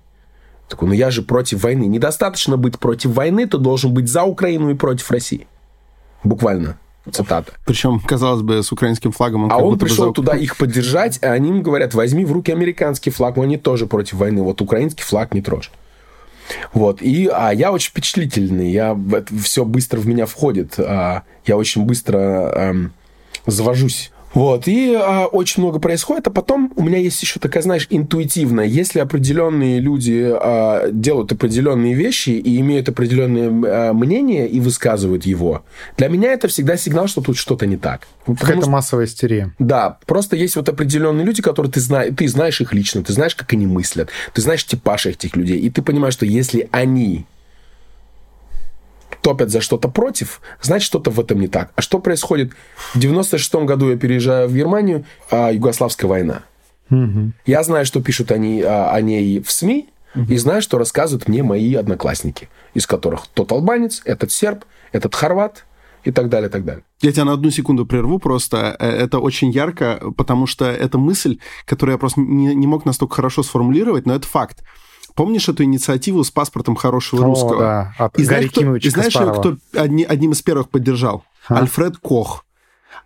Такой, 0.69 0.89
ну 0.89 0.95
я 0.95 1.11
же 1.11 1.23
против 1.23 1.63
войны. 1.63 1.85
Недостаточно 1.85 2.57
быть 2.57 2.79
против 2.79 3.11
войны, 3.11 3.47
ты 3.47 3.59
должен 3.59 3.93
быть 3.95 4.09
за 4.09 4.25
Украину 4.25 4.71
и 4.71 4.75
против 4.75 5.11
России. 5.11 5.47
Буквально. 6.25 6.79
Цитата. 7.11 7.53
Причем, 7.65 8.01
казалось 8.01 8.43
бы, 8.43 8.63
с 8.63 8.71
украинским 8.71 9.13
флагом 9.13 9.45
он 9.45 9.53
А 9.53 9.57
он 9.57 9.79
пришел 9.79 10.09
за... 10.09 10.13
туда 10.13 10.37
их 10.37 10.59
поддержать, 10.59 11.19
а 11.23 11.33
они 11.33 11.49
им 11.49 11.63
говорят, 11.63 11.95
возьми 11.95 12.25
в 12.25 12.33
руки 12.33 12.53
американский 12.53 13.11
флаг, 13.11 13.37
но 13.37 13.45
они 13.45 13.57
тоже 13.57 13.87
против 13.87 14.15
войны. 14.15 14.43
Вот 14.43 14.61
украинский 14.61 15.05
флаг 15.05 15.33
не 15.33 15.41
трожь. 15.41 15.71
Вот. 16.73 17.01
И, 17.03 17.27
а 17.33 17.51
я 17.53 17.73
очень 17.73 17.91
впечатлительный. 17.91 18.71
Я, 18.71 18.99
это 19.13 19.35
все 19.39 19.65
быстро 19.65 20.01
в 20.01 20.07
меня 20.07 20.27
входит. 20.27 20.75
А, 20.79 21.23
я 21.47 21.57
очень 21.57 21.85
быстро 21.85 22.19
эм, 22.55 22.93
завожусь. 23.47 24.11
Вот, 24.39 24.69
и 24.69 24.95
а, 24.95 25.27
очень 25.27 25.65
много 25.65 25.81
происходит, 25.81 26.29
а 26.29 26.31
потом 26.31 26.73
у 26.77 26.85
меня 26.85 26.99
есть 26.99 27.21
еще 27.21 27.41
такая, 27.41 27.61
знаешь, 27.61 27.89
интуитивная, 27.91 28.67
если 28.67 29.01
определенные 29.01 29.81
люди 29.81 30.31
а, 30.33 30.91
делают 30.93 31.33
определенные 31.33 31.95
вещи 31.95 32.31
и 32.31 32.61
имеют 32.61 32.89
определенное 32.89 33.89
а, 33.89 33.93
мнение 33.93 34.49
и 34.49 34.61
высказывают 34.61 35.27
его, 35.27 35.65
для 35.97 36.07
меня 36.07 36.33
это 36.33 36.47
всегда 36.47 36.77
сигнал, 36.77 37.09
что 37.09 37.21
тут 37.21 37.37
что-то 37.37 37.67
не 37.67 37.77
так. 37.77 38.07
Какая-то 38.27 38.63
что, 38.63 38.71
массовая 38.71 39.07
истерия. 39.07 39.53
Да, 39.59 39.99
просто 40.07 40.37
есть 40.37 40.55
вот 40.55 40.69
определенные 40.69 41.27
люди, 41.27 41.43
которые 41.43 41.73
ты, 41.73 41.81
знаешь, 41.81 42.15
ты 42.17 42.29
знаешь 42.29 42.61
их 42.61 42.73
лично, 42.73 43.03
ты 43.03 43.13
знаешь, 43.13 43.35
как 43.35 43.53
они 43.55 43.67
мыслят, 43.67 44.11
ты 44.35 44.41
знаешь 44.41 44.65
типаж 44.65 45.07
этих 45.07 45.35
людей, 45.35 45.59
и 45.59 45.69
ты 45.69 45.83
понимаешь, 45.83 46.15
что 46.15 46.27
если 46.27 46.69
они 46.71 47.27
топят 49.29 49.51
за 49.51 49.61
что-то 49.61 49.89
против, 49.89 50.41
значит, 50.63 50.87
что-то 50.87 51.11
в 51.11 51.21
этом 51.21 51.39
не 51.39 51.49
так. 51.49 51.71
А 51.77 51.83
что 51.83 51.99
происходит? 51.99 52.53
В 52.95 52.99
96 52.99 53.55
году 53.57 53.91
я 53.91 53.97
переезжаю 53.99 54.49
в 54.49 54.55
Германию, 54.55 55.05
а, 55.31 55.53
Югославская 55.53 56.09
война. 56.09 56.45
Угу. 56.91 57.33
Я 57.45 57.63
знаю, 57.63 57.85
что 57.85 58.01
пишут 58.01 58.33
они 58.33 58.63
а, 58.63 58.91
о 58.91 59.03
ней 59.03 59.43
в 59.43 59.53
СМИ, 59.53 59.91
угу. 60.15 60.33
и 60.33 60.37
знаю, 60.39 60.63
что 60.63 60.79
рассказывают 60.79 61.29
мне 61.29 61.43
мои 61.43 61.75
одноклассники, 61.75 62.49
из 62.73 62.87
которых 62.87 63.27
тот 63.27 63.53
албанец, 63.53 64.01
этот 64.07 64.33
серб, 64.33 64.65
этот 64.93 65.15
хорват 65.15 65.67
и 66.05 66.11
так 66.11 66.31
далее, 66.31 66.49
и 66.49 66.51
так 66.51 66.65
далее. 66.65 66.85
Я 67.03 67.13
тебя 67.13 67.27
на 67.27 67.35
одну 67.35 67.51
секунду 67.51 67.85
прерву 67.85 68.19
просто. 68.19 68.77
Э, 68.79 68.89
это 68.89 69.19
очень 69.19 69.51
ярко, 69.51 70.01
потому 70.17 70.47
что 70.47 70.65
это 70.65 70.97
мысль, 70.97 71.37
которую 71.67 71.97
я 71.97 71.99
просто 71.99 72.23
не, 72.23 72.55
не 72.55 72.67
мог 72.67 72.87
настолько 72.87 73.17
хорошо 73.17 73.43
сформулировать, 73.43 74.07
но 74.07 74.15
это 74.15 74.27
факт. 74.27 74.65
Помнишь 75.19 75.49
эту 75.49 75.65
инициативу 75.65 76.23
с 76.23 76.31
паспортом 76.31 76.77
хорошего 76.77 77.25
О, 77.25 77.27
русского? 77.27 77.59
Да, 77.59 77.95
от 77.99 78.17
и 78.21 78.23
знаешь, 78.23 78.53
кто, 78.53 78.77
и 78.77 78.89
знаешь 78.89 79.13
кто 79.13 79.57
одни, 79.75 80.05
одним 80.05 80.31
из 80.31 80.43
первых 80.43 80.69
поддержал? 80.69 81.25
А? 81.49 81.59
Альфред 81.59 81.97
Кох. 81.97 82.45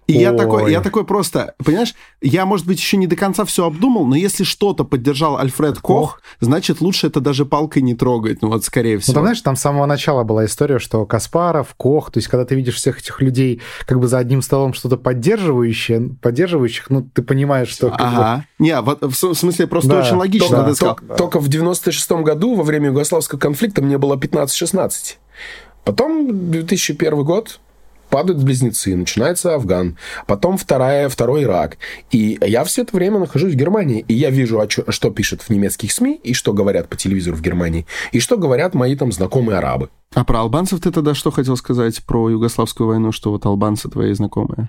И 0.09 0.15
я 0.15 0.33
такой, 0.33 0.71
я 0.73 0.81
такой 0.81 1.05
просто, 1.05 1.55
понимаешь, 1.65 1.95
я, 2.21 2.45
может 2.45 2.67
быть, 2.67 2.79
еще 2.79 2.97
не 2.97 3.07
до 3.07 3.15
конца 3.15 3.45
все 3.45 3.67
обдумал, 3.67 4.05
но 4.05 4.17
если 4.17 4.43
что-то 4.43 4.85
поддержал 4.85 5.39
Альфред 5.39 5.79
Кох, 5.79 5.83
Кох, 5.83 6.23
значит, 6.41 6.81
лучше 6.81 7.07
это 7.07 7.21
даже 7.21 7.47
палкой 7.47 7.83
не 7.83 7.95
трогать, 7.95 8.43
ну 8.43 8.49
вот, 8.49 8.65
скорее 8.65 8.99
всего. 8.99 9.13
Ну, 9.13 9.15
там, 9.15 9.25
знаешь, 9.25 9.41
там 9.41 9.57
с 9.57 9.61
самого 9.61 9.87
начала 9.87 10.25
была 10.25 10.45
история, 10.45 10.81
что 10.81 11.07
Каспаров, 11.07 11.75
Кох, 11.77 12.11
то 12.11 12.19
есть, 12.19 12.29
когда 12.29 12.45
ты 12.45 12.57
видишь 12.57 12.75
всех 12.75 12.99
этих 12.99 13.21
людей 13.21 13.61
как 13.87 14.01
бы 14.01 14.09
за 14.09 14.19
одним 14.19 14.43
столом 14.43 14.75
что-то 14.75 14.97
поддерживающее, 14.97 16.11
поддерживающих, 16.21 16.91
ну, 16.91 17.03
ты 17.03 17.23
понимаешь, 17.23 17.69
что... 17.69 17.93
Ага. 17.93 18.45
Бы... 18.59 18.65
Не, 18.65 18.81
вот, 18.81 19.03
в 19.03 19.35
смысле, 19.35 19.69
просто 19.69 19.91
да. 19.91 20.01
очень 20.01 20.17
логично. 20.17 20.65
Только, 20.65 20.79
только, 20.79 21.05
да. 21.05 21.15
только 21.15 21.41
в 21.41 21.49
96-м 21.49 22.25
году, 22.25 22.55
во 22.55 22.65
время 22.65 22.89
югославского 22.89 23.39
конфликта, 23.39 23.83
мне 23.83 23.99
было 23.99 24.17
15-16. 24.17 25.17
Потом 25.85 26.51
2001 26.51 27.25
год, 27.25 27.61
падают 28.13 28.45
близнецы, 28.45 28.95
начинается 28.95 29.55
Афган, 29.55 29.97
потом 30.27 30.59
вторая, 30.59 31.09
второй 31.09 31.45
Ирак. 31.45 31.79
И 32.11 32.39
я 32.43 32.63
все 32.65 32.83
это 32.83 32.95
время 32.95 33.19
нахожусь 33.19 33.55
в 33.55 33.57
Германии, 33.57 34.05
и 34.07 34.13
я 34.13 34.29
вижу, 34.29 34.63
что 34.89 35.11
пишут 35.11 35.41
в 35.41 35.49
немецких 35.49 35.91
СМИ, 35.91 36.21
и 36.23 36.35
что 36.35 36.53
говорят 36.53 36.89
по 36.91 36.97
телевизору 36.97 37.37
в 37.37 37.41
Германии, 37.41 37.87
и 38.13 38.21
что 38.21 38.37
говорят 38.37 38.75
мои 38.75 38.95
там 38.97 39.13
знакомые 39.13 39.57
арабы. 39.57 39.89
А 40.15 40.25
про 40.25 40.41
албанцев 40.41 40.81
ты 40.81 40.91
тогда 40.91 41.15
что 41.15 41.31
хотел 41.31 41.57
сказать 41.57 42.05
про 42.05 42.29
Югославскую 42.29 42.87
войну, 42.87 43.13
что 43.13 43.31
вот 43.31 43.47
албанцы 43.47 43.89
твои 43.89 44.13
знакомые? 44.13 44.69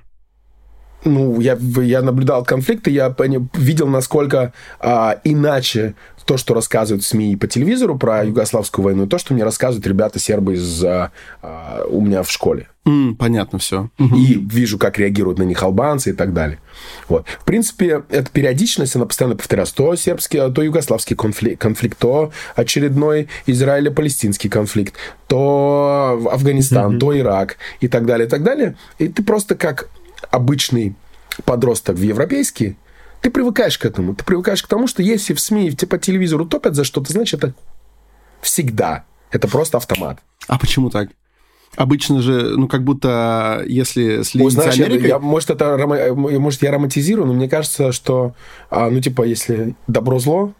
Ну, 1.06 1.40
я, 1.40 1.58
я 1.82 2.02
наблюдал 2.02 2.44
конфликты, 2.44 2.92
я 2.92 3.14
видел, 3.54 3.88
насколько 3.88 4.54
а, 4.80 5.20
иначе 5.24 5.96
то, 6.26 6.38
что 6.38 6.54
рассказывают 6.54 7.04
СМИ 7.04 7.36
по 7.36 7.48
телевизору 7.48 7.98
про 7.98 8.26
Югославскую 8.26 8.86
войну, 8.86 9.06
и 9.06 9.10
то, 9.10 9.18
что 9.18 9.34
мне 9.34 9.44
рассказывают 9.44 9.86
ребята 9.86 10.20
сербы 10.20 10.54
из, 10.54 10.84
а, 10.84 11.12
а, 11.42 11.86
у 11.90 12.02
меня 12.02 12.24
в 12.24 12.32
школе. 12.32 12.68
Mm, 12.86 13.16
понятно 13.16 13.60
все. 13.60 13.90
И 13.98 14.34
вижу, 14.34 14.78
как 14.78 15.00
реагируют 15.00 15.40
на 15.40 15.44
них 15.44 15.64
албанцы 15.64 16.10
и 16.10 16.14
так 16.14 16.34
далее. 16.34 16.60
Вот. 17.08 17.26
В 17.28 17.46
принципе, 17.46 18.04
эта 18.10 18.30
периодичность, 18.30 18.96
она 18.98 19.06
постоянно 19.06 19.38
повторяется. 19.38 19.74
То 19.74 19.96
сербский, 19.96 20.40
то 20.54 20.62
югославский 20.62 21.16
конфликт, 21.16 21.62
конфликт 21.62 21.98
то 21.98 22.32
очередной 22.56 23.30
израило-палестинский 23.46 24.50
конфликт, 24.50 24.96
то 25.28 26.22
Афганистан, 26.30 26.96
mm-hmm. 26.96 27.00
то 27.00 27.18
Ирак 27.18 27.58
и 27.80 27.88
так 27.88 28.06
далее, 28.06 28.28
и 28.28 28.30
так 28.30 28.44
далее. 28.44 28.76
И 29.00 29.08
ты 29.08 29.24
просто 29.24 29.56
как 29.56 29.88
обычный 30.32 30.96
подросток 31.46 31.96
в 31.96 32.02
европейский, 32.02 32.78
ты 33.22 33.32
привыкаешь 33.32 33.78
к 33.78 33.86
этому. 33.86 34.16
Ты 34.16 34.24
привыкаешь 34.24 34.62
к 34.62 34.68
тому, 34.68 34.88
что 34.88 35.02
если 35.02 35.34
в 35.34 35.40
СМИ 35.40 35.72
по 35.90 35.98
телевизору 35.98 36.46
топят 36.46 36.76
за 36.76 36.84
что-то, 36.84 37.12
значит, 37.12 37.44
это 37.44 37.54
всегда. 38.42 39.06
Это 39.32 39.48
просто 39.48 39.78
автомат. 39.78 40.20
А 40.48 40.60
почему 40.60 40.90
так? 40.90 41.10
Обычно 41.76 42.22
же, 42.22 42.56
ну, 42.56 42.68
как 42.68 42.84
будто, 42.84 43.64
если 43.66 44.22
следить 44.22 44.52
Знаешь, 44.52 44.76
за 44.76 44.84
Америкой... 44.84 45.08
Я, 45.08 45.18
может, 45.18 45.50
это, 45.50 45.76
может, 46.14 46.62
я 46.62 46.72
романтизирую, 46.72 47.26
но 47.26 47.34
мне 47.34 47.50
кажется, 47.50 47.92
что, 47.92 48.36
а, 48.70 48.92
ну, 48.92 49.02
типа, 49.02 49.24
если 49.24 49.76
добро-зло, 49.88 50.54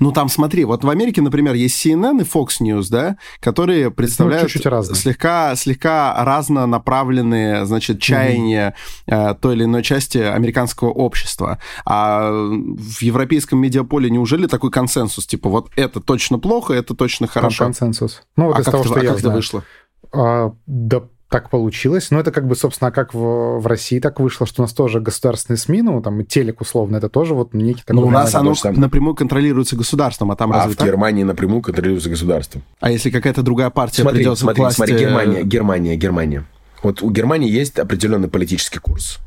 ну, 0.00 0.12
там, 0.12 0.28
смотри, 0.28 0.64
вот 0.64 0.84
в 0.84 0.90
Америке, 0.90 1.22
например, 1.22 1.54
есть 1.54 1.84
CNN 1.84 2.20
и 2.20 2.24
Fox 2.24 2.60
News, 2.60 2.86
да, 2.90 3.16
которые 3.40 3.90
представляют 3.90 4.44
ну, 4.44 4.48
чуть 4.48 4.66
-чуть 4.66 4.94
слегка, 4.94 5.54
слегка 5.56 6.24
разнонаправленные, 6.24 7.66
значит, 7.66 8.00
чаяния 8.00 8.74
угу. 9.06 9.16
э, 9.16 9.34
той 9.34 9.54
или 9.54 9.64
иной 9.64 9.82
части 9.82 10.18
американского 10.18 10.90
общества. 10.90 11.58
А 11.84 12.30
в 12.30 13.02
европейском 13.02 13.58
медиаполе 13.58 14.10
неужели 14.10 14.46
такой 14.46 14.70
консенсус? 14.70 15.26
Типа, 15.26 15.48
вот 15.48 15.70
это 15.76 16.00
точно 16.00 16.38
плохо, 16.38 16.74
это 16.74 16.94
точно 16.94 17.26
хорошо. 17.26 17.58
Там 17.58 17.66
консенсус. 17.68 18.22
Ну, 18.36 18.46
вот 18.46 18.56
а 18.56 18.60
из 18.60 18.64
как 18.64 18.72
того, 18.72 18.84
ты, 18.84 18.88
что 18.90 19.00
а 19.00 19.02
я 19.02 19.10
как 19.10 19.18
знаю. 19.18 19.32
это 19.32 19.36
вышло? 19.36 19.64
А, 20.12 20.52
да 20.66 21.02
так 21.28 21.50
получилось. 21.50 22.10
Но 22.10 22.20
это 22.20 22.30
как 22.30 22.46
бы, 22.46 22.54
собственно, 22.54 22.90
как 22.90 23.14
в, 23.14 23.58
в 23.58 23.66
России 23.66 23.98
так 23.98 24.20
вышло, 24.20 24.46
что 24.46 24.62
у 24.62 24.64
нас 24.64 24.72
тоже 24.72 25.00
государственные 25.00 25.58
СМИ, 25.58 25.82
ну, 25.82 26.00
там, 26.00 26.20
и 26.20 26.24
телек 26.24 26.60
условно, 26.60 26.96
это 26.96 27.08
тоже 27.08 27.34
вот 27.34 27.54
некий 27.54 27.82
такой... 27.84 28.00
Но 28.00 28.06
у 28.06 28.10
нас 28.10 28.34
оно 28.34 28.54
там... 28.54 28.74
напрямую 28.74 29.14
контролируется 29.14 29.76
государством, 29.76 30.30
а 30.30 30.36
там 30.36 30.52
а 30.52 30.56
разве 30.56 30.74
в 30.74 30.76
так? 30.76 30.86
Германии 30.86 31.24
напрямую 31.24 31.62
контролируется 31.62 32.10
государством. 32.10 32.62
А 32.80 32.90
если 32.90 33.10
какая-то 33.10 33.42
другая 33.42 33.70
партия 33.70 34.02
смотри, 34.02 34.20
придет 34.20 34.38
смотри, 34.38 34.56
к 34.56 34.58
власти... 34.58 34.76
Смотри, 34.76 34.98
Германия, 34.98 35.42
Германия, 35.42 35.96
Германия. 35.96 36.44
Вот 36.82 37.02
у 37.02 37.10
Германии 37.10 37.50
есть 37.50 37.78
определенный 37.78 38.28
политический 38.28 38.78
курс. 38.78 39.18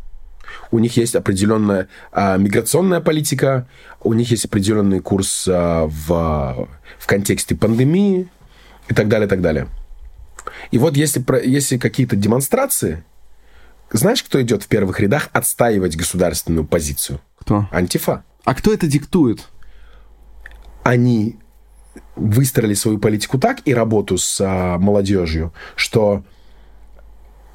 У 0.71 0.79
них 0.79 0.97
есть 0.97 1.15
определенная 1.15 1.87
а, 2.11 2.37
миграционная 2.37 2.99
политика, 2.99 3.67
у 4.01 4.13
них 4.13 4.31
есть 4.31 4.45
определенный 4.45 4.99
курс 4.99 5.47
а, 5.49 5.87
в, 5.87 6.67
в 6.99 7.07
контексте 7.07 7.55
пандемии 7.55 8.27
и 8.89 8.93
так 8.93 9.07
далее, 9.07 9.27
и 9.27 9.29
так 9.29 9.41
далее. 9.41 9.67
И 10.71 10.77
вот 10.77 10.97
если, 10.97 11.23
если 11.45 11.77
какие-то 11.77 12.15
демонстрации, 12.15 13.03
знаешь, 13.91 14.23
кто 14.23 14.41
идет 14.41 14.63
в 14.63 14.67
первых 14.67 14.99
рядах 14.99 15.29
отстаивать 15.33 15.95
государственную 15.95 16.65
позицию? 16.65 17.21
Кто? 17.39 17.67
Антифа. 17.71 18.23
А 18.43 18.53
кто 18.53 18.73
это 18.73 18.87
диктует? 18.87 19.47
Они 20.83 21.37
выстроили 22.15 22.73
свою 22.73 22.99
политику 22.99 23.39
так 23.39 23.59
и 23.65 23.73
работу 23.73 24.17
с 24.17 24.39
а, 24.41 24.77
молодежью, 24.77 25.53
что 25.75 26.23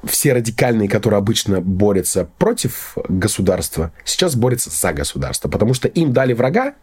все 0.03 0.33
радикальные, 0.33 0.89
которые 0.89 1.17
обычно 1.17 1.61
борются 1.61 2.25
против 2.37 2.97
государства, 3.07 3.93
сейчас 4.03 4.35
борются 4.35 4.69
за 4.69 4.93
государство, 4.93 5.49
потому 5.49 5.73
что 5.73 5.87
им 5.87 6.11
дали 6.11 6.33
врага, 6.33 6.75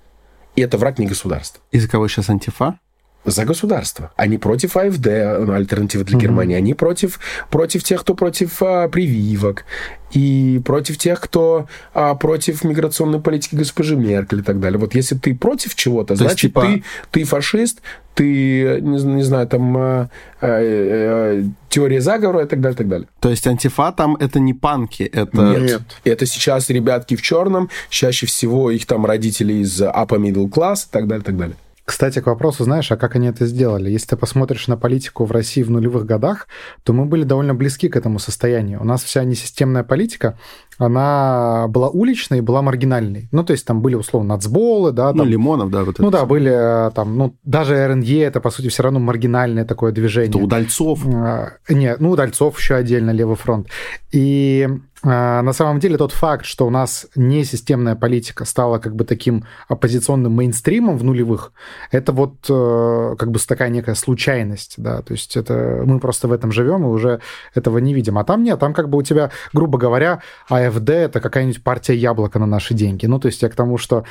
и 0.57 0.63
это 0.63 0.79
враг 0.79 0.99
не 0.99 1.07
государства. 1.07 1.63
И 1.71 1.79
за 1.79 1.89
кого 1.89 2.09
сейчас 2.09 2.31
антифа? 2.31 2.79
За 3.25 3.45
государство. 3.45 4.13
Они 4.17 4.39
против 4.39 4.77
АФД, 4.77 5.07
ну, 5.41 5.53
альтернатива 5.53 6.05
для 6.05 6.17
mm-hmm. 6.17 6.21
Германии. 6.21 6.57
Они 6.57 6.75
против, 6.75 7.21
против 7.51 7.85
тех, 7.85 8.01
кто 8.01 8.15
против 8.15 8.63
а, 8.63 8.89
прививок. 8.89 9.65
И 10.13 10.61
против 10.65 10.99
тех, 10.99 11.21
кто 11.21 11.69
а, 11.95 12.15
против 12.15 12.65
миграционной 12.65 13.21
политики 13.21 13.55
госпожи 13.55 13.95
Меркель 13.95 14.41
и 14.41 14.43
так 14.43 14.59
далее. 14.59 14.79
Вот 14.79 14.95
если 14.95 15.17
ты 15.17 15.35
против 15.35 15.75
чего-то, 15.75 16.17
значит, 16.17 16.41
типа... 16.41 16.63
ты, 16.63 16.85
ты 17.11 17.25
фашист, 17.25 17.81
ты, 18.15 18.81
не, 18.81 19.03
не 19.05 19.23
знаю, 19.23 19.47
там, 19.47 19.77
а, 19.77 19.81
а, 19.81 20.09
а, 20.41 21.45
теория 21.69 22.01
заговора 22.01 22.45
и 22.45 22.49
так 22.49 22.61
далее, 22.61 22.75
и 22.75 22.79
так 22.79 22.89
далее. 22.89 23.09
То 23.21 23.31
есть 23.31 23.47
антифа 23.47 23.93
там 23.93 24.17
это 24.17 24.41
не 24.41 24.55
панки, 24.55 25.03
это... 25.03 25.43
Нет, 25.43 25.63
Нет. 25.63 25.83
это 26.05 26.27
сейчас 26.27 26.71
ребятки 26.71 27.17
в 27.17 27.23
черном, 27.23 27.69
чаще 27.91 28.27
всего 28.27 28.71
их 28.71 28.87
там 28.87 29.05
родители 29.07 29.53
из 29.55 29.81
upper 29.81 30.19
middle 30.19 30.49
class 30.51 30.87
и 30.87 30.91
так 30.91 31.07
далее, 31.07 31.23
и 31.23 31.27
так 31.27 31.37
далее. 31.37 31.57
Кстати, 31.91 32.21
к 32.21 32.27
вопросу, 32.27 32.63
знаешь, 32.63 32.93
а 32.93 32.97
как 32.97 33.17
они 33.17 33.27
это 33.27 33.47
сделали? 33.47 33.91
Если 33.91 34.11
ты 34.11 34.17
посмотришь 34.17 34.69
на 34.69 34.77
политику 34.77 35.25
в 35.25 35.33
России 35.33 35.65
в 35.65 35.73
нулевых 35.73 36.07
годах, 36.07 36.47
то 36.85 36.93
мы 36.93 37.05
были 37.05 37.25
довольно 37.25 37.53
близки 37.53 37.89
к 37.89 37.97
этому 37.97 38.21
состоянию. 38.21 38.81
У 38.81 38.85
нас 38.85 39.03
вся 39.03 39.25
несистемная 39.25 39.83
политика, 39.83 40.39
она 40.79 41.67
была 41.69 41.89
уличной 41.89 42.39
и 42.39 42.43
была 42.43 42.63
маргинальной. 42.63 43.29
Ну, 43.33 43.43
то 43.43 43.53
есть 43.55 43.67
там 43.67 43.83
были, 43.83 43.97
условно, 43.97 44.35
нацболы, 44.35 44.93
да. 44.93 45.13
Ну, 45.13 45.19
там, 45.19 45.27
ну, 45.27 45.33
Лимонов, 45.33 45.71
да, 45.73 45.83
вот 45.83 45.95
это. 45.97 46.03
Ну, 46.03 46.11
да, 46.13 46.25
были 46.27 46.53
э, 46.53 46.93
там, 46.93 47.19
ну, 47.19 47.37
даже 47.43 47.85
РНЕ, 47.89 48.23
это, 48.23 48.41
по 48.41 48.51
сути, 48.51 48.69
все 48.69 48.85
равно 48.85 49.01
маргинальное 49.01 49.65
такое 49.65 49.91
движение. 49.91 50.31
Это 50.31 50.39
Удальцов. 50.39 51.05
А, 51.05 51.55
нет, 51.69 51.99
ну, 51.99 52.11
Удальцов 52.11 52.57
еще 52.57 52.77
отдельно, 52.77 53.11
Левый 53.11 53.35
фронт. 53.35 53.67
И 54.13 54.69
на 55.03 55.53
самом 55.53 55.81
деле 55.81 55.97
тот 55.97 56.13
факт, 56.13 56.45
что 56.45 56.67
у 56.67 56.71
нас 56.71 57.07
несистемная 57.17 57.97
политика 57.97 58.45
стала 58.45 58.79
как 58.79 58.95
бы 58.95 59.05
таким 59.05 59.45
оппозиционным 59.69 60.33
мейнстримом 60.33 60.99
в 60.99 61.05
нулевых, 61.05 61.53
это 61.91 62.13
вот 62.13 62.35
э, 62.49 63.17
как 63.19 63.31
бы 63.31 63.39
такая 63.39 63.71
некая 63.71 63.95
случайность, 63.95 64.75
да, 64.77 65.03
то 65.03 65.13
есть 65.13 65.37
это 65.37 65.83
мы 65.85 65.99
просто 65.99 66.29
в 66.29 66.33
этом 66.33 66.53
живем 66.53 66.85
и 66.85 66.87
уже 66.87 67.21
этого 67.55 67.79
не 67.79 67.95
видим. 67.95 68.19
А 68.19 68.25
там 68.25 68.43
нет, 68.43 68.59
там 68.61 68.73
как 68.73 68.89
бы 68.89 68.99
у 68.99 69.03
тебя, 69.03 69.31
грубо 69.53 69.79
говоря, 69.79 70.21
АФД— 70.49 70.91
это 70.91 71.21
какая-нибудь 71.21 71.65
партия 71.65 71.95
яблока 71.95 72.39
на 72.39 72.47
наши 72.47 72.75
деньги. 72.75 73.07
Ну, 73.07 73.19
то 73.19 73.27
есть 73.27 73.43
я 73.43 73.49
к 73.49 73.55
тому, 73.55 73.79
что 73.79 74.05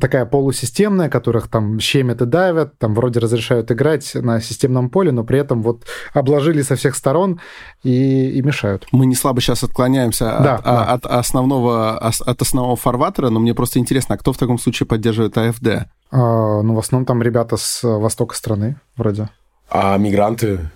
такая 0.00 0.26
полусистемная, 0.26 1.08
которых 1.08 1.48
там 1.48 1.80
щемят 1.80 2.22
и 2.22 2.26
давят, 2.26 2.78
там 2.78 2.94
вроде 2.94 3.18
разрешают 3.20 3.70
играть 3.70 4.14
на 4.14 4.40
системном 4.40 4.90
поле, 4.90 5.10
но 5.10 5.24
при 5.24 5.38
этом 5.38 5.62
вот 5.62 5.84
обложили 6.12 6.62
со 6.62 6.76
всех 6.76 6.94
сторон 6.94 7.40
и, 7.82 8.30
и 8.30 8.42
мешают. 8.42 8.86
Мы 8.92 9.06
не 9.06 9.14
слабо 9.14 9.40
сейчас 9.40 9.64
отклоняемся 9.64 10.33
да, 10.42 10.56
от, 10.56 10.64
да. 10.64 10.84
от 10.84 11.06
основного 11.06 11.98
от 11.98 12.42
основного 12.42 12.76
фарватера, 12.76 13.30
но 13.30 13.40
мне 13.40 13.54
просто 13.54 13.78
интересно, 13.78 14.14
а 14.14 14.18
кто 14.18 14.32
в 14.32 14.38
таком 14.38 14.58
случае 14.58 14.86
поддерживает 14.86 15.36
АФД? 15.36 15.88
А, 16.10 16.62
ну, 16.62 16.74
в 16.74 16.78
основном 16.78 17.06
там 17.06 17.22
ребята 17.22 17.56
с 17.56 17.82
востока 17.82 18.36
страны, 18.36 18.76
вроде. 18.96 19.28
А 19.70 19.96
мигранты 19.96 20.70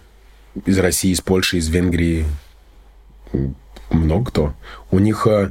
из 0.66 0.78
России, 0.78 1.12
из 1.12 1.20
Польши, 1.20 1.58
из 1.58 1.68
Венгрии, 1.68 2.24
много 3.90 4.26
кто. 4.26 4.54
У 4.90 4.98
них, 4.98 5.26
э, 5.26 5.50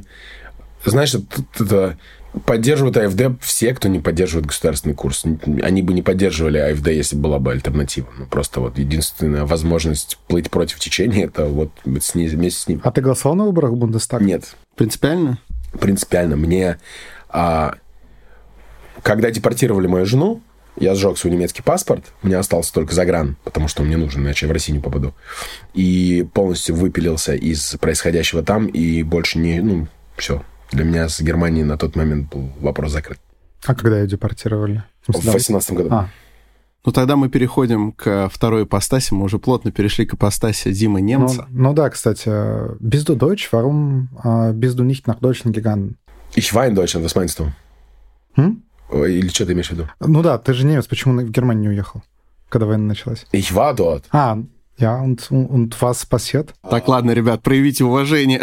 знаешь, 0.84 1.14
это, 1.14 1.42
это 1.58 1.98
поддерживают 2.44 2.96
АФД 2.96 3.40
все, 3.40 3.74
кто 3.74 3.88
не 3.88 4.00
поддерживает 4.00 4.46
государственный 4.46 4.94
курс. 4.94 5.24
Они 5.62 5.82
бы 5.82 5.92
не 5.92 6.02
поддерживали 6.02 6.58
АФД, 6.58 6.88
если 6.88 7.16
была 7.16 7.38
бы 7.38 7.52
альтернатива. 7.52 8.08
Ну, 8.18 8.26
просто 8.26 8.60
вот 8.60 8.78
единственная 8.78 9.44
возможность 9.44 10.18
плыть 10.28 10.50
против 10.50 10.78
течения, 10.78 11.26
это 11.26 11.46
вот 11.46 11.70
с 12.00 12.14
ней, 12.14 12.28
вместе 12.28 12.60
с 12.60 12.68
ним. 12.68 12.80
А 12.84 12.90
ты 12.90 13.00
голосовал 13.00 13.36
на 13.36 13.44
выборах 13.44 13.72
в 13.72 13.76
Бундестаг? 13.76 14.20
Нет. 14.20 14.56
Принципиально? 14.76 15.38
Принципиально. 15.78 16.36
Мне... 16.36 16.78
А, 17.28 17.74
когда 19.02 19.30
депортировали 19.30 19.86
мою 19.86 20.06
жену, 20.06 20.42
я 20.76 20.94
сжег 20.94 21.18
свой 21.18 21.32
немецкий 21.32 21.62
паспорт, 21.62 22.04
мне 22.22 22.36
остался 22.36 22.72
только 22.72 22.94
загран, 22.94 23.36
потому 23.44 23.68
что 23.68 23.82
он 23.82 23.88
мне 23.88 23.96
нужен, 23.96 24.22
иначе 24.22 24.46
я 24.46 24.50
в 24.50 24.52
Россию 24.52 24.76
не 24.76 24.82
попаду. 24.82 25.14
И 25.74 26.26
полностью 26.32 26.76
выпилился 26.76 27.34
из 27.34 27.76
происходящего 27.80 28.42
там, 28.42 28.66
и 28.66 29.02
больше 29.02 29.38
не... 29.38 29.60
Ну, 29.60 29.88
все, 30.16 30.42
для 30.70 30.84
меня 30.84 31.08
с 31.08 31.20
Германией 31.20 31.64
на 31.64 31.76
тот 31.76 31.96
момент 31.96 32.32
был 32.32 32.50
вопрос 32.60 32.92
закрыт. 32.92 33.18
А 33.64 33.74
когда 33.74 34.00
ее 34.00 34.06
депортировали? 34.06 34.84
В 35.06 35.24
18 35.24 35.72
году. 35.72 35.88
А. 35.90 36.08
Ну, 36.84 36.92
тогда 36.92 37.16
мы 37.16 37.28
переходим 37.28 37.92
к 37.92 38.28
второй 38.32 38.64
ипостаси. 38.64 39.12
Мы 39.12 39.24
уже 39.24 39.38
плотно 39.38 39.72
перешли 39.72 40.06
к 40.06 40.14
ипостаси 40.14 40.72
Димы 40.72 41.00
Немца. 41.00 41.46
Ну, 41.50 41.68
ну 41.68 41.74
да, 41.74 41.90
кстати. 41.90 42.28
Bist 42.80 43.06
du 43.08 43.16
Deutsch? 43.16 43.48
Warum 43.52 44.08
bist 44.54 44.78
du 44.78 44.84
nicht 44.84 45.06
nach 45.06 45.18
Deutschland 45.20 45.54
gegangen? 45.54 45.96
Ich 46.34 46.54
war 46.54 46.66
in 46.66 46.74
Deutschland, 46.74 47.04
was 47.04 47.14
meinst 47.14 47.38
du? 47.38 47.52
Hm? 48.36 48.62
Или 48.92 49.28
что 49.28 49.44
ты 49.44 49.52
имеешь 49.52 49.68
в 49.68 49.72
виду? 49.72 49.88
Ну 50.00 50.22
да, 50.22 50.38
ты 50.38 50.54
же 50.54 50.64
немец, 50.64 50.86
почему 50.86 51.20
в 51.20 51.30
Германию 51.30 51.62
не 51.64 51.68
уехал, 51.68 52.02
когда 52.48 52.66
война 52.66 52.84
началась? 52.84 53.26
Ich 53.32 53.52
war 53.52 53.74
dort. 53.76 54.04
А, 54.12 54.38
Ja, 54.78 55.00
und, 55.00 55.28
und 55.32 55.82
was 55.82 56.06
passiert? 56.06 56.54
Так, 56.70 56.86
ладно, 56.86 57.10
ребят, 57.10 57.42
проявите 57.42 57.82
уважение. 57.82 58.40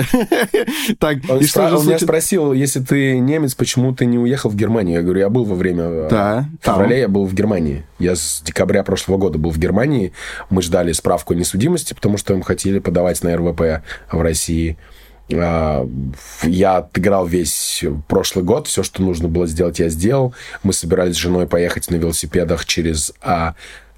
так, 0.99 1.19
он 1.29 1.39
и 1.39 1.45
что 1.45 1.69
же 1.69 1.77
он 1.77 1.87
меня 1.87 1.97
спросил, 1.97 2.51
если 2.51 2.81
ты 2.81 3.19
немец, 3.19 3.55
почему 3.55 3.95
ты 3.95 4.05
не 4.05 4.19
уехал 4.19 4.49
в 4.49 4.55
Германию? 4.55 4.95
Я 4.95 5.01
говорю, 5.01 5.19
я 5.21 5.29
был 5.29 5.45
во 5.45 5.55
время... 5.55 5.83
Э, 5.83 6.07
да. 6.09 6.49
В 6.61 6.65
феврале 6.65 6.99
я 6.99 7.07
был 7.07 7.25
в 7.25 7.33
Германии. 7.33 7.85
Я 7.99 8.17
с 8.17 8.41
декабря 8.45 8.83
прошлого 8.83 9.17
года 9.17 9.37
был 9.37 9.51
в 9.51 9.57
Германии. 9.57 10.11
Мы 10.49 10.61
ждали 10.61 10.91
справку 10.91 11.33
о 11.33 11.37
несудимости, 11.37 11.93
потому 11.93 12.17
что 12.17 12.35
мы 12.35 12.43
хотели 12.43 12.79
подавать 12.79 13.23
на 13.23 13.33
РВП 13.37 13.83
в 14.11 14.21
России. 14.21 14.77
А, 15.33 15.87
я 16.43 16.77
отыграл 16.77 17.25
весь 17.25 17.83
прошлый 18.07 18.43
год, 18.43 18.67
все, 18.67 18.83
что 18.83 19.01
нужно 19.01 19.29
было 19.29 19.47
сделать, 19.47 19.79
я 19.79 19.87
сделал. 19.87 20.35
Мы 20.63 20.73
собирались 20.73 21.15
с 21.15 21.19
женой 21.19 21.47
поехать 21.47 21.89
на 21.89 21.95
велосипедах 21.95 22.65
через 22.65 23.13
а, 23.21 23.55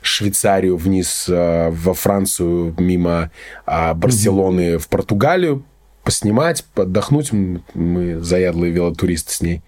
Швейцарию 0.08 0.78
вниз 0.78 1.26
э, 1.30 1.70
во 1.70 1.93
Францию, 1.93 2.76
мимо 2.78 3.32
э, 3.65 3.93
Барселоны 3.93 4.62
mm-hmm. 4.62 4.80
в 4.80 4.88
Португалию, 4.88 5.63
поснимать, 6.04 6.65
отдохнуть. 6.76 7.32
Мы 7.74 8.20
заядлые 8.20 8.72
велотуристы 8.72 9.34
с 9.34 9.41
ней. 9.41 9.62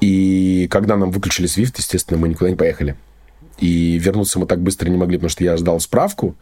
И 0.00 0.68
когда 0.70 0.96
нам 0.96 1.10
выключили 1.10 1.46
Свифт, 1.46 1.78
естественно, 1.78 2.18
мы 2.18 2.28
никуда 2.28 2.50
не 2.50 2.56
поехали. 2.56 2.96
И 3.58 3.98
вернуться 3.98 4.38
мы 4.38 4.46
так 4.46 4.60
быстро 4.60 4.88
не 4.88 4.96
могли, 4.96 5.16
потому 5.16 5.30
что 5.30 5.44
я 5.44 5.56
ждал 5.56 5.80
справку. 5.80 6.36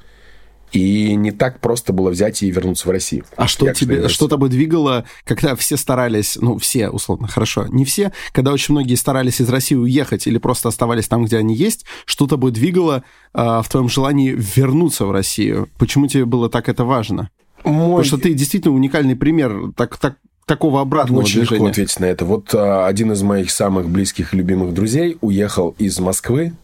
И 0.72 1.14
не 1.16 1.32
так 1.32 1.60
просто 1.60 1.92
было 1.92 2.10
взять 2.10 2.42
и 2.42 2.50
вернуться 2.50 2.88
в 2.88 2.90
Россию. 2.90 3.24
А 3.36 3.46
что 3.46 3.66
Я, 3.66 3.74
тебе, 3.74 4.08
что 4.08 4.26
тобой 4.26 4.48
двигало, 4.48 5.04
когда 5.24 5.54
все 5.54 5.76
старались, 5.76 6.38
ну, 6.40 6.56
все, 6.58 6.88
условно, 6.88 7.28
хорошо, 7.28 7.66
не 7.68 7.84
все, 7.84 8.12
когда 8.32 8.52
очень 8.52 8.72
многие 8.72 8.94
старались 8.94 9.40
из 9.40 9.50
России 9.50 9.76
уехать 9.76 10.26
или 10.26 10.38
просто 10.38 10.70
оставались 10.70 11.08
там, 11.08 11.24
где 11.24 11.36
они 11.36 11.54
есть, 11.54 11.84
что 12.06 12.26
тобой 12.26 12.52
двигало 12.52 13.04
э, 13.34 13.60
в 13.62 13.66
твоем 13.70 13.90
желании 13.90 14.34
вернуться 14.34 15.04
в 15.04 15.12
Россию? 15.12 15.68
Почему 15.78 16.06
тебе 16.06 16.24
было 16.24 16.48
так 16.48 16.70
это 16.70 16.84
важно? 16.84 17.30
Мой... 17.64 18.02
Потому 18.02 18.04
что 18.04 18.18
ты 18.18 18.32
действительно 18.32 18.74
уникальный 18.74 19.14
пример 19.14 19.72
так, 19.76 19.98
так, 19.98 20.16
такого 20.46 20.80
обратного 20.80 21.20
Очень 21.20 21.40
движения. 21.40 21.58
легко 21.58 21.70
ответить 21.70 22.00
на 22.00 22.06
это. 22.06 22.24
Вот 22.24 22.54
а, 22.54 22.86
один 22.86 23.12
из 23.12 23.22
моих 23.22 23.50
самых 23.50 23.90
близких 23.90 24.32
и 24.32 24.38
любимых 24.38 24.72
друзей 24.72 25.18
уехал 25.20 25.74
из 25.78 25.98
Москвы, 26.00 26.54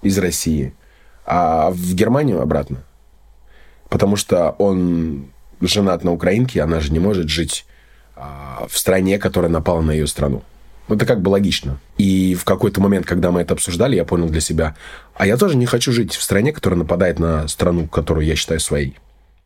из 0.00 0.16
России, 0.18 0.74
а 1.26 1.70
в 1.72 1.94
Германию 1.94 2.40
обратно 2.40 2.84
потому 3.92 4.16
что 4.16 4.56
он 4.58 5.26
женат 5.60 6.02
на 6.02 6.12
украинке, 6.12 6.62
она 6.62 6.80
же 6.80 6.90
не 6.92 6.98
может 6.98 7.28
жить 7.28 7.66
а, 8.16 8.66
в 8.66 8.78
стране, 8.78 9.18
которая 9.18 9.50
напала 9.50 9.82
на 9.82 9.90
ее 9.90 10.06
страну. 10.06 10.42
Это 10.88 11.04
как 11.04 11.20
бы 11.20 11.28
логично. 11.28 11.78
И 11.98 12.34
в 12.34 12.44
какой-то 12.44 12.80
момент, 12.80 13.04
когда 13.04 13.30
мы 13.30 13.42
это 13.42 13.52
обсуждали, 13.52 13.94
я 13.94 14.06
понял 14.06 14.28
для 14.28 14.40
себя, 14.40 14.74
а 15.14 15.26
я 15.26 15.36
тоже 15.36 15.58
не 15.58 15.66
хочу 15.66 15.92
жить 15.92 16.14
в 16.14 16.22
стране, 16.22 16.52
которая 16.52 16.78
нападает 16.78 17.18
на 17.18 17.46
страну, 17.48 17.86
которую 17.86 18.26
я 18.26 18.34
считаю 18.34 18.60
своей. 18.60 18.96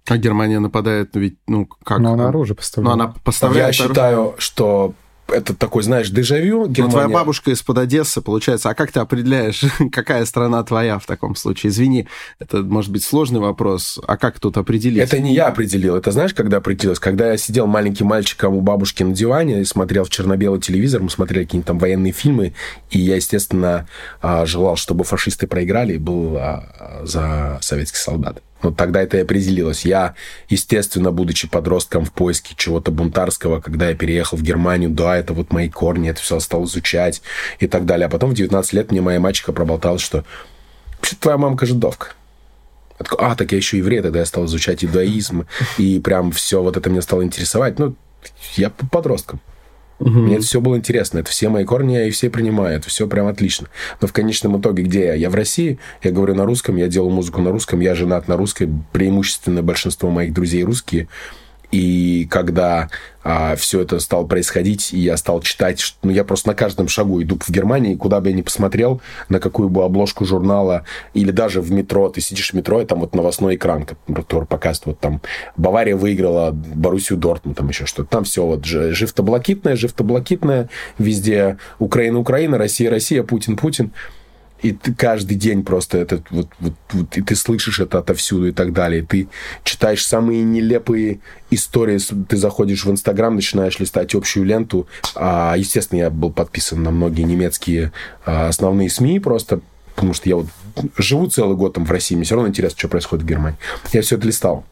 А 0.08 0.16
Германия 0.16 0.60
нападает, 0.60 1.10
ведь, 1.14 1.38
ну, 1.48 1.66
как? 1.66 1.98
Но 1.98 2.12
она 2.12 2.28
оружие 2.28 2.54
поставляет. 2.54 2.96
Но 2.96 3.04
она 3.04 3.14
поставляет 3.24 3.66
Я 3.66 3.72
считаю, 3.72 4.36
что 4.38 4.94
это 5.28 5.54
такой, 5.54 5.82
знаешь, 5.82 6.10
дежавю. 6.10 6.66
Германия... 6.66 6.82
Ну, 6.82 6.90
твоя 6.90 7.08
бабушка 7.08 7.50
из-под 7.50 7.78
Одессы, 7.78 8.20
получается. 8.20 8.70
А 8.70 8.74
как 8.74 8.92
ты 8.92 9.00
определяешь, 9.00 9.64
какая 9.92 10.24
страна 10.24 10.62
твоя 10.62 10.98
в 10.98 11.06
таком 11.06 11.34
случае? 11.34 11.70
Извини, 11.70 12.06
это 12.38 12.58
может 12.62 12.92
быть 12.92 13.04
сложный 13.04 13.40
вопрос. 13.40 13.98
А 14.06 14.16
как 14.16 14.38
тут 14.40 14.56
определить? 14.56 15.02
Это 15.02 15.18
не 15.18 15.34
я 15.34 15.48
определил. 15.48 15.96
Это 15.96 16.12
знаешь, 16.12 16.34
когда 16.34 16.58
определилось? 16.58 16.98
Когда 16.98 17.32
я 17.32 17.36
сидел 17.36 17.66
маленьким 17.66 18.06
мальчиком 18.06 18.54
у 18.54 18.60
бабушки 18.60 19.02
на 19.02 19.12
диване 19.12 19.62
и 19.62 19.64
смотрел 19.64 20.04
в 20.04 20.10
черно-белый 20.10 20.60
телевизор, 20.60 21.02
мы 21.02 21.10
смотрели 21.10 21.44
какие-нибудь 21.44 21.66
там 21.66 21.78
военные 21.78 22.12
фильмы, 22.12 22.54
и 22.90 23.00
я, 23.00 23.16
естественно, 23.16 23.88
а, 24.22 24.46
желал, 24.46 24.76
чтобы 24.76 25.04
фашисты 25.04 25.46
проиграли 25.46 25.94
и 25.94 25.98
был 25.98 26.36
а, 26.38 27.02
за 27.04 27.58
советских 27.60 27.98
солдат. 27.98 28.42
Вот 28.62 28.76
тогда 28.76 29.02
это 29.02 29.18
и 29.18 29.20
определилось. 29.20 29.84
Я, 29.84 30.14
естественно, 30.48 31.12
будучи 31.12 31.48
подростком 31.48 32.04
в 32.04 32.12
поиске 32.12 32.54
чего-то 32.56 32.90
бунтарского, 32.90 33.60
когда 33.60 33.90
я 33.90 33.94
переехал 33.94 34.38
в 34.38 34.42
Германию, 34.42 34.90
да, 34.90 35.16
это 35.16 35.34
вот 35.34 35.52
мои 35.52 35.68
корни, 35.68 36.10
это 36.10 36.20
все 36.20 36.40
стал 36.40 36.64
изучать 36.64 37.22
и 37.60 37.66
так 37.66 37.84
далее. 37.84 38.06
А 38.06 38.08
потом 38.08 38.30
в 38.30 38.34
19 38.34 38.72
лет 38.72 38.90
мне 38.90 39.00
моя 39.00 39.20
мачеха 39.20 39.52
проболтала, 39.52 39.98
что 39.98 40.24
вообще 40.96 41.16
твоя 41.16 41.38
мамка 41.38 41.66
жидовка. 41.66 42.08
Я 42.98 43.04
такой, 43.04 43.26
а, 43.26 43.34
так 43.34 43.52
я 43.52 43.58
еще 43.58 43.76
еврей, 43.76 44.00
тогда 44.00 44.20
я 44.20 44.26
стал 44.26 44.46
изучать 44.46 44.84
иудаизм, 44.84 45.46
и 45.76 46.00
прям 46.00 46.32
все 46.32 46.62
вот 46.62 46.78
это 46.78 46.88
меня 46.88 47.02
стало 47.02 47.22
интересовать. 47.22 47.78
Ну, 47.78 47.94
я 48.56 48.70
подростком. 48.70 49.40
Угу. 49.98 50.10
Мне 50.10 50.36
это 50.36 50.44
все 50.44 50.60
было 50.60 50.76
интересно. 50.76 51.18
Это 51.18 51.30
все 51.30 51.48
мои 51.48 51.64
корни, 51.64 51.94
я 51.94 52.06
и 52.06 52.10
все 52.10 52.30
принимаю. 52.30 52.76
Это 52.76 52.88
все 52.88 53.06
прям 53.06 53.26
отлично. 53.26 53.68
Но 54.00 54.08
в 54.08 54.12
конечном 54.12 54.60
итоге, 54.60 54.82
где 54.82 55.06
я? 55.06 55.14
Я 55.14 55.30
в 55.30 55.34
России, 55.34 55.78
я 56.02 56.10
говорю 56.10 56.34
на 56.34 56.44
русском, 56.44 56.76
я 56.76 56.88
делаю 56.88 57.10
музыку 57.10 57.40
на 57.40 57.50
русском, 57.50 57.80
я 57.80 57.94
женат 57.94 58.28
на 58.28 58.36
русской. 58.36 58.68
Преимущественно 58.92 59.62
большинство 59.62 60.10
моих 60.10 60.32
друзей 60.32 60.64
русские. 60.64 61.08
И 61.72 62.26
когда 62.30 62.88
а, 63.24 63.56
все 63.56 63.80
это 63.80 63.98
стало 63.98 64.24
происходить, 64.24 64.92
и 64.92 64.98
я 64.98 65.16
стал 65.16 65.40
читать, 65.40 65.80
что, 65.80 65.98
ну, 66.04 66.12
я 66.12 66.22
просто 66.22 66.48
на 66.48 66.54
каждом 66.54 66.86
шагу 66.86 67.20
иду 67.22 67.38
в 67.40 67.50
Германии, 67.50 67.96
куда 67.96 68.20
бы 68.20 68.28
я 68.28 68.34
ни 68.34 68.42
посмотрел, 68.42 69.00
на 69.28 69.40
какую 69.40 69.68
бы 69.68 69.82
обложку 69.82 70.24
журнала, 70.24 70.84
или 71.12 71.32
даже 71.32 71.60
в 71.60 71.72
метро, 71.72 72.08
ты 72.08 72.20
сидишь 72.20 72.50
в 72.50 72.54
метро, 72.54 72.80
и 72.80 72.86
там 72.86 73.00
вот 73.00 73.14
новостной 73.14 73.56
экран, 73.56 73.84
который 74.06 74.46
показывает, 74.46 74.86
вот 74.86 75.00
там 75.00 75.20
Бавария 75.56 75.96
выиграла 75.96 76.52
Боруссию 76.52 77.18
Дортмунд, 77.18 77.58
там 77.58 77.68
еще 77.68 77.84
что-то. 77.86 78.08
Там 78.08 78.24
все 78.24 78.46
вот 78.46 78.64
живто-блокитное, 78.64 79.74
живто-блокитное, 79.74 80.68
везде 80.98 81.58
Украина, 81.80 82.20
Украина, 82.20 82.58
Россия, 82.58 82.90
Россия, 82.90 83.22
Путин, 83.24 83.56
Путин 83.56 83.92
и 84.62 84.72
ты 84.72 84.94
каждый 84.94 85.36
день 85.36 85.62
просто 85.62 85.98
это 85.98 86.22
вот, 86.30 86.48
вот, 86.60 86.72
вот 86.92 87.16
и 87.16 87.22
ты 87.22 87.36
слышишь 87.36 87.80
это 87.80 87.98
отовсюду 87.98 88.48
и 88.48 88.52
так 88.52 88.72
далее. 88.72 89.02
Ты 89.02 89.28
читаешь 89.64 90.04
самые 90.04 90.42
нелепые 90.42 91.20
истории. 91.50 91.98
Ты 92.28 92.36
заходишь 92.36 92.84
в 92.84 92.90
Инстаграм, 92.90 93.34
начинаешь 93.34 93.78
листать 93.78 94.14
общую 94.14 94.46
ленту. 94.46 94.86
А, 95.14 95.54
естественно, 95.56 96.00
я 96.00 96.10
был 96.10 96.32
подписан 96.32 96.82
на 96.82 96.90
многие 96.90 97.22
немецкие 97.22 97.92
а, 98.24 98.48
основные 98.48 98.90
СМИ 98.90 99.20
просто, 99.20 99.60
потому 99.94 100.14
что 100.14 100.28
я 100.28 100.36
вот 100.36 100.46
живу 100.96 101.26
целый 101.26 101.56
год 101.56 101.74
там 101.74 101.84
в 101.84 101.90
России, 101.90 102.14
мне 102.14 102.24
все 102.24 102.34
равно 102.34 102.48
интересно, 102.48 102.78
что 102.78 102.88
происходит 102.88 103.24
в 103.24 103.28
Германии. 103.28 103.58
Я 103.92 104.02
все 104.02 104.16
это 104.16 104.26
листал. 104.26 104.64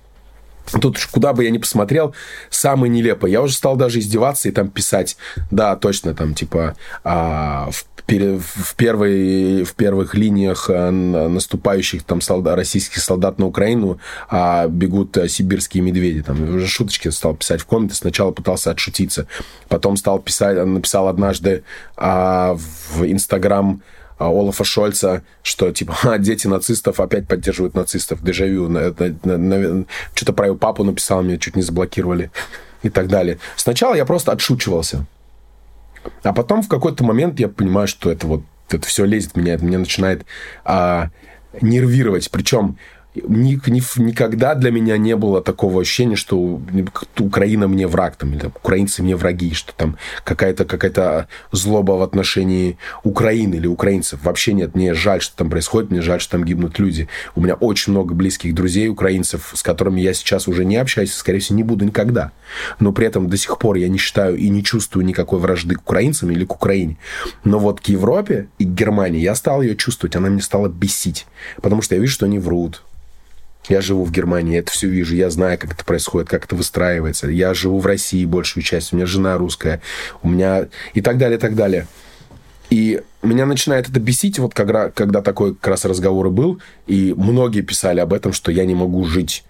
Тут 0.80 0.98
куда 1.10 1.32
бы 1.32 1.44
я 1.44 1.50
ни 1.50 1.58
посмотрел, 1.58 2.14
самое 2.50 2.90
нелепое. 2.90 3.30
Я 3.30 3.42
уже 3.42 3.54
стал 3.54 3.76
даже 3.76 3.98
издеваться 3.98 4.48
и 4.48 4.52
там 4.52 4.68
писать, 4.68 5.16
да, 5.50 5.76
точно, 5.76 6.14
там, 6.14 6.34
типа, 6.34 6.74
а, 7.04 7.68
в, 7.70 7.84
в, 8.06 8.74
первой, 8.76 9.64
в 9.64 9.74
первых 9.74 10.14
линиях 10.14 10.68
а, 10.70 10.90
наступающих 10.90 12.02
там 12.02 12.20
солдат, 12.20 12.56
российских 12.56 12.98
солдат 12.98 13.38
на 13.38 13.46
Украину 13.46 13.98
а, 14.28 14.66
бегут 14.68 15.16
а, 15.16 15.28
сибирские 15.28 15.82
медведи. 15.82 16.22
Там 16.22 16.56
уже 16.56 16.66
шуточки 16.66 17.08
стал 17.08 17.34
писать 17.34 17.60
в 17.60 17.66
комнате. 17.66 17.94
Сначала 17.94 18.30
пытался 18.30 18.70
отшутиться. 18.70 19.26
Потом 19.68 19.96
стал 19.96 20.18
писать, 20.18 20.64
написал 20.66 21.08
однажды 21.08 21.64
а, 21.96 22.56
в 22.56 23.04
Инстаграм 23.04 23.82
а, 23.82 24.03
Олафа 24.18 24.64
Шольца, 24.64 25.22
что 25.42 25.70
типа 25.72 25.96
а, 26.04 26.18
дети 26.18 26.46
нацистов 26.46 27.00
опять 27.00 27.26
поддерживают 27.26 27.74
нацистов, 27.74 28.22
дежавю. 28.22 28.70
Что-то 30.14 30.32
про 30.32 30.46
его 30.46 30.56
папу 30.56 30.84
написал, 30.84 31.22
меня 31.22 31.38
чуть 31.38 31.56
не 31.56 31.62
заблокировали 31.62 32.30
и 32.82 32.90
так 32.90 33.08
далее. 33.08 33.38
Сначала 33.56 33.94
я 33.94 34.04
просто 34.04 34.32
отшучивался. 34.32 35.06
А 36.22 36.32
потом 36.32 36.62
в 36.62 36.68
какой-то 36.68 37.02
момент 37.04 37.40
я 37.40 37.48
понимаю, 37.48 37.88
что 37.88 38.10
это 38.10 38.26
вот 38.26 38.42
это 38.70 38.86
все 38.86 39.04
лезет 39.04 39.32
в 39.32 39.36
меня, 39.36 39.54
это 39.54 39.64
меня 39.64 39.78
начинает 39.78 40.24
а, 40.64 41.10
нервировать. 41.60 42.30
Причем 42.30 42.78
ни, 43.14 43.60
ни, 43.70 44.02
никогда 44.02 44.54
для 44.54 44.70
меня 44.70 44.96
не 44.96 45.16
было 45.16 45.40
такого 45.40 45.80
ощущения, 45.80 46.16
что 46.16 46.60
Украина 47.18 47.68
мне 47.68 47.86
враг, 47.86 48.16
там, 48.16 48.32
или 48.32 48.40
там, 48.40 48.52
украинцы 48.54 49.02
мне 49.02 49.16
враги, 49.16 49.54
что 49.54 49.72
там 49.72 49.96
какая-то 50.24 50.64
какая 50.64 51.28
злоба 51.52 51.92
в 51.92 52.02
отношении 52.02 52.76
Украины 53.04 53.54
или 53.54 53.66
украинцев. 53.66 54.20
Вообще 54.22 54.52
нет, 54.52 54.74
мне 54.74 54.94
жаль, 54.94 55.20
что 55.20 55.36
там 55.36 55.50
происходит, 55.50 55.90
мне 55.90 56.02
жаль, 56.02 56.20
что 56.20 56.32
там 56.32 56.44
гибнут 56.44 56.78
люди. 56.78 57.08
У 57.34 57.40
меня 57.40 57.54
очень 57.54 57.92
много 57.92 58.14
близких 58.14 58.54
друзей 58.54 58.88
украинцев, 58.88 59.52
с 59.54 59.62
которыми 59.62 60.00
я 60.00 60.12
сейчас 60.12 60.48
уже 60.48 60.64
не 60.64 60.76
общаюсь, 60.76 61.12
скорее 61.12 61.38
всего, 61.38 61.56
не 61.56 61.62
буду 61.62 61.84
никогда. 61.84 62.32
Но 62.80 62.92
при 62.92 63.06
этом 63.06 63.28
до 63.28 63.36
сих 63.36 63.58
пор 63.58 63.76
я 63.76 63.88
не 63.88 63.98
считаю 63.98 64.36
и 64.36 64.48
не 64.48 64.64
чувствую 64.64 65.06
никакой 65.06 65.38
вражды 65.38 65.76
к 65.76 65.82
украинцам 65.82 66.30
или 66.30 66.44
к 66.44 66.54
Украине. 66.54 66.96
Но 67.44 67.58
вот 67.58 67.80
к 67.80 67.86
Европе 67.86 68.48
и 68.58 68.64
к 68.64 68.68
Германии 68.68 69.20
я 69.20 69.34
стал 69.34 69.62
ее 69.62 69.76
чувствовать, 69.76 70.16
она 70.16 70.28
мне 70.28 70.42
стала 70.42 70.68
бесить. 70.68 71.26
Потому 71.62 71.82
что 71.82 71.94
я 71.94 72.00
вижу, 72.00 72.14
что 72.14 72.26
они 72.26 72.38
врут, 72.38 72.82
я 73.68 73.80
живу 73.80 74.04
в 74.04 74.10
Германии, 74.10 74.54
я 74.54 74.58
это 74.60 74.70
все 74.70 74.88
вижу, 74.88 75.14
я 75.14 75.30
знаю, 75.30 75.58
как 75.58 75.72
это 75.72 75.84
происходит, 75.84 76.28
как 76.28 76.44
это 76.44 76.54
выстраивается. 76.54 77.28
Я 77.28 77.54
живу 77.54 77.78
в 77.78 77.86
России 77.86 78.24
большую 78.24 78.62
часть, 78.62 78.92
у 78.92 78.96
меня 78.96 79.06
жена 79.06 79.36
русская, 79.38 79.80
у 80.22 80.28
меня 80.28 80.68
и 80.92 81.00
так 81.00 81.18
далее, 81.18 81.38
и 81.38 81.40
так 81.40 81.54
далее. 81.54 81.86
И 82.70 83.00
меня 83.22 83.46
начинает 83.46 83.88
это 83.88 84.00
бесить, 84.00 84.38
вот 84.38 84.54
когда, 84.54 84.90
когда 84.90 85.22
такой 85.22 85.54
как 85.54 85.68
раз 85.68 85.84
разговор 85.84 86.26
и 86.26 86.30
был, 86.30 86.60
и 86.86 87.14
многие 87.16 87.62
писали 87.62 88.00
об 88.00 88.12
этом, 88.12 88.32
что 88.32 88.50
я 88.50 88.64
не 88.64 88.74
могу 88.74 89.04
жить 89.04 89.44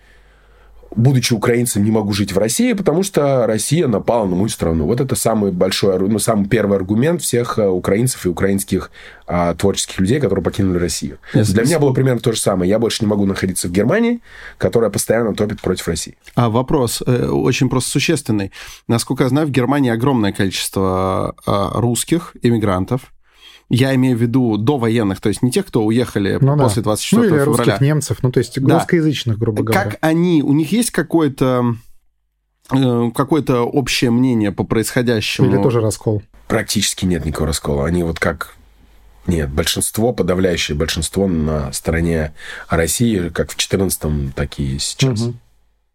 будучи 0.97 1.33
украинцем, 1.33 1.85
не 1.85 1.91
могу 1.91 2.13
жить 2.13 2.33
в 2.33 2.39
России, 2.39 2.73
потому 2.73 3.03
что 3.03 3.47
Россия 3.47 3.87
напала 3.87 4.27
на 4.27 4.37
мою 4.37 4.49
страну. 4.49 4.87
Вот 4.87 5.01
это 5.01 5.15
самый 5.17 5.53
большой, 5.53 5.99
ну, 5.99 6.19
самый 6.19 6.49
первый 6.49 6.77
аргумент 6.77 7.23
всех 7.23 7.59
э, 7.59 7.67
украинцев 7.67 8.27
и 8.27 8.29
украинских 8.29 8.91
а, 9.27 9.55
творческих 9.55 10.01
людей, 10.01 10.21
которые 10.21 10.45
покинули 10.45 10.79
Россию. 10.79 11.19
Yes, 11.33 11.53
Для 11.53 11.63
yes. 11.63 11.67
меня 11.67 11.79
было 11.79 11.93
примерно 11.93 12.21
то 12.21 12.33
же 12.33 12.39
самое. 12.39 12.69
Я 12.69 12.79
больше 12.79 13.03
не 13.03 13.09
могу 13.09 13.25
находиться 13.25 13.69
в 13.69 13.73
Германии, 13.73 14.21
которая 14.59 14.91
постоянно 14.91 15.35
топит 15.35 15.63
против 15.63 15.89
России. 15.89 16.17
А 16.35 16.51
вопрос 16.51 17.03
э, 17.07 17.27
очень 17.27 17.71
просто 17.71 17.91
существенный. 17.91 18.53
Насколько 18.87 19.25
я 19.25 19.31
знаю, 19.31 19.47
в 19.47 19.51
Германии 19.51 19.91
огромное 19.91 20.33
количество 20.33 21.35
э, 21.47 21.69
русских 21.79 22.37
иммигрантов, 22.43 23.14
я 23.69 23.95
имею 23.95 24.17
в 24.17 24.21
виду 24.21 24.57
до 24.57 24.79
военных, 24.79 25.21
то 25.21 25.29
есть 25.29 25.43
не 25.43 25.51
тех, 25.51 25.67
кто 25.67 25.85
уехали 25.85 26.39
ну, 26.41 26.57
после 26.57 26.83
24 26.83 27.23
ну, 27.23 27.29
или 27.29 27.45
февраля. 27.45 27.65
русских 27.65 27.81
немцев, 27.81 28.19
ну 28.23 28.31
то 28.31 28.39
есть 28.39 28.61
да. 28.61 28.79
русскоязычных, 28.79 29.39
грубо 29.39 29.63
говоря. 29.63 29.85
Как 29.85 29.99
они, 30.01 30.43
у 30.43 30.53
них 30.53 30.73
есть 30.73 30.91
какое-то 30.91 31.77
э, 32.71 33.11
какое-то 33.15 33.63
общее 33.63 34.11
мнение 34.11 34.53
по 34.53 34.65
происходящему? 34.65 35.49
Или 35.49 35.63
тоже 35.63 35.81
раскол? 35.81 36.23
Практически 36.49 37.05
нет 37.07 37.25
никакого 37.25 37.49
раскола. 37.49 37.87
Они 37.87 38.03
вот 38.03 38.19
как 38.19 38.55
нет, 39.27 39.51
большинство, 39.51 40.13
подавляющее 40.13 40.77
большинство 40.77 41.27
на 41.27 41.73
стороне 41.73 42.35
России, 42.69 43.31
как 43.31 43.51
в 43.51 43.57
14-м, 43.57 44.33
так 44.33 44.59
и 44.59 44.79
сейчас. 44.79 45.23
Угу. 45.23 45.35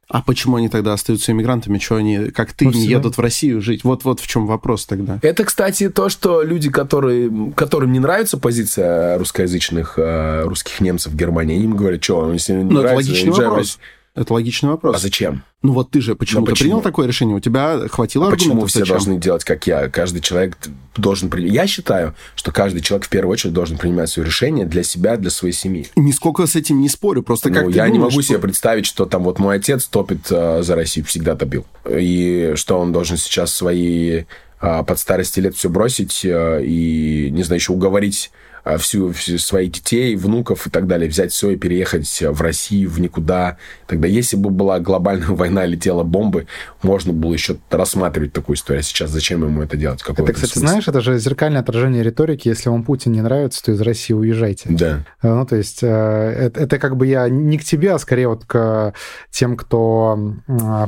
А 0.09 0.23
почему 0.23 0.55
они 0.55 0.69
тогда 0.69 0.93
остаются 0.93 1.31
иммигрантами? 1.31 1.77
Что 1.77 1.97
они, 1.97 2.31
как 2.31 2.53
ты, 2.53 2.65
ну, 2.65 2.71
не 2.71 2.87
едут 2.87 3.17
в 3.17 3.21
Россию 3.21 3.61
жить? 3.61 3.83
Вот, 3.83 4.05
вот 4.05 4.19
в 4.19 4.25
чем 4.25 4.47
вопрос 4.47 4.87
тогда. 4.87 5.19
Это, 5.21 5.45
кстати, 5.45 5.87
то, 5.87 6.09
что 6.09 6.41
люди, 6.41 6.71
которые, 6.71 7.53
которым 7.55 7.91
не 7.91 7.99
нравится 7.99 8.39
позиция 8.39 9.19
русскоязычных 9.19 9.99
э, 9.99 10.45
русских 10.45 10.81
немцев 10.81 11.13
в 11.13 11.15
Германии, 11.15 11.55
они 11.55 11.65
им 11.65 11.75
говорят, 11.75 12.03
что, 12.03 12.33
если 12.33 12.53
не 12.53 12.63
ну, 12.63 12.81
нравится, 12.81 13.11
это 13.11 13.21
логичный 13.21 13.31
вопрос. 13.31 13.79
Это 14.15 14.33
логичный 14.33 14.69
вопрос. 14.69 14.95
А 14.95 14.99
зачем? 14.99 15.43
Ну 15.61 15.73
вот 15.73 15.91
ты 15.91 16.01
же 16.01 16.15
почему-то 16.15 16.51
почему? 16.51 16.69
принял 16.69 16.81
такое 16.81 17.07
решение, 17.07 17.35
у 17.35 17.39
тебя 17.39 17.87
хватило 17.89 18.27
а 18.27 18.31
почему 18.31 18.65
все 18.65 18.79
зачем? 18.79 18.95
должны 18.95 19.17
делать, 19.17 19.43
как 19.43 19.67
я? 19.67 19.87
Каждый 19.89 20.21
человек 20.21 20.57
должен... 20.95 21.31
Я 21.37 21.67
считаю, 21.67 22.15
что 22.35 22.51
каждый 22.51 22.81
человек 22.81 23.05
в 23.05 23.09
первую 23.09 23.33
очередь 23.33 23.53
должен 23.53 23.77
принимать 23.77 24.09
свое 24.09 24.25
решение 24.25 24.65
для 24.65 24.83
себя, 24.83 25.17
для 25.17 25.29
своей 25.29 25.53
семьи. 25.53 25.87
Нисколько 25.95 26.47
с 26.47 26.55
этим 26.55 26.79
не 26.79 26.89
спорю, 26.89 27.23
просто 27.23 27.49
как 27.51 27.63
ну, 27.65 27.69
Я 27.69 27.85
думаешь, 27.85 27.93
не 27.93 27.99
могу 27.99 28.11
что... 28.11 28.23
себе 28.23 28.39
представить, 28.39 28.85
что 28.85 29.05
там 29.05 29.23
вот 29.23 29.39
мой 29.39 29.57
отец 29.57 29.85
топит 29.85 30.27
э, 30.31 30.63
за 30.63 30.75
Россию, 30.75 31.05
всегда 31.05 31.35
топил. 31.35 31.65
И 31.89 32.53
что 32.55 32.79
он 32.79 32.91
должен 32.91 33.17
сейчас 33.17 33.53
свои 33.53 34.23
э, 34.61 34.83
под 34.83 34.99
старости 34.99 35.39
лет 35.39 35.55
все 35.55 35.69
бросить 35.69 36.23
э, 36.23 36.63
и, 36.65 37.29
не 37.31 37.43
знаю, 37.43 37.59
еще 37.59 37.73
уговорить 37.73 38.31
всю, 38.77 39.11
всю 39.11 39.37
своих 39.37 39.71
детей, 39.71 40.15
внуков 40.15 40.67
и 40.67 40.69
так 40.69 40.87
далее, 40.87 41.09
взять 41.09 41.31
все 41.31 41.51
и 41.51 41.55
переехать 41.55 42.21
в 42.21 42.41
Россию, 42.41 42.89
в 42.89 42.99
никуда. 42.99 43.57
Тогда, 43.87 44.07
если 44.07 44.37
бы 44.37 44.49
была 44.49 44.79
глобальная 44.79 45.27
война, 45.29 45.65
летела 45.65 46.03
бомбы, 46.03 46.47
можно 46.81 47.13
было 47.13 47.33
еще 47.33 47.57
рассматривать 47.69 48.33
такую 48.33 48.55
историю. 48.55 48.79
А 48.79 48.83
сейчас 48.83 49.11
зачем 49.11 49.43
ему 49.43 49.61
это 49.61 49.77
делать? 49.77 50.01
Какой 50.01 50.25
это, 50.25 50.33
кстати, 50.33 50.53
смысл? 50.53 50.67
знаешь, 50.67 50.87
это 50.87 51.01
же 51.01 51.17
зеркальное 51.19 51.61
отражение 51.61 52.03
риторики. 52.03 52.47
Если 52.47 52.69
вам 52.69 52.83
Путин 52.83 53.11
не 53.11 53.21
нравится, 53.21 53.63
то 53.63 53.71
из 53.71 53.81
России 53.81 54.13
уезжайте. 54.13 54.69
Да. 54.69 55.05
Э, 55.21 55.33
ну, 55.33 55.45
то 55.45 55.55
есть, 55.55 55.79
э, 55.81 55.87
это, 55.87 56.61
это 56.61 56.79
как 56.79 56.97
бы 56.97 57.07
я 57.07 57.29
не 57.29 57.57
к 57.57 57.63
тебе, 57.63 57.93
а 57.93 57.99
скорее 57.99 58.27
вот 58.27 58.45
к 58.45 58.93
тем, 59.31 59.55
кто 59.55 60.35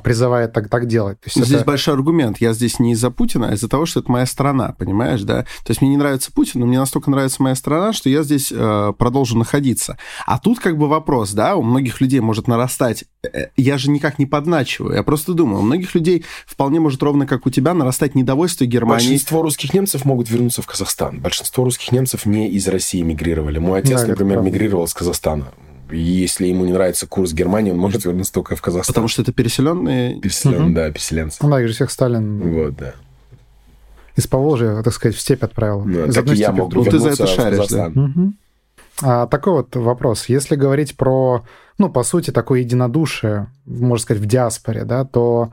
призывает 0.04 0.54
так, 0.54 0.70
так 0.70 0.88
делать. 0.88 1.20
То 1.20 1.28
есть 1.28 1.46
здесь 1.46 1.58
это... 1.58 1.66
большой 1.66 1.94
аргумент. 1.94 2.38
Я 2.40 2.54
здесь 2.54 2.80
не 2.80 2.94
из-за 2.94 3.12
Путина, 3.12 3.50
а 3.50 3.54
из-за 3.54 3.68
того, 3.68 3.86
что 3.86 4.00
это 4.00 4.12
моя 4.12 4.26
страна, 4.26 4.76
понимаешь, 4.78 5.22
да? 5.22 5.44
То 5.44 5.70
есть, 5.70 5.82
мне 5.82 5.92
не 5.92 5.98
нравится 5.98 6.32
Путин, 6.32 6.62
но 6.62 6.66
мне 6.66 6.80
настолько 6.80 7.10
нравится 7.12 7.42
моя 7.42 7.56
страна, 7.62 7.94
что 7.94 8.10
я 8.10 8.24
здесь 8.24 8.52
э, 8.52 8.94
продолжу 8.98 9.38
находиться. 9.38 9.98
А 10.26 10.40
тут 10.40 10.60
как 10.60 10.78
бы 10.78 10.88
вопрос, 10.88 11.32
да, 11.32 11.56
у 11.56 11.62
многих 11.62 12.02
людей 12.02 12.20
может 12.20 12.48
нарастать. 12.48 13.06
Э, 13.24 13.48
я 13.56 13.78
же 13.78 13.90
никак 13.90 14.20
не 14.20 14.26
подначиваю, 14.26 14.96
я 14.96 15.04
просто 15.04 15.34
думаю, 15.34 15.60
у 15.60 15.64
многих 15.64 15.96
людей 15.96 16.26
вполне 16.46 16.80
может 16.80 17.02
ровно 17.04 17.26
как 17.26 17.46
у 17.46 17.50
тебя 17.50 17.74
нарастать 17.74 18.16
недовольство 18.16 18.66
Германии. 18.66 19.08
Большинство 19.08 19.42
русских 19.42 19.74
немцев 19.74 20.06
могут 20.06 20.30
вернуться 20.30 20.62
в 20.62 20.68
Казахстан. 20.68 21.20
Большинство 21.20 21.64
русских 21.64 21.92
немцев 21.92 22.26
не 22.26 22.50
из 22.50 22.68
России 22.68 23.02
мигрировали. 23.02 23.60
Мой 23.60 23.80
отец, 23.80 24.02
да, 24.02 24.08
например, 24.08 24.42
мигрировал 24.42 24.86
из 24.86 24.94
Казахстана. 24.94 25.52
Если 25.92 26.48
ему 26.48 26.66
не 26.66 26.72
нравится 26.74 27.06
курс 27.06 27.34
Германии, 27.34 27.72
он 27.72 27.78
может 27.78 28.06
вернуться 28.06 28.34
только 28.34 28.56
в 28.56 28.62
Казахстан. 28.62 28.94
Потому 28.94 29.08
что 29.08 29.22
это 29.22 29.34
переселенные? 29.34 30.20
Переселенные, 30.20 30.68
угу. 30.68 30.74
да, 30.74 30.90
переселенцы. 30.90 31.38
Ну 31.42 31.50
да, 31.50 31.62
их 31.62 31.68
же 31.68 31.74
всех 31.74 31.92
Сталин... 31.92 32.40
Вот, 32.54 32.76
да 32.76 32.94
из 34.16 34.28
Поволжья, 34.28 34.82
так 34.84 34.94
сказать, 34.94 35.16
в 35.16 35.20
степь 35.20 35.44
отправил. 35.44 35.84
Ну, 35.86 36.06
из 36.06 36.18
одной 36.18 36.38
я 36.38 36.52
мог 36.52 36.74
ну, 36.74 36.84
ты 36.84 37.00
за 37.00 37.10
это 37.10 37.28
шаришь, 37.28 37.68
да? 37.68 37.88
Угу. 37.88 38.34
А, 39.04 39.28
такой 39.28 39.54
вот 39.54 39.76
вопрос. 39.76 40.26
Если 40.28 40.56
говорить 40.56 40.96
про, 40.96 41.44
ну, 41.78 41.90
по 41.90 42.04
сути, 42.04 42.32
такое 42.32 42.60
единодушие, 42.60 43.48
можно 43.66 44.02
сказать, 44.02 44.22
в 44.22 44.26
диаспоре, 44.26 44.84
да, 44.84 45.06
то 45.06 45.52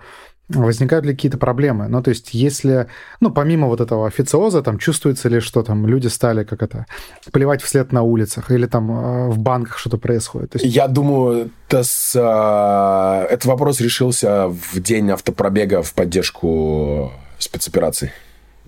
возникают 0.49 1.05
ли 1.05 1.13
какие-то 1.13 1.39
проблемы? 1.39 1.89
Ну, 1.89 2.03
то 2.03 2.11
есть, 2.11 2.35
если, 2.35 2.89
ну, 3.21 3.31
помимо 3.31 3.67
вот 3.67 3.81
этого 3.81 4.07
официоза, 4.07 4.63
там, 4.63 4.79
чувствуется 4.79 5.29
ли, 5.29 5.41
что 5.41 5.63
там 5.63 5.87
люди 5.87 6.09
стали, 6.09 6.45
как 6.45 6.63
это, 6.63 6.87
плевать 7.33 7.63
вслед 7.63 7.93
на 7.93 8.03
улицах, 8.03 8.51
или 8.51 8.67
там 8.67 8.91
э, 8.91 9.29
в 9.29 9.39
банках 9.39 9.79
что-то 9.79 9.99
происходит? 9.99 10.53
То 10.53 10.59
есть... 10.59 10.75
Я 10.75 10.89
думаю, 10.89 11.51
это 11.69 11.83
с, 11.83 12.15
э, 12.17 13.33
этот 13.33 13.45
вопрос 13.45 13.81
решился 13.81 14.49
в 14.49 14.81
день 14.81 15.11
автопробега 15.11 15.83
в 15.83 15.93
поддержку 15.93 17.13
спецопераций. 17.39 18.11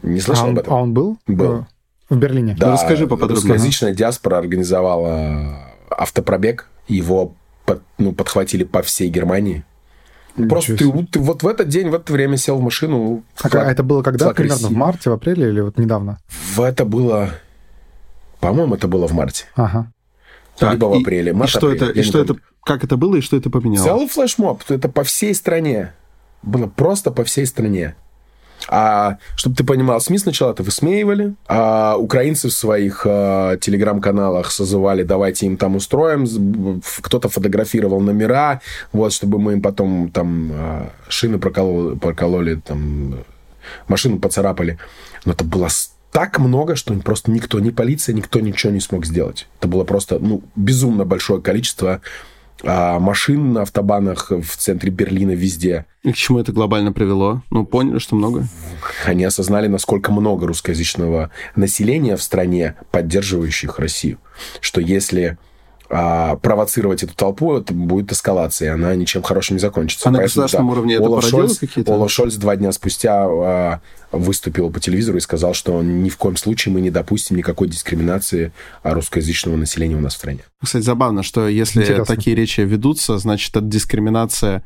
Не 0.03 0.21
слышал 0.21 0.45
а 0.45 0.49
он, 0.49 0.53
об 0.55 0.59
этом? 0.61 0.73
А 0.73 0.77
он 0.77 0.95
был? 0.95 1.19
Был. 1.27 1.67
В 2.09 2.17
Берлине? 2.17 2.57
Да, 2.59 2.69
ну, 2.69 2.73
расскажи 2.73 3.07
поподробнее. 3.07 3.37
Русскоязычная 3.37 3.95
диаспора 3.95 4.39
организовала 4.39 5.67
автопробег. 5.91 6.69
Его 6.89 7.35
под, 7.65 7.83
ну, 7.99 8.13
подхватили 8.13 8.65
по 8.65 8.83
всей 8.83 9.11
Германии. 9.11 9.65
Ничего 10.37 10.49
Просто 10.49 10.77
ты, 10.77 11.07
ты 11.07 11.19
вот 11.19 11.43
в 11.43 11.49
этот 11.49 11.69
день, 11.69 11.89
в 11.89 11.95
это 11.95 12.13
время 12.13 12.37
сел 12.37 12.57
в 12.57 12.63
машину. 12.63 13.23
А, 13.43 13.49
флаг, 13.49 13.67
а 13.67 13.71
это 13.71 13.83
было 13.83 14.03
когда? 14.03 14.33
Примерно 14.33 14.69
в 14.69 14.73
марте, 14.73 15.11
в 15.11 15.13
апреле 15.13 15.49
или 15.49 15.61
вот 15.61 15.79
недавно? 15.79 16.19
В 16.29 16.61
это 16.61 16.85
было... 16.85 17.31
По-моему, 18.41 18.75
это 18.75 18.89
было 18.89 19.07
в 19.07 19.13
марте. 19.13 19.45
Ага. 19.55 19.93
Так, 20.59 20.73
Либо 20.73 20.87
в 20.87 20.95
апреле. 20.95 21.33
Март, 21.33 21.49
и 21.49 21.57
что 21.57 21.69
апрель, 21.69 21.91
это? 21.91 22.01
И 22.01 22.03
что 22.03 22.21
это? 22.21 22.37
Как 22.65 22.85
это 22.85 22.97
было 22.97 23.17
и 23.17 23.21
что 23.21 23.37
это 23.37 23.51
поменяло? 23.51 23.85
Целый 23.85 24.09
флешмоб. 24.09 24.63
Это 24.69 24.89
по 24.89 25.05
всей 25.05 25.35
стране. 25.35 25.93
Было 26.43 26.67
просто 26.67 27.11
по 27.11 27.25
всей 27.25 27.47
стране. 27.47 27.95
А 28.69 29.19
чтобы 29.37 29.57
ты 29.57 29.65
понимал, 29.65 30.01
СМИ 30.01 30.19
сначала 30.19 30.53
это 30.53 30.63
высмеивали, 30.63 31.35
а 31.49 31.97
украинцы 31.97 32.49
в 32.49 32.53
своих 32.53 33.03
э, 33.05 33.59
телеграм-каналах 33.61 34.51
созывали, 34.51 35.03
давайте 35.03 35.47
им 35.47 35.57
там 35.57 35.77
устроим, 35.77 36.27
кто-то 37.01 37.29
фотографировал 37.29 38.01
номера, 38.01 38.61
вот, 38.93 39.13
чтобы 39.13 39.39
мы 39.39 39.55
им 39.55 39.63
потом 39.63 40.11
там 40.11 40.51
э, 40.53 40.89
шины 41.09 41.39
прокололи, 41.39 41.97
прокололи 41.97 42.55
там 42.57 43.25
машину 43.89 44.19
поцарапали. 44.19 44.79
Но 45.25 45.33
это 45.33 45.45
было 45.45 45.69
так 46.13 46.39
много, 46.39 46.77
что 46.77 46.95
просто 46.95 47.31
никто, 47.31 47.61
ни 47.61 47.71
полиция, 47.71 48.15
никто 48.15 48.41
ничего 48.41 48.73
не 48.73 48.81
смог 48.81 49.07
сделать. 49.07 49.47
Это 49.59 49.69
было 49.69 49.85
просто 49.85 50.19
ну, 50.19 50.43
безумно 50.57 51.05
большое 51.05 51.41
количество 51.41 52.01
а, 52.63 52.99
машин 52.99 53.53
на 53.53 53.63
автобанах 53.63 54.31
в 54.31 54.57
центре 54.57 54.91
Берлина 54.91 55.33
везде. 55.33 55.87
И 56.03 56.13
к 56.13 56.17
чему 56.17 56.39
это 56.39 56.53
глобально 56.53 56.93
привело? 56.93 57.43
Ну, 57.51 57.65
поняли, 57.65 57.99
что 57.99 58.17
много? 58.17 58.47
Они 59.05 59.25
осознали, 59.25 59.67
насколько 59.67 60.13
много 60.13 60.47
русскоязычного 60.47 61.31
населения 61.57 62.17
в 62.17 62.23
стране, 62.23 62.77
поддерживающих 62.91 63.79
Россию. 63.79 64.19
Что 64.61 64.81
если 64.81 65.39
а, 65.93 66.37
провоцировать 66.37 67.03
эту 67.03 67.15
толпу, 67.15 67.57
это 67.57 67.75
будет 67.75 68.13
эскалация, 68.13 68.69
и 68.69 68.71
она 68.71 68.95
ничем 68.95 69.23
хорошим 69.23 69.57
не 69.57 69.61
закончится. 69.61 70.09
А 70.09 70.13
на 70.13 70.21
государственном 70.21 70.69
да, 70.69 70.73
уровне 70.73 70.99
Олаф 70.99 71.25
это 71.25 71.31
Шольц, 71.31 71.59
какие-то? 71.59 71.93
Олаф 71.93 72.11
Шольц 72.13 72.37
два 72.37 72.55
дня 72.55 72.71
спустя 72.71 73.27
а, 73.27 73.81
выступил 74.13 74.71
по 74.71 74.79
телевизору 74.79 75.19
и 75.19 75.21
сказал, 75.21 75.53
что 75.53 75.83
ни 75.83 76.09
в 76.09 76.17
коем 76.17 76.37
случае 76.37 76.73
мы 76.73 76.81
не 76.81 76.91
допустим 76.91 77.37
никакой 77.37 77.67
дискриминации 77.69 78.53
русскоязычного 78.85 79.57
населения 79.57 79.97
у 79.97 80.01
нас 80.01 80.15
в 80.15 80.19
стране. 80.19 80.41
Кстати, 80.63 80.85
забавно, 80.85 81.25
что 81.25 81.49
если 81.49 81.81
Интересно. 81.81 82.05
такие 82.05 82.37
речи 82.37 82.61
ведутся, 82.61 83.19
значит, 83.19 83.57
это 83.57 83.67
дискриминация 83.67 84.63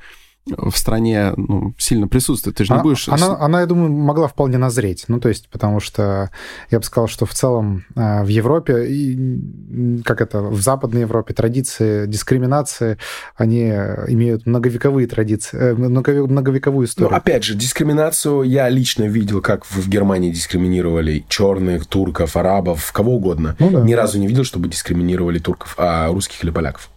в 0.46 0.76
стране 0.76 1.32
ну, 1.36 1.74
сильно 1.78 2.06
присутствует. 2.06 2.56
Ты 2.56 2.64
же 2.64 2.72
не 2.72 2.76
она, 2.76 2.82
будешь... 2.82 3.08
Она, 3.08 3.38
она, 3.38 3.60
я 3.60 3.66
думаю, 3.66 3.90
могла 3.90 4.28
вполне 4.28 4.58
назреть. 4.58 5.04
Ну, 5.08 5.18
то 5.18 5.28
есть, 5.28 5.48
потому 5.48 5.80
что 5.80 6.30
я 6.70 6.78
бы 6.78 6.84
сказал, 6.84 7.08
что 7.08 7.24
в 7.24 7.32
целом 7.32 7.84
э, 7.96 8.22
в 8.22 8.28
Европе, 8.28 8.86
и, 8.86 10.02
как 10.04 10.20
это, 10.20 10.42
в 10.42 10.60
Западной 10.60 11.02
Европе 11.02 11.32
традиции 11.32 12.06
дискриминации, 12.06 12.98
они 13.36 13.68
имеют 14.08 14.46
многовековые 14.46 15.06
традиции, 15.06 15.58
э, 15.58 15.74
многовековую 15.74 16.86
историю. 16.86 17.10
Ну, 17.10 17.16
опять 17.16 17.44
же, 17.44 17.54
дискриминацию 17.54 18.42
я 18.42 18.68
лично 18.68 19.04
видел, 19.04 19.40
как 19.40 19.64
в 19.64 19.88
Германии 19.88 20.30
дискриминировали 20.30 21.24
черных, 21.28 21.86
турков, 21.86 22.36
арабов, 22.36 22.92
кого 22.92 23.16
угодно. 23.16 23.56
Ну, 23.58 23.70
да. 23.70 23.80
Ни 23.80 23.94
разу 23.94 24.18
не 24.18 24.26
видел, 24.26 24.44
чтобы 24.44 24.68
дискриминировали 24.68 25.38
турков, 25.38 25.74
а 25.78 26.08
русских 26.08 26.44
или 26.44 26.50
поляков. 26.50 26.90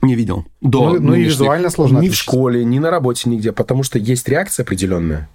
Не 0.00 0.14
видел. 0.14 0.46
До 0.60 0.90
ну, 0.94 1.00
ну 1.00 1.14
и 1.14 1.24
визуально 1.24 1.70
сложно. 1.70 1.96
Ни 1.96 2.06
отличить. 2.06 2.18
в 2.18 2.22
школе, 2.22 2.64
ни 2.64 2.78
на 2.78 2.90
работе, 2.90 3.28
нигде. 3.28 3.52
Потому 3.52 3.82
что 3.82 3.98
есть 3.98 4.28
реакция 4.28 4.62
определенная. 4.62 5.28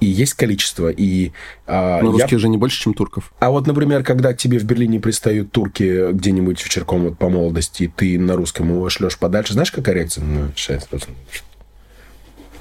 И 0.00 0.06
есть 0.06 0.34
количество. 0.34 0.88
И, 0.88 1.32
а, 1.66 2.00
Но 2.02 2.12
русских 2.12 2.32
я... 2.32 2.38
же 2.38 2.48
не 2.48 2.58
больше, 2.58 2.80
чем 2.80 2.94
турков. 2.94 3.32
А 3.38 3.50
вот, 3.50 3.66
например, 3.66 4.02
когда 4.04 4.32
к 4.32 4.38
тебе 4.38 4.58
в 4.58 4.64
Берлине 4.64 5.00
пристают 5.00 5.52
турки 5.52 6.12
где-нибудь 6.12 6.62
вечерком 6.62 7.04
вот 7.04 7.18
по 7.18 7.28
молодости, 7.28 7.84
и 7.84 7.88
ты 7.88 8.18
на 8.18 8.36
русском 8.36 8.68
его 8.68 8.88
шлешь 8.90 9.18
подальше, 9.18 9.54
знаешь, 9.54 9.72
какая 9.72 9.94
реакция? 9.94 10.24
Ну, 10.24 10.50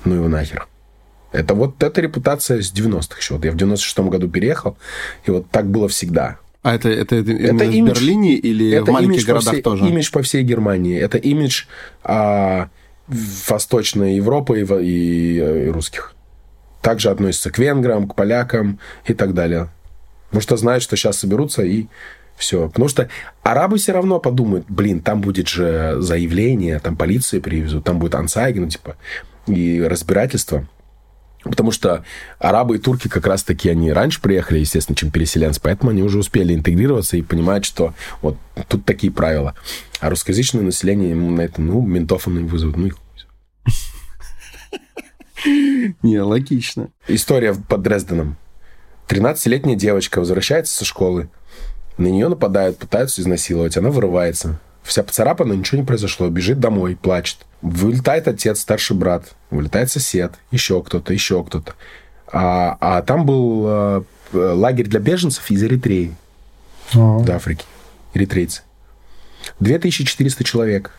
ну 0.06 0.16
его 0.16 0.28
нахер. 0.28 0.68
Это 1.32 1.54
вот 1.54 1.84
эта 1.84 2.00
репутация 2.00 2.62
с 2.62 2.74
90-х 2.74 3.18
еще. 3.18 3.34
Вот 3.34 3.44
я 3.44 3.52
в 3.52 3.56
96-м 3.56 4.10
году 4.10 4.30
переехал, 4.30 4.78
и 5.26 5.32
вот 5.32 5.50
так 5.52 5.70
было 5.70 5.90
всегда. 5.90 6.38
А 6.66 6.74
это, 6.74 6.90
это, 6.90 7.18
это, 7.18 7.32
это 7.32 7.64
имидж, 7.64 7.92
в 7.92 7.94
Берлине 7.94 8.34
или 8.34 8.72
это 8.72 8.90
в 8.90 8.94
маленьких 8.96 9.24
городах 9.24 9.54
всей, 9.54 9.62
тоже? 9.62 9.88
имидж 9.88 10.10
по 10.12 10.24
всей 10.24 10.42
Германии. 10.42 11.00
Это 11.00 11.20
имидж 11.20 11.66
а, 12.04 12.70
Восточной 13.08 14.16
Европы 14.16 14.62
и, 14.62 14.84
и, 14.84 15.68
и 15.68 15.70
русских. 15.70 16.16
Также 16.82 17.12
относится 17.12 17.52
к 17.52 17.60
венграм, 17.60 18.08
к 18.08 18.16
полякам 18.16 18.80
и 19.06 19.14
так 19.14 19.36
далее. 19.36 19.70
Потому 20.30 20.42
что 20.42 20.58
знают, 20.58 20.82
что 20.82 20.96
сейчас 20.96 21.20
соберутся 21.20 21.62
и 21.62 21.86
все. 22.36 22.68
Потому 22.68 22.88
что 22.88 23.10
арабы 23.44 23.78
все 23.78 23.92
равно 23.92 24.20
подумают, 24.20 24.66
блин, 24.68 25.02
там 25.02 25.22
будет 25.22 25.48
же 25.48 25.98
заявление, 26.00 26.80
там 26.80 26.98
полиция 26.98 27.42
привезут, 27.42 27.84
там 27.84 28.00
будет 28.00 28.16
ансайги, 28.16 28.58
ну, 28.58 28.70
типа, 28.70 28.98
и 29.46 29.84
разбирательство. 29.84 30.68
Потому 31.46 31.72
что 31.72 32.04
арабы 32.40 32.76
и 32.76 32.80
турки 32.80 33.08
как 33.08 33.28
раз-таки, 33.28 33.70
они 33.70 33.94
раньше 33.94 34.20
приехали, 34.20 34.60
естественно, 34.60 34.96
чем 34.96 35.12
переселенцы, 35.12 35.62
поэтому 35.62 35.92
они 35.92 36.02
уже 36.02 36.18
успели 36.18 36.56
интегрироваться 36.56 37.18
и 37.18 37.22
понимают, 37.22 37.66
что 37.66 37.94
вот 38.22 38.38
тут 38.68 38.84
такие 38.84 39.14
правила. 39.14 39.54
А 40.00 40.10
русскоязычное 40.10 40.64
население 40.64 41.12
ему 41.12 41.30
на 41.30 41.42
это, 41.42 41.62
ну, 41.62 41.82
ментов 41.86 42.28
они 42.28 42.40
вызовут, 42.40 42.78
ну, 42.78 42.88
их 42.88 42.98
Не, 46.02 46.20
логично. 46.22 46.90
История 47.08 47.54
под 47.54 47.84
Дрезденом. 47.84 48.38
13-летняя 49.08 49.76
девочка 49.76 50.20
возвращается 50.20 50.76
со 50.76 50.84
школы. 50.84 51.30
На 51.98 52.08
нее 52.08 52.28
нападают, 52.28 52.80
пытаются 52.80 53.22
изнасиловать. 53.22 53.78
Она 53.78 53.92
вырывается. 53.92 54.60
Вся 54.86 55.02
поцарапана, 55.02 55.54
ничего 55.54 55.80
не 55.80 55.86
произошло. 55.86 56.30
Бежит 56.30 56.60
домой, 56.60 56.96
плачет. 56.96 57.40
Вылетает 57.64 58.28
отец, 58.28 58.60
старший 58.60 58.96
брат, 58.96 59.34
вылетает 59.50 59.90
сосед, 59.90 60.34
еще 60.52 60.82
кто-то, 60.84 61.12
еще 61.12 61.44
кто-то. 61.44 61.74
А, 62.32 62.78
а 62.80 63.02
там 63.02 63.26
был 63.26 63.64
э, 63.68 64.04
лагерь 64.34 64.88
для 64.88 65.00
беженцев 65.00 65.50
из 65.50 65.64
Эритреи, 65.64 66.14
О. 66.94 67.24
до 67.24 67.36
Африки, 67.38 67.66
эритрейцы. 68.14 68.62
2400 69.60 70.44
человек. 70.44 70.92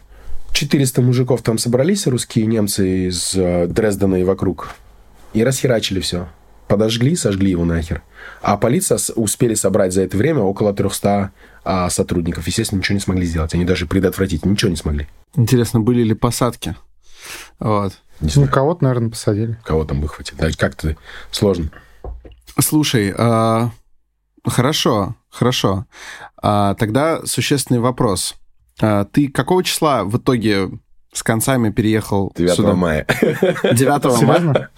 400 0.53 1.03
мужиков 1.03 1.43
там 1.43 1.59
собрались, 1.59 2.07
русские 2.09 2.47
немцы 2.47 3.09
из 3.09 3.35
э, 3.37 3.67
Дрездена 3.69 4.17
и 4.17 4.25
вокруг, 4.25 4.75
и 5.33 5.45
расхерачили 5.45 6.01
все. 6.01 6.29
Подожгли, 6.67 7.15
сожгли 7.15 7.51
его 7.51 7.65
нахер. 7.65 8.03
А 8.43 8.57
полиция 8.57 8.99
успели 9.15 9.55
собрать 9.55 9.93
за 9.93 10.03
это 10.03 10.17
время 10.17 10.41
около 10.41 10.73
300 10.73 11.31
а, 11.67 11.91
сотрудников. 11.91 12.47
Естественно, 12.47 12.79
ничего 12.79 12.95
не 12.95 13.01
смогли 13.01 13.27
сделать. 13.27 13.53
Они 13.53 13.65
даже 13.65 13.87
предотвратить 13.87 14.47
ничего 14.47 14.71
не 14.71 14.77
смогли. 14.77 15.09
Интересно, 15.35 15.81
были 15.81 16.03
ли 16.03 16.15
посадки? 16.15 16.77
Вот. 17.59 17.93
Не 18.21 18.31
ну, 18.37 18.47
кого-то, 18.47 18.85
наверное, 18.85 19.11
посадили. 19.11 19.59
Кого 19.65 19.85
там 19.85 20.01
выхватили. 20.01 20.39
Да, 20.39 20.49
как-то 20.57 20.97
сложно. 21.33 21.71
Слушай, 22.61 23.13
а... 23.19 23.71
хорошо, 24.45 25.17
хорошо. 25.29 25.87
А, 26.41 26.75
тогда 26.75 27.27
существенный 27.27 27.81
вопрос. 27.81 28.37
А, 28.81 29.05
ты 29.05 29.29
какого 29.29 29.65
числа 29.65 30.05
в 30.05 30.17
итоге 30.19 30.71
с 31.13 31.25
концами 31.25 31.71
переехал 31.71 32.33
9 32.37 32.55
сюда? 32.55 32.75
мая. 32.75 33.07
9 33.21 34.23
мая? 34.23 34.71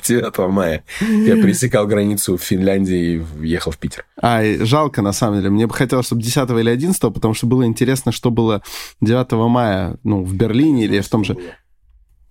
9 0.08 0.38
мая 0.50 0.84
я 1.00 1.36
пересекал 1.36 1.86
границу 1.86 2.36
в 2.36 2.42
Финляндии 2.42 3.24
и 3.42 3.46
ехал 3.46 3.72
в 3.72 3.78
Питер. 3.78 4.04
А, 4.20 4.42
жалко, 4.60 5.02
на 5.02 5.12
самом 5.12 5.38
деле. 5.38 5.50
Мне 5.50 5.66
бы 5.66 5.74
хотелось, 5.74 6.06
чтобы 6.06 6.22
10 6.22 6.50
или 6.50 6.70
11, 6.70 7.00
потому 7.00 7.34
что 7.34 7.46
было 7.46 7.64
интересно, 7.64 8.12
что 8.12 8.30
было 8.30 8.62
9 9.00 9.32
мая, 9.32 9.96
ну, 10.04 10.22
в 10.22 10.34
Берлине 10.34 10.84
или 10.84 11.00
в 11.00 11.08
том 11.08 11.24
же... 11.24 11.36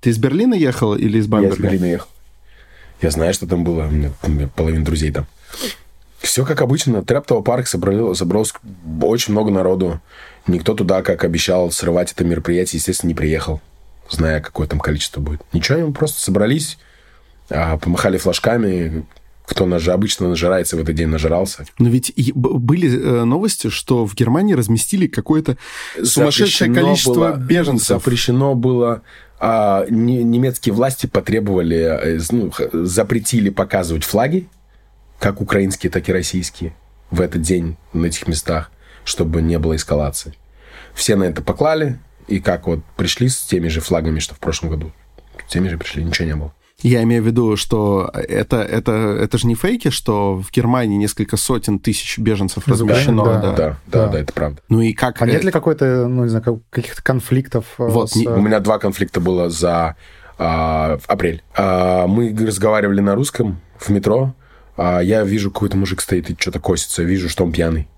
Ты 0.01 0.11
из 0.11 0.17
Берлина 0.17 0.53
ехал 0.53 0.95
или 0.95 1.17
из 1.17 1.27
Бамберга? 1.27 1.55
Я 1.55 1.59
из 1.59 1.63
Берлина 1.63 1.91
ехал. 1.91 2.07
Я 3.01 3.11
знаю, 3.11 3.33
что 3.33 3.47
там 3.47 3.63
было. 3.63 3.85
У 3.85 3.91
меня, 3.91 4.11
у 4.23 4.29
меня 4.29 4.47
половина 4.47 4.85
друзей 4.85 5.11
там. 5.11 5.25
Все 6.19 6.45
как 6.45 6.61
обычно. 6.61 7.03
Трептово 7.03 7.41
парк 7.41 7.67
собрал, 7.67 8.13
собралось 8.13 8.53
очень 9.01 9.33
много 9.33 9.51
народу. 9.51 10.01
Никто 10.47 10.73
туда, 10.73 11.01
как 11.01 11.23
обещал, 11.23 11.71
срывать 11.71 12.11
это 12.11 12.23
мероприятие, 12.23 12.79
естественно, 12.79 13.09
не 13.09 13.15
приехал, 13.15 13.61
зная, 14.09 14.41
какое 14.41 14.67
там 14.67 14.79
количество 14.79 15.21
будет. 15.21 15.41
Ничего, 15.53 15.79
они 15.79 15.93
просто 15.93 16.21
собрались, 16.21 16.77
помахали 17.49 18.17
флажками, 18.17 19.05
кто 19.45 19.65
наж... 19.65 19.87
обычно 19.87 20.29
нажирается 20.29 20.77
в 20.77 20.79
этот 20.79 20.95
день, 20.95 21.07
нажирался. 21.07 21.65
Но 21.79 21.89
ведь 21.89 22.13
были 22.35 22.89
э, 22.89 23.23
новости, 23.23 23.69
что 23.69 24.05
в 24.05 24.13
Германии 24.13 24.53
разместили 24.53 25.07
какое-то 25.07 25.57
сумасшедшее 25.95 26.69
запрещено 26.69 26.87
количество 26.87 27.13
было, 27.13 27.35
беженцев. 27.35 27.87
Запрещено 27.87 28.55
было 28.55 29.01
а, 29.39 29.85
немецкие 29.89 30.73
власти 30.73 31.07
потребовали, 31.07 31.77
э, 31.77 32.19
ну, 32.31 32.51
запретили 32.73 33.49
показывать 33.49 34.03
флаги, 34.03 34.47
как 35.17 35.41
украинские, 35.41 35.91
так 35.91 36.07
и 36.09 36.13
российские, 36.13 36.75
в 37.09 37.21
этот 37.21 37.41
день 37.41 37.77
на 37.93 38.05
этих 38.05 38.27
местах, 38.27 38.71
чтобы 39.03 39.41
не 39.41 39.57
было 39.57 39.75
эскалации. 39.75 40.33
Все 40.93 41.15
на 41.15 41.23
это 41.23 41.41
поклали, 41.41 41.99
и 42.27 42.39
как 42.39 42.67
вот 42.67 42.83
пришли 42.97 43.29
с 43.29 43.39
теми 43.41 43.69
же 43.69 43.81
флагами, 43.81 44.19
что 44.19 44.35
в 44.35 44.39
прошлом 44.39 44.69
году, 44.69 44.91
с 45.47 45.51
теми 45.51 45.69
же 45.69 45.77
пришли, 45.77 46.03
ничего 46.03 46.27
не 46.27 46.35
было. 46.35 46.53
Я 46.81 47.03
имею 47.03 47.23
в 47.23 47.25
виду, 47.25 47.57
что 47.57 48.09
это, 48.13 48.61
это, 48.61 48.91
это 48.91 49.37
же 49.37 49.47
не 49.47 49.55
фейки, 49.55 49.89
что 49.89 50.35
в 50.35 50.51
Германии 50.51 50.97
несколько 50.97 51.35
сотен 51.35 51.79
тысяч 51.79 52.17
беженцев 52.17 52.67
размещено. 52.67 53.25
Да, 53.25 53.41
да, 53.41 53.51
да, 53.51 53.77
да, 53.87 54.07
да, 54.07 54.19
это 54.19 54.33
правда. 54.33 54.61
Ну 54.69 54.81
и 54.81 54.93
как... 54.93 55.21
А 55.21 55.25
нет 55.25 55.43
ли 55.43 55.51
какой-то, 55.51 56.07
ну, 56.07 56.23
не 56.23 56.29
знаю, 56.29 56.63
каких-то 56.69 57.03
конфликтов? 57.03 57.65
Э, 57.77 57.87
вот, 57.87 58.11
с... 58.11 58.15
У 58.15 58.39
меня 58.39 58.59
два 58.59 58.79
конфликта 58.79 59.19
было 59.19 59.49
за 59.49 59.97
а, 60.37 60.97
в 60.97 61.09
апрель. 61.09 61.43
А, 61.55 62.07
мы 62.07 62.33
разговаривали 62.33 63.01
на 63.01 63.13
русском 63.13 63.59
в 63.77 63.89
метро. 63.89 64.33
А, 64.77 65.01
я 65.01 65.23
вижу, 65.23 65.51
какой-то 65.51 65.75
мужик 65.75 65.99
стоит 65.99 66.29
и 66.29 66.37
что-то 66.39 66.59
косится. 66.59 67.03
Вижу, 67.03 67.27
что 67.27 67.43
он 67.43 67.51
пьяный. 67.51 67.89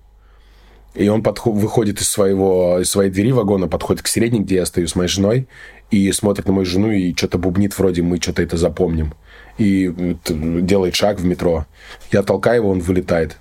И 0.94 1.08
он 1.08 1.22
подход, 1.22 1.54
выходит 1.54 2.00
из, 2.00 2.08
своего, 2.08 2.80
из 2.80 2.90
своей 2.90 3.10
двери 3.10 3.32
вагона, 3.32 3.68
подходит 3.68 4.02
к 4.02 4.08
средней, 4.08 4.40
где 4.40 4.56
я 4.56 4.66
стою 4.66 4.88
с 4.88 4.94
моей 4.94 5.08
женой, 5.08 5.48
и 5.92 6.10
смотрит 6.10 6.46
на 6.46 6.54
мою 6.54 6.64
жену 6.64 6.90
и 6.90 7.14
что-то 7.14 7.36
бубнит, 7.36 7.78
вроде 7.78 8.00
мы 8.00 8.16
что-то 8.16 8.42
это 8.42 8.56
запомним. 8.56 9.12
И 9.58 10.16
делает 10.26 10.94
шаг 10.94 11.20
в 11.20 11.24
метро. 11.24 11.66
Я 12.10 12.22
толкаю 12.22 12.62
его, 12.62 12.70
он 12.70 12.80
вылетает 12.80 13.36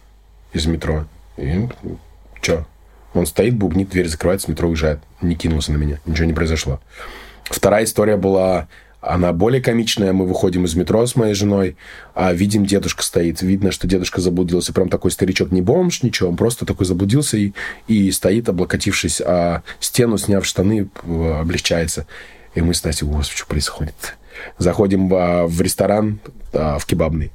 из 0.52 0.66
метро. 0.66 1.06
И 1.38 1.70
что? 2.42 2.68
Он 3.14 3.26
стоит, 3.26 3.56
бубнит, 3.56 3.90
дверь 3.90 4.10
закрывается, 4.10 4.52
метро 4.52 4.68
уезжает. 4.68 5.00
Не 5.22 5.36
кинулся 5.36 5.72
на 5.72 5.78
меня. 5.78 6.00
Ничего 6.06 6.26
не 6.26 6.34
произошло. 6.34 6.82
Вторая 7.46 7.86
история 7.86 8.18
была 8.18 8.68
она 9.00 9.32
более 9.32 9.62
комичная. 9.62 10.12
Мы 10.12 10.28
выходим 10.28 10.66
из 10.66 10.76
метро 10.76 11.06
с 11.06 11.16
моей 11.16 11.34
женой, 11.34 11.78
а 12.14 12.34
видим, 12.34 12.66
дедушка 12.66 13.02
стоит. 13.02 13.42
Видно, 13.42 13.72
что 13.72 13.88
дедушка 13.88 14.20
заблудился. 14.20 14.74
Прям 14.74 14.90
такой 14.90 15.12
старичок, 15.12 15.52
не 15.52 15.62
бомж, 15.62 16.04
ничего. 16.04 16.28
Он 16.30 16.36
просто 16.36 16.66
такой 16.66 16.86
заблудился 16.86 17.38
и, 17.38 17.54
и 17.88 18.12
стоит, 18.12 18.50
облокотившись 18.50 19.22
о 19.22 19.64
стену, 19.80 20.18
сняв 20.18 20.46
штаны, 20.46 20.90
облегчается. 21.04 22.08
И 22.54 22.62
мы 22.62 22.74
с 22.74 22.84
Настей, 22.84 23.08
господи, 23.08 23.38
что 23.38 23.48
происходит? 23.48 24.18
Заходим 24.58 25.08
в 25.10 25.62
ресторан, 25.62 26.20
а, 26.54 26.80
в 26.80 26.86
кебабный. 26.86 27.32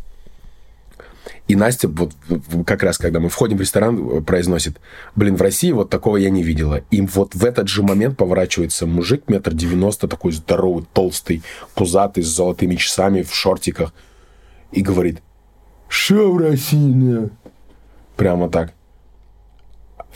И 1.48 1.54
Настя, 1.54 1.88
вот 1.88 2.12
как 2.66 2.82
раз, 2.82 2.98
когда 2.98 3.20
мы 3.20 3.28
входим 3.28 3.56
в 3.56 3.60
ресторан, 3.60 4.24
произносит, 4.24 4.80
блин, 5.14 5.36
в 5.36 5.42
России 5.42 5.70
вот 5.70 5.90
такого 5.90 6.16
я 6.16 6.28
не 6.28 6.42
видела. 6.42 6.82
И 6.90 7.00
вот 7.02 7.34
в 7.34 7.44
этот 7.44 7.68
же 7.68 7.82
момент 7.82 8.16
поворачивается 8.16 8.86
мужик 8.86 9.28
метр 9.28 9.54
девяносто, 9.54 10.08
такой 10.08 10.32
здоровый, 10.32 10.84
толстый, 10.92 11.42
пузатый, 11.74 12.24
с 12.24 12.26
золотыми 12.26 12.74
часами, 12.74 13.22
в 13.22 13.32
шортиках, 13.32 13.94
и 14.72 14.82
говорит, 14.82 15.22
что 15.88 16.32
в 16.32 16.38
России? 16.38 16.76
Не? 16.76 17.30
Прямо 18.16 18.50
так. 18.50 18.72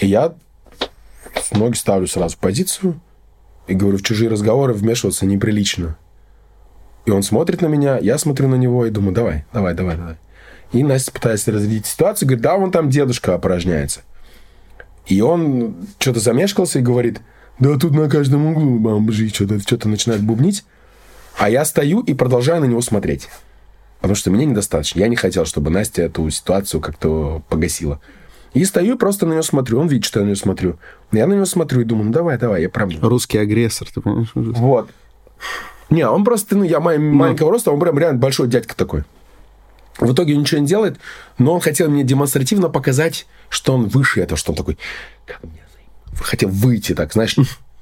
И 0.01 0.09
я 0.09 0.35
ноги 1.53 1.77
ставлю 1.77 2.09
сразу 2.09 2.37
в 2.37 2.41
позицию 2.41 3.01
и 3.67 3.75
говорю, 3.75 3.99
в 3.99 4.03
чужие 4.03 4.31
разговоры 4.31 4.73
вмешиваться 4.73 5.27
неприлично. 5.27 5.97
И 7.07 7.11
он 7.11 7.23
смотрит 7.23 7.63
на 7.63 7.67
меня, 7.67 7.99
я 7.99 8.19
смотрю 8.19 8.49
на 8.49 8.57
него 8.57 8.87
и 8.87 8.91
думаю, 8.91 9.15
давай, 9.15 9.45
давай, 9.53 9.75
давай, 9.75 9.97
давай. 9.97 10.17
И 10.73 10.85
Настя 10.85 11.13
пытается 11.13 11.53
разрядить 11.53 11.87
ситуацию, 11.87 12.29
говорит, 12.29 12.43
да, 12.43 12.57
вон 12.57 12.71
там 12.71 12.91
дедушка 12.91 13.35
опорожняется. 13.35 14.03
И 15.07 15.21
он 15.21 15.77
что-то 15.99 16.21
замешкался 16.21 16.79
и 16.79 16.83
говорит, 16.83 17.21
да 17.59 17.77
тут 17.77 17.93
на 17.93 18.09
каждом 18.09 18.47
углу 18.47 18.79
бомжи 18.79 19.29
что-то 19.29 19.61
что 19.61 19.89
начинает 19.89 20.23
бубнить. 20.23 20.65
А 21.39 21.49
я 21.51 21.65
стою 21.65 22.01
и 22.01 22.15
продолжаю 22.15 22.61
на 22.61 22.67
него 22.67 22.81
смотреть. 22.81 23.29
Потому 24.01 24.15
что 24.15 24.31
мне 24.31 24.47
недостаточно. 24.47 25.01
Я 25.01 25.09
не 25.09 25.17
хотел, 25.17 25.45
чтобы 25.45 25.71
Настя 25.71 26.03
эту 26.03 26.29
ситуацию 26.31 26.81
как-то 26.81 27.43
погасила. 27.49 28.01
И 28.53 28.65
стою 28.65 28.95
и 28.95 28.99
просто 28.99 29.27
на 29.27 29.33
него 29.33 29.43
смотрю. 29.43 29.81
Он 29.81 29.87
видит, 29.87 30.05
что 30.05 30.21
я 30.21 30.25
на 30.25 30.29
него 30.31 30.37
смотрю. 30.37 30.79
Я 31.13 31.27
на 31.27 31.35
него 31.35 31.47
смотрю 31.47 31.81
и 31.81 31.85
думаю, 31.85 32.07
ну 32.07 32.13
давай, 32.13 32.39
давай, 32.39 32.63
я 32.63 32.69
правда. 32.69 32.97
Русский 33.01 33.39
агрессор, 33.39 33.89
ты 33.93 34.01
понимаешь? 34.01 34.31
Вот. 34.35 34.91
Не, 35.89 36.07
он 36.09 36.25
просто, 36.25 36.57
ну, 36.57 36.65
я 36.65 36.81
ну. 36.81 36.99
маленького 36.99 37.51
роста, 37.51 37.71
он 37.71 37.81
прям 37.81 37.99
реально 37.99 38.19
большой 38.19 38.49
дядька 38.49 38.77
такой. 38.77 39.05
В 39.99 40.13
итоге 40.13 40.35
он 40.35 40.41
ничего 40.41 40.61
не 40.61 40.67
делает, 40.67 40.99
но 41.39 41.55
он 41.55 41.61
хотел 41.61 41.91
мне 41.91 42.05
демонстративно 42.05 42.69
показать, 42.69 43.27
что 43.49 43.75
он 43.75 43.89
выше 43.89 44.21
этого, 44.21 44.39
что 44.39 44.53
он 44.53 44.57
такой... 44.57 44.79
Хотел 46.15 46.49
выйти 46.49 46.95
так, 46.95 47.13
знаешь, 47.13 47.37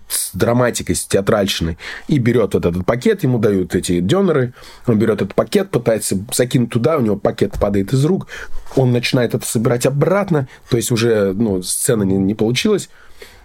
с 0.09 0.31
драматикой, 0.35 0.95
с 0.95 1.05
театральщиной. 1.05 1.79
И 2.09 2.19
берет 2.19 2.55
вот 2.55 2.67
этот 2.67 2.85
пакет, 2.85 3.23
ему 3.23 3.39
дают 3.39 3.75
эти 3.75 4.01
дёнеры, 4.01 4.55
он 4.87 4.99
берет 4.99 5.23
этот 5.23 5.35
пакет, 5.35 5.71
пытается 5.71 6.19
закинуть 6.33 6.71
туда, 6.71 6.97
у 6.97 7.01
него 7.01 7.17
пакет 7.17 7.53
падает 7.61 7.93
из 7.93 8.05
рук, 8.05 8.27
он 8.77 8.93
начинает 8.93 9.35
это 9.35 9.47
собирать 9.47 9.87
обратно, 9.87 10.49
то 10.71 10.77
есть 10.77 10.91
уже 10.91 11.33
ну, 11.35 11.63
сцена 11.63 12.03
не, 12.03 12.17
не 12.17 12.35
получилась. 12.35 12.89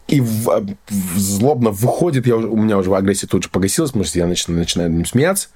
И 0.07 0.19
в, 0.19 0.45
в, 0.89 1.17
злобно 1.17 1.71
выходит, 1.71 2.27
я, 2.27 2.35
у 2.35 2.57
меня 2.57 2.77
уже 2.77 2.93
агрессия 2.93 3.27
тут 3.27 3.43
же 3.43 3.49
погасилась, 3.49 3.91
потому 3.91 4.05
что 4.05 4.19
я 4.19 4.27
начинаю, 4.27 4.59
начинаю 4.59 4.89
над 4.89 4.97
ним 4.97 5.05
смеяться. 5.05 5.47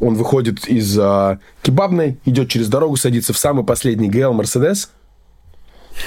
Он 0.00 0.14
выходит 0.14 0.66
из 0.66 0.98
а, 0.98 1.38
кебабной, 1.62 2.18
идет 2.24 2.48
через 2.48 2.68
дорогу, 2.68 2.96
садится 2.96 3.32
в 3.32 3.38
самый 3.38 3.64
последний 3.64 4.08
ГЛ 4.08 4.32
Мерседес, 4.32 4.90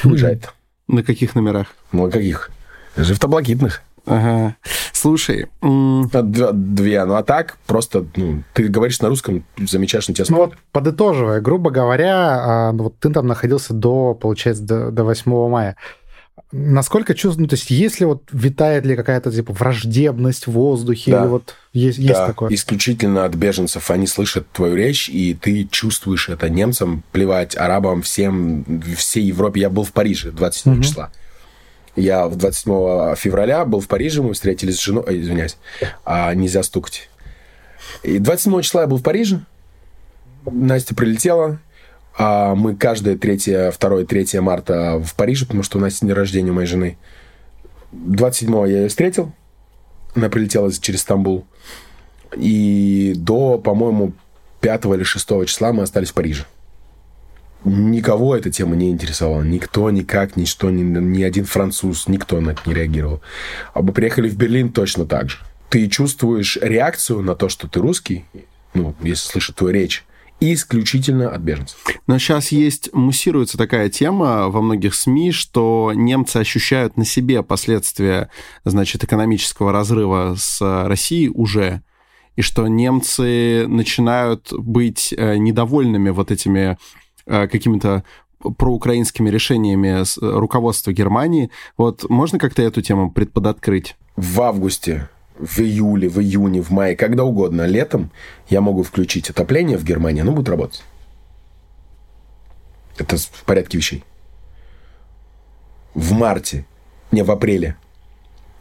уезжает. 0.04 0.52
На 0.88 1.04
каких 1.04 1.36
номерах? 1.36 1.68
Ну, 1.92 2.06
на 2.06 2.12
каких? 2.12 2.50
Живтоблокитных. 2.98 3.84
Ага. 4.10 4.56
Слушай. 4.92 5.48
Две, 5.62 7.06
ну 7.06 7.16
а 7.16 7.24
так 7.24 7.58
просто, 7.68 8.06
ну, 8.16 8.44
ты 8.54 8.68
говоришь 8.68 9.00
на 9.00 9.10
русском, 9.10 9.46
замечаешь, 9.58 10.08
на 10.08 10.14
тебя 10.14 10.26
Ну 10.30 10.38
вот, 10.38 10.54
подытоживая, 10.72 11.42
грубо 11.42 11.72
говоря, 11.72 12.68
а, 12.68 12.72
ну, 12.72 12.86
вот 12.86 13.00
ты 13.00 13.10
там 13.10 13.28
находился 13.28 13.74
до, 13.74 14.14
получается, 14.14 14.64
до, 14.64 14.92
до 14.92 15.04
8 15.04 15.50
мая. 15.50 15.76
Насколько 16.52 17.14
чувствую, 17.14 17.44
ну, 17.44 17.48
то 17.48 17.56
есть 17.56 17.70
если 17.70 18.06
вот 18.06 18.24
витает 18.32 18.84
ли 18.84 18.96
какая-то 18.96 19.32
типа 19.32 19.54
враждебность 19.54 20.48
в 20.48 20.52
воздухе, 20.52 21.12
да. 21.12 21.22
или 21.22 21.28
вот 21.28 21.56
есть, 21.74 22.00
есть 22.00 22.14
да, 22.14 22.28
такое? 22.28 22.52
исключительно 22.54 23.26
от 23.26 23.36
беженцев. 23.36 23.92
Они 23.92 24.08
слышат 24.08 24.50
твою 24.52 24.76
речь, 24.76 25.10
и 25.10 25.36
ты 25.36 25.68
чувствуешь 25.70 26.28
это 26.28 26.50
немцам, 26.50 27.04
плевать, 27.12 27.56
арабам, 27.56 28.02
всем, 28.02 28.82
всей 28.98 29.26
Европе. 29.26 29.62
Я 29.62 29.70
был 29.70 29.84
в 29.84 29.92
Париже 29.92 30.32
27 30.32 30.74
угу. 30.74 30.82
числа. 30.82 31.12
Я 31.96 32.28
в 32.28 32.36
27 32.36 33.16
февраля 33.16 33.66
был 33.66 33.80
в 33.80 33.88
Париже, 33.88 34.22
мы 34.22 34.34
встретились 34.34 34.78
с 34.78 34.82
женой, 34.82 35.04
ой, 35.08 35.22
извиняюсь, 35.22 35.58
а, 36.06 36.34
нельзя 36.34 36.64
стукать. 36.64 37.10
И 38.04 38.20
27 38.20 38.62
числа 38.62 38.82
я 38.82 38.88
был 38.88 38.98
в 38.98 39.04
Париже, 39.04 39.42
Настя 40.46 40.96
прилетела, 40.96 41.60
а 42.18 42.56
мы 42.56 42.76
каждое 42.76 43.18
3, 43.18 43.72
2, 43.80 44.04
3 44.04 44.40
марта 44.40 45.00
в 45.04 45.16
Париже, 45.16 45.46
потому 45.46 45.64
что 45.64 45.78
у 45.78 45.82
нас 45.82 46.00
день 46.00 46.12
рождения 46.12 46.52
моей 46.52 46.68
жены. 46.68 46.98
27 47.92 48.56
я 48.68 48.82
ее 48.82 48.90
встретил. 48.90 49.32
Она 50.16 50.30
прилетела 50.30 50.72
через 50.72 51.02
Стамбул. 51.02 51.46
И 52.36 53.14
до, 53.16 53.58
по-моему, 53.58 54.14
5 54.62 54.86
или 54.86 55.04
6 55.04 55.28
числа 55.48 55.72
мы 55.74 55.84
остались 55.84 56.10
в 56.10 56.14
Париже. 56.14 56.46
Никого 57.66 58.36
эта 58.36 58.50
тема 58.50 58.76
не 58.76 58.90
интересовала. 58.90 59.44
Никто, 59.44 59.90
никак, 59.90 60.38
ничто, 60.38 60.70
ни, 60.70 60.82
ни 60.82 61.24
один 61.24 61.46
француз, 61.46 62.08
никто 62.08 62.40
на 62.40 62.52
это 62.52 62.62
не 62.66 62.74
реагировал. 62.74 63.22
А 63.74 63.82
мы 63.82 63.92
приехали 63.92 64.30
в 64.30 64.38
Берлин 64.38 64.72
точно 64.72 65.06
так 65.06 65.30
же. 65.30 65.40
Ты 65.70 65.88
чувствуешь 65.88 66.58
реакцию 66.62 67.22
на 67.22 67.36
то, 67.36 67.50
что 67.50 67.68
ты 67.68 67.80
русский, 67.80 68.26
ну, 68.74 68.96
если 69.02 69.28
слышат 69.28 69.58
твою 69.58 69.74
речь, 69.74 70.06
исключительно 70.40 71.30
от 71.30 71.42
беженцев. 71.42 71.78
Но 72.08 72.18
сейчас 72.18 72.52
есть, 72.52 72.94
муссируется 72.94 73.58
такая 73.58 73.90
тема 73.90 74.48
во 74.48 74.62
многих 74.62 74.96
СМИ, 74.96 75.32
что 75.32 75.92
немцы 75.94 76.38
ощущают 76.38 76.98
на 76.98 77.06
себе 77.06 77.44
последствия, 77.44 78.30
значит, 78.64 79.04
экономического 79.04 79.72
разрыва 79.72 80.36
с 80.38 80.62
Россией 80.88 81.30
уже, 81.30 81.82
и 82.36 82.42
что 82.42 82.68
немцы 82.68 83.68
начинают 83.68 84.54
быть 84.54 85.14
э, 85.16 85.36
недовольными 85.38 86.10
вот 86.10 86.32
этими 86.32 86.78
какими-то 87.30 88.04
проукраинскими 88.58 89.30
решениями 89.30 90.04
руководства 90.22 90.92
Германии. 90.92 91.52
Вот 91.78 92.10
можно 92.10 92.40
как-то 92.40 92.62
эту 92.62 92.82
тему 92.82 93.12
предподоткрыть? 93.12 93.96
В 94.16 94.42
августе 94.42 95.10
в 95.40 95.60
июле, 95.60 96.10
в 96.10 96.20
июне, 96.20 96.62
в 96.62 96.70
мае, 96.70 96.96
когда 96.96 97.24
угодно, 97.24 97.66
летом 97.66 98.12
я 98.50 98.62
могу 98.62 98.84
включить 98.84 99.30
отопление 99.30 99.78
в 99.78 99.84
Германии, 99.84 100.22
оно 100.22 100.34
будет 100.34 100.50
работать. 100.50 100.84
Это 102.98 103.18
в 103.18 103.44
порядке 103.46 103.78
вещей. 103.78 104.04
В 105.94 106.12
марте, 106.12 106.66
не 107.12 107.24
в 107.24 107.32
апреле, 107.32 107.78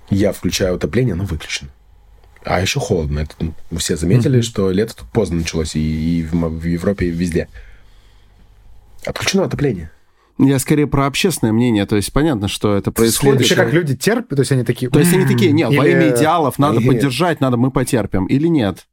я 0.09 0.33
включаю 0.33 0.77
отопление, 0.77 1.15
оно 1.15 1.25
выключено. 1.25 1.71
А 2.45 2.61
еще 2.61 2.79
холодно. 2.79 3.21
Это, 3.21 3.35
ну, 3.41 3.55
все 3.79 3.97
заметили, 3.97 4.39
mm-hmm. 4.39 4.43
что 4.43 4.71
лето 4.71 4.97
тут 4.97 5.09
поздно 5.09 5.39
началось 5.39 5.75
и, 5.75 6.21
и 6.21 6.23
в, 6.23 6.33
в 6.33 6.65
Европе, 6.65 7.07
и 7.07 7.11
везде. 7.11 7.49
Отключено 9.05 9.45
отопление. 9.45 9.91
Я 10.39 10.61
скорее 10.61 10.87
про 10.87 11.07
общественное 11.07 11.53
мнение, 11.53 11.85
то 11.85 11.97
есть 11.97 12.13
понятно, 12.13 12.47
что 12.47 12.77
это 12.77 12.93
происходит. 12.93 13.39
Вообще, 13.39 13.57
как 13.57 13.73
люди 13.73 13.97
терпят, 13.97 14.37
то 14.37 14.41
есть 14.41 14.53
они 14.53 14.63
такие... 14.63 14.89
То 14.89 15.01
есть 15.01 15.13
они 15.13 15.27
такие, 15.27 15.51
нет, 15.51 15.71
или... 15.71 15.79
во 15.79 15.87
имя 15.87 16.11
идеалов 16.11 16.61
надо 16.61 16.79
или... 16.79 16.87
поддержать, 16.87 17.41
надо, 17.41 17.57
мы 17.57 17.73
потерпим, 17.73 18.27
или 18.27 18.47
нет? 18.47 18.87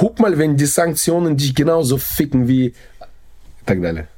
Hup 0.00 0.18
mal, 0.18 0.36
wenn 0.36 0.56
die 0.56 0.66
Sanktionen 0.66 1.36
dich 1.36 1.54
genauso 1.54 1.98
ficken 1.98 2.48
wie... 2.48 2.70
И 2.70 3.64
так 3.64 3.80
далее. 3.80 4.08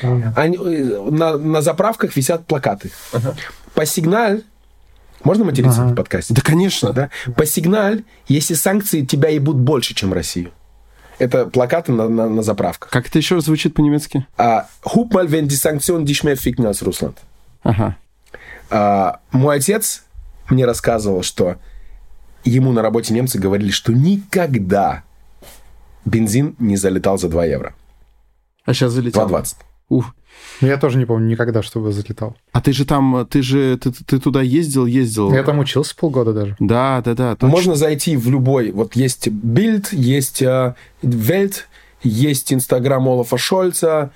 Ага. 0.00 0.32
Они, 0.36 0.56
э, 0.56 1.10
на, 1.10 1.36
на 1.36 1.62
заправках 1.62 2.14
висят 2.14 2.46
плакаты. 2.46 2.92
Ага. 3.12 3.34
По 3.74 3.84
сигналь 3.84 4.42
можно 5.24 5.44
материться 5.44 5.82
ага. 5.82 5.92
в 5.92 5.94
подкасте? 5.96 6.32
Да, 6.32 6.42
конечно. 6.42 6.92
Да? 6.92 7.10
По 7.36 7.44
сигналь, 7.44 8.04
если 8.28 8.54
санкции 8.54 9.04
тебя 9.04 9.30
ебут 9.30 9.56
больше, 9.56 9.94
чем 9.94 10.12
Россию. 10.12 10.52
Это 11.18 11.46
плакаты 11.46 11.92
на, 11.92 12.08
на, 12.08 12.28
на 12.28 12.42
заправках. 12.42 12.90
Как 12.90 13.08
это 13.08 13.18
еще 13.18 13.40
звучит 13.40 13.74
по-немецки? 13.74 14.26
Die 14.38 15.56
Sanktionen 15.56 16.04
dich 16.04 16.22
mehr 16.22 16.36
ficken 16.36 16.66
als 16.66 16.82
Russland. 16.82 17.16
Ага. 17.62 17.96
А, 18.70 19.20
мой 19.32 19.56
отец 19.56 20.04
мне 20.48 20.64
рассказывал, 20.64 21.22
что 21.22 21.56
ему 22.44 22.72
на 22.72 22.82
работе 22.82 23.14
немцы 23.14 23.38
говорили, 23.38 23.70
что 23.70 23.92
никогда 23.92 25.02
бензин 26.04 26.54
не 26.58 26.76
залетал 26.76 27.18
за 27.18 27.28
2 27.28 27.44
евро. 27.46 27.74
А 28.64 28.74
сейчас 28.74 28.92
залетел? 28.92 29.26
2,20. 29.26 29.56
Ух. 29.88 30.14
Я 30.60 30.76
тоже 30.76 30.98
не 30.98 31.04
помню 31.04 31.28
никогда, 31.28 31.62
чтобы 31.62 31.92
залетал. 31.92 32.36
А 32.52 32.60
ты 32.60 32.72
же 32.72 32.84
там, 32.84 33.26
ты 33.30 33.42
же, 33.42 33.78
ты, 33.78 33.92
ты 33.92 34.18
туда 34.18 34.42
ездил, 34.42 34.86
ездил. 34.86 35.32
Я 35.32 35.44
там 35.44 35.58
учился 35.58 35.94
полгода 35.94 36.32
даже. 36.32 36.56
Да, 36.58 37.00
да, 37.04 37.14
да. 37.14 37.36
точно. 37.36 37.48
Можно 37.48 37.74
зайти 37.76 38.16
в 38.16 38.28
любой. 38.28 38.72
Вот 38.72 38.96
есть 38.96 39.28
Bild, 39.28 39.88
есть 39.92 40.42
äh, 40.42 40.74
Welt, 41.02 41.64
есть 42.02 42.52
Инстаграм 42.52 43.06
Олафа 43.08 43.38
Шольца 43.38 44.10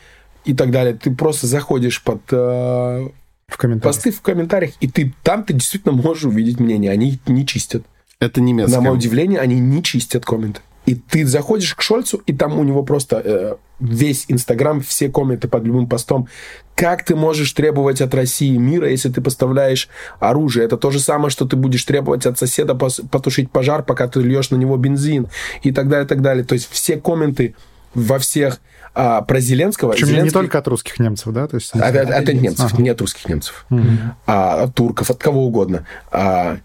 и 0.45 0.55
так 0.55 0.71
далее. 0.71 0.95
Ты 0.95 1.15
просто 1.15 1.47
заходишь 1.47 2.03
под 2.03 2.21
äh, 2.33 3.11
в 3.47 3.57
комментариях. 3.57 3.95
посты 3.95 4.11
в 4.11 4.21
комментариях, 4.21 4.75
и 4.81 4.89
ты 4.89 5.15
там 5.23 5.45
ты 5.45 5.53
действительно 5.53 5.95
можешь 5.95 6.25
увидеть 6.25 6.59
мнение. 6.59 6.91
Они 6.91 7.21
не 7.27 7.47
чистят. 7.47 7.85
Это 8.19 8.41
немецкое. 8.41 8.77
На 8.77 8.83
мое 8.83 8.93
удивление, 8.95 9.41
они 9.41 9.59
не 9.59 9.83
чистят 9.83 10.25
комменты. 10.25 10.61
И 10.87 10.95
ты 10.95 11.25
заходишь 11.27 11.75
к 11.75 11.83
Шольцу, 11.83 12.23
и 12.27 12.33
там 12.33 12.59
у 12.59 12.65
него 12.65 12.83
просто 12.83 13.23
э, 13.25 13.55
весь 13.79 14.25
Инстаграм, 14.29 14.81
все 14.81 15.09
комменты 15.09 15.49
под 15.49 15.65
любым 15.65 15.89
постом. 15.89 16.29
Как 16.75 17.05
ты 17.05 17.15
можешь 17.15 17.53
требовать 17.53 18.01
от 18.01 18.15
России 18.15 18.57
мира, 18.57 18.91
если 18.91 19.09
ты 19.09 19.21
поставляешь 19.21 19.89
оружие? 20.19 20.65
Это 20.65 20.77
то 20.77 20.91
же 20.91 20.99
самое, 20.99 21.31
что 21.31 21.47
ты 21.47 21.57
будешь 21.57 21.85
требовать 21.85 22.27
от 22.27 22.39
соседа 22.39 22.75
потушить 22.75 23.51
пожар, 23.51 23.85
пока 23.85 24.09
ты 24.09 24.21
льешь 24.21 24.51
на 24.51 24.57
него 24.57 24.77
бензин 24.77 25.29
и 25.63 25.71
так 25.71 25.89
далее, 25.89 26.05
и 26.05 26.09
так 26.09 26.21
далее. 26.21 26.45
То 26.45 26.55
есть 26.55 26.69
все 26.71 26.97
комменты 26.97 27.55
во 27.95 28.19
всех 28.19 28.61
а, 28.95 29.23
про 29.23 29.41
Зеленского. 29.41 29.93
Причем 29.93 30.07
Зеленский... 30.09 30.29
не 30.29 30.31
только 30.31 30.59
от 30.59 30.69
русских 30.69 30.99
немцев, 30.99 31.33
да? 31.33 31.47
То 31.47 31.57
есть... 31.57 31.73
От, 31.75 31.95
от, 31.95 32.11
от 32.11 32.35
немцев, 32.35 32.73
ага. 32.73 32.83
нет 32.83 33.01
русских 33.01 33.29
немцев. 33.29 33.67
Угу. 33.71 33.83
А, 34.27 34.63
от 34.65 34.75
турков, 34.75 35.11
от 35.11 35.19
кого 35.19 35.47
угодно. 35.47 35.87
А, 36.11 36.59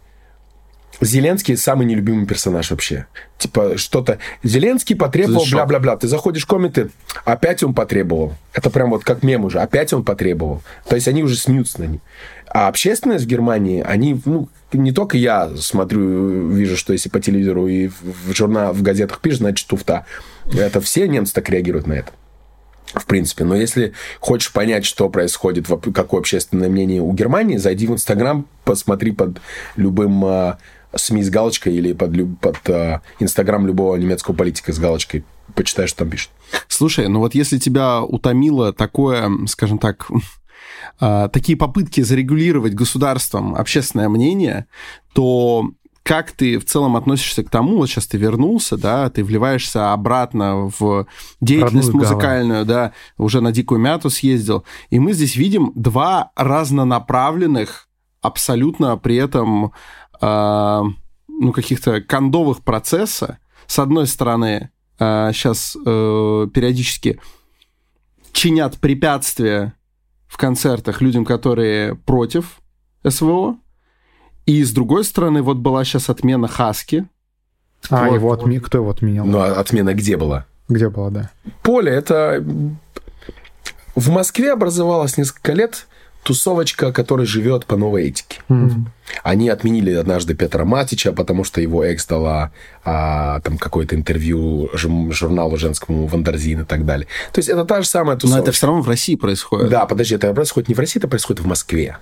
Зеленский 1.02 1.56
самый 1.58 1.86
нелюбимый 1.86 2.26
персонаж 2.26 2.72
вообще. 2.72 3.06
Типа 3.38 3.78
что-то... 3.78 4.18
Зеленский 4.44 4.96
потребовал 4.96 5.46
бла-бла-бла. 5.52 5.98
Ты 5.98 6.08
заходишь 6.08 6.44
в 6.44 6.48
комменты, 6.48 6.90
опять 7.24 7.62
он 7.64 7.74
потребовал. 7.74 8.34
Это 8.54 8.70
прям 8.70 8.90
вот 8.90 9.04
как 9.04 9.22
мем 9.24 9.46
уже. 9.46 9.60
Опять 9.60 9.94
он 9.94 10.04
потребовал. 10.04 10.64
То 10.88 10.96
есть 10.96 11.08
они 11.08 11.24
уже 11.24 11.36
смеются 11.36 11.82
на 11.82 11.86
них. 11.86 12.02
А 12.48 12.68
общественность 12.68 13.26
в 13.26 13.28
Германии, 13.28 13.84
они, 13.86 14.20
ну, 14.26 14.50
не 14.74 14.92
только 14.92 15.18
я 15.18 15.50
смотрю, 15.58 16.50
вижу, 16.50 16.78
что 16.78 16.94
если 16.94 17.10
по 17.10 17.20
телевизору 17.20 17.68
и 17.68 17.88
в 17.88 18.34
журнал, 18.34 18.74
в 18.74 18.82
газетах 18.82 19.20
пишут, 19.20 19.40
значит, 19.40 19.68
туфта. 19.68 20.06
Это 20.52 20.82
все 20.82 21.08
немцы 21.08 21.34
так 21.34 21.50
реагируют 21.50 21.88
на 21.88 21.94
это 21.94 22.12
в 22.94 23.06
принципе. 23.06 23.44
Но 23.44 23.56
если 23.56 23.94
хочешь 24.20 24.52
понять, 24.52 24.86
что 24.86 25.10
происходит, 25.10 25.68
какое 25.94 26.22
общественное 26.22 26.70
мнение 26.70 27.02
у 27.02 27.12
Германии, 27.14 27.58
зайди 27.58 27.86
в 27.86 27.92
Инстаграм, 27.92 28.48
посмотри 28.64 29.12
под 29.12 29.40
любым 29.76 30.24
а, 30.26 30.58
СМИ 30.96 31.24
с 31.24 31.30
галочкой 31.30 31.76
или 31.76 31.94
под, 31.94 32.12
под 32.40 32.70
э, 32.70 33.02
Инстаграм 33.20 33.66
любого 33.66 33.96
немецкого 33.96 34.36
политика 34.36 34.72
с 34.74 34.80
галочкой. 34.80 35.26
Почитай, 35.56 35.88
что 35.88 36.00
там 36.00 36.10
пишет. 36.10 36.30
Слушай, 36.68 37.08
ну 37.08 37.20
вот 37.20 37.36
если 37.36 37.58
тебя 37.58 38.02
утомило 38.02 38.74
такое, 38.74 39.30
скажем 39.48 39.80
так, 39.80 40.10
э, 41.02 41.30
такие 41.32 41.58
попытки 41.58 42.02
зарегулировать 42.02 42.74
государством 42.74 43.56
общественное 43.56 44.10
мнение, 44.10 44.68
то 45.14 45.72
как 46.08 46.32
ты 46.32 46.58
в 46.58 46.64
целом 46.64 46.96
относишься 46.96 47.44
к 47.44 47.50
тому, 47.50 47.78
вот 47.78 47.90
сейчас 47.90 48.08
ты 48.08 48.18
вернулся, 48.18 48.78
да, 48.78 49.10
ты 49.10 49.26
вливаешься 49.26 49.92
обратно 49.92 50.72
в 50.80 51.06
деятельность 51.42 51.90
Родную 51.90 52.08
музыкальную, 52.08 52.66
да, 52.66 52.94
уже 53.18 53.42
на 53.42 53.52
Дикую 53.52 53.82
Мяту 53.82 54.10
съездил, 54.10 54.64
и 54.90 55.00
мы 55.00 55.12
здесь 55.12 55.36
видим 55.36 55.74
два 55.76 56.32
разнонаправленных, 56.38 57.90
абсолютно 58.22 58.96
при 58.98 59.18
этом 59.18 59.74
э, 60.22 60.82
ну, 61.28 61.52
каких-то 61.52 62.02
кондовых 62.02 62.64
процесса. 62.64 63.40
С 63.68 63.80
одной 63.80 64.08
стороны, 64.08 64.72
э, 65.00 65.32
сейчас 65.34 65.76
э, 65.76 66.48
периодически 66.54 67.20
чинят 68.32 68.78
препятствия 68.78 69.74
в 70.28 70.38
концертах 70.38 71.02
людям, 71.02 71.26
которые 71.26 71.96
против 71.96 72.60
СВО. 73.08 73.58
И 74.46 74.64
с 74.64 74.72
другой 74.72 75.04
стороны, 75.04 75.42
вот 75.42 75.58
была 75.58 75.84
сейчас 75.84 76.10
отмена 76.10 76.48
Хаски. 76.48 77.08
А, 77.90 78.08
вот. 78.08 78.16
его 78.16 78.32
отме... 78.32 78.60
кто 78.60 78.78
его 78.78 78.90
отменил? 78.90 79.26
Ну, 79.26 79.40
а 79.40 79.60
отмена 79.60 79.94
где 79.94 80.18
была? 80.18 80.46
Где 80.70 80.90
была, 80.90 81.10
да. 81.10 81.32
Поле, 81.64 81.92
это... 81.92 82.44
В 83.96 84.10
Москве 84.10 84.54
образовалось 84.54 85.18
несколько 85.18 85.54
лет 85.54 85.88
тусовочка, 86.28 86.92
которая 86.92 87.26
живет 87.26 87.66
по 87.66 87.78
новой 87.78 88.10
этике. 88.10 88.42
Mm-hmm. 88.50 88.86
Они 89.24 89.48
отменили 89.48 89.94
однажды 89.94 90.36
Петра 90.36 90.66
Мартича, 90.66 91.14
потому 91.14 91.46
что 91.46 91.62
его 91.62 91.86
экс 91.86 92.06
дала 92.06 92.52
а, 92.84 93.40
там 93.40 93.58
какое-то 93.58 93.96
интервью 93.96 94.70
журналу 94.74 95.56
женскому 95.56 96.06
Wonderzine 96.06 96.62
и 96.62 96.66
так 96.66 96.86
далее. 96.86 97.08
То 97.32 97.40
есть 97.40 97.48
это 97.48 97.64
та 97.64 97.82
же 97.82 97.88
самая 97.88 98.18
тусовочка. 98.18 98.40
Но 98.40 98.44
это 98.44 98.52
все 98.52 98.68
равно 98.68 98.82
в 98.82 98.90
России 98.90 99.16
происходит. 99.16 99.70
Да, 99.70 99.86
подожди, 99.86 100.16
это 100.16 100.34
происходит 100.34 100.68
не 100.68 100.76
в 100.76 100.80
России, 100.80 101.00
это 101.00 101.08
происходит 101.08 101.42
в 101.42 101.48
Москве. 101.48 101.98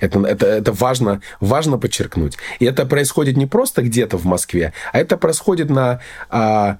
Это, 0.00 0.20
это, 0.26 0.46
это 0.46 0.72
важно, 0.72 1.20
важно 1.38 1.78
подчеркнуть. 1.78 2.36
И 2.58 2.64
это 2.64 2.86
происходит 2.86 3.36
не 3.36 3.46
просто 3.46 3.82
где-то 3.82 4.18
в 4.18 4.24
Москве, 4.24 4.72
а 4.92 4.98
это 4.98 5.16
происходит 5.16 5.70
на 5.70 6.00
а, 6.28 6.78